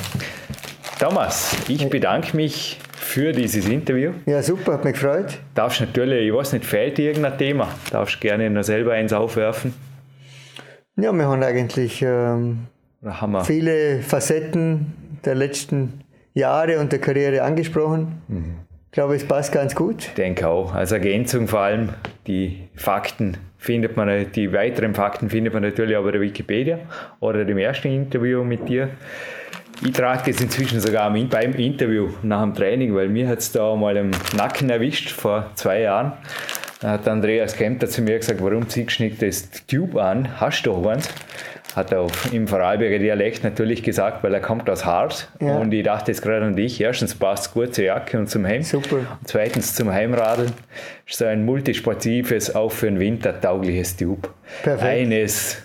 Thomas, 0.99 1.53
ich 1.67 1.89
bedanke 1.89 2.37
mich 2.37 2.79
für 3.13 3.31
dieses 3.31 3.67
Interview. 3.67 4.11
Ja, 4.25 4.41
super, 4.41 4.73
hat 4.73 4.85
mich 4.85 4.93
gefreut. 4.93 5.37
Darfst 5.53 5.81
natürlich, 5.81 6.27
ich 6.27 6.33
weiß 6.33 6.53
nicht, 6.53 6.65
fehlt 6.65 6.97
dir 6.97 7.09
irgendein 7.09 7.37
Thema? 7.37 7.69
Darfst 7.91 8.19
gerne 8.19 8.49
noch 8.49 8.63
selber 8.63 8.93
eins 8.93 9.13
aufwerfen? 9.13 9.71
Ja, 10.95 11.11
wir 11.11 11.27
haben 11.27 11.43
eigentlich 11.43 12.01
ähm, 12.01 12.67
haben 13.05 13.45
viele 13.45 14.01
Facetten 14.01 14.93
der 15.23 15.35
letzten 15.35 16.01
Jahre 16.33 16.79
und 16.79 16.91
der 16.91 16.99
Karriere 16.99 17.43
angesprochen. 17.43 18.21
Mhm. 18.27 18.55
Ich 18.87 18.91
glaube, 18.93 19.15
es 19.15 19.27
passt 19.27 19.51
ganz 19.51 19.75
gut. 19.75 20.05
Ich 20.05 20.13
denke 20.15 20.47
auch. 20.47 20.73
Als 20.73 20.91
Ergänzung 20.91 21.47
vor 21.47 21.59
allem 21.59 21.89
die 22.25 22.67
Fakten 22.75 23.37
findet 23.59 23.95
man, 23.95 24.31
die 24.31 24.51
weiteren 24.53 24.95
Fakten 24.95 25.29
findet 25.29 25.53
man 25.53 25.61
natürlich 25.61 25.95
auch 25.97 26.03
bei 26.03 26.11
der 26.11 26.21
Wikipedia 26.21 26.79
oder 27.19 27.45
dem 27.45 27.59
ersten 27.59 27.89
Interview 27.89 28.43
mit 28.43 28.67
dir. 28.67 28.89
Ich 29.81 29.91
trage 29.91 30.31
das 30.31 30.41
inzwischen 30.41 30.79
sogar 30.79 31.11
beim 31.11 31.53
Interview 31.53 32.09
nach 32.21 32.43
dem 32.43 32.53
Training, 32.53 32.95
weil 32.95 33.09
mir 33.09 33.27
hat 33.27 33.39
es 33.39 33.51
da 33.51 33.75
mal 33.75 33.97
im 33.97 34.11
Nacken 34.37 34.69
erwischt 34.69 35.09
vor 35.09 35.51
zwei 35.55 35.81
Jahren. 35.81 36.13
Da 36.79 36.91
hat 36.91 37.07
Andreas 37.07 37.55
Kempter 37.55 37.87
zu 37.87 38.01
mir 38.01 38.17
gesagt, 38.17 38.41
warum 38.43 38.67
ziehst 38.67 38.99
du 38.99 39.03
nicht 39.03 39.21
das 39.21 39.49
Tube 39.67 39.95
an? 39.95 40.39
Hast 40.39 40.65
du 40.65 40.71
doch 40.71 40.85
eins? 40.85 41.09
Hat 41.75 41.91
er 41.91 42.07
im 42.31 42.47
Vorarlberger 42.47 42.99
Dialekt 42.99 43.43
natürlich 43.43 43.81
gesagt, 43.81 44.23
weil 44.23 44.33
er 44.33 44.41
kommt 44.41 44.69
aus 44.69 44.85
Hart. 44.85 45.29
Ja. 45.39 45.55
Und 45.55 45.73
ich 45.73 45.83
dachte 45.83 46.11
jetzt 46.11 46.21
gerade 46.21 46.45
an 46.45 46.55
dich. 46.55 46.79
Erstens 46.79 47.15
passt 47.15 47.47
es 47.47 47.53
gut 47.53 47.73
zur 47.73 47.85
Jacke 47.85 48.19
und 48.19 48.29
zum 48.29 48.45
Hemd. 48.45 48.67
Super. 48.67 48.97
Und 48.97 49.07
zweitens 49.25 49.73
zum 49.73 49.91
Heimradeln. 49.91 50.51
Ist 51.07 51.17
so 51.17 51.25
ein 51.25 51.45
multisportives, 51.45 52.53
auch 52.53 52.71
für 52.71 52.85
den 52.85 52.99
Winter 52.99 53.39
taugliches 53.39 53.97
Tube. 53.97 54.29
Perfekt. 54.61 54.83
Eines 54.83 55.62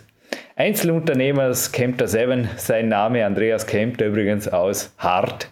Einzelunternehmers 0.58 1.70
Kempter 1.70 2.08
7, 2.08 2.48
sein 2.56 2.88
Name 2.88 3.24
Andreas 3.24 3.64
Kempter 3.64 4.06
übrigens 4.06 4.48
aus 4.48 4.92
Hart. 4.98 5.48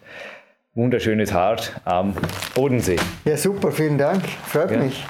Wunderschönes 0.74 1.32
Hart 1.32 1.80
am 1.84 2.14
Bodensee. 2.56 2.96
Ja, 3.24 3.36
super, 3.36 3.70
vielen 3.70 3.98
Dank. 3.98 4.24
Freut 4.46 4.72
ja. 4.72 4.78
mich. 4.78 5.06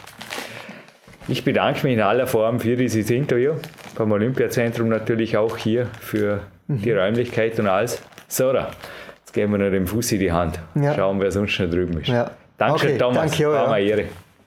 Ich 1.28 1.44
bedanke 1.44 1.84
mich 1.84 1.94
in 1.94 2.02
aller 2.02 2.26
Form 2.26 2.60
für 2.60 2.76
dieses 2.76 3.08
Interview. 3.10 3.54
Beim 3.96 4.12
Olympiazentrum 4.12 4.90
natürlich 4.90 5.38
auch 5.38 5.56
hier 5.56 5.86
für 5.98 6.42
mhm. 6.66 6.82
die 6.82 6.92
Räumlichkeit 6.92 7.58
und 7.58 7.66
alles. 7.66 8.02
So, 8.28 8.52
da. 8.52 8.72
Jetzt 9.20 9.32
geben 9.32 9.52
wir 9.52 9.58
noch 9.58 9.70
dem 9.70 9.86
Fuß 9.86 10.12
in 10.12 10.20
die 10.20 10.30
Hand. 10.30 10.60
Ja. 10.74 10.94
Schauen, 10.94 11.18
wer 11.20 11.32
sonst 11.32 11.58
noch 11.58 11.70
drüben 11.70 12.02
ist. 12.02 12.08
Ja. 12.08 12.32
Dankeschön, 12.58 12.90
okay, 12.90 12.98
Thomas. 12.98 13.30
Danke, 13.30 13.50
War 13.50 13.78
ja. 13.78 13.96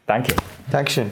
Danke. 0.06 0.36
Dankeschön. 0.70 1.12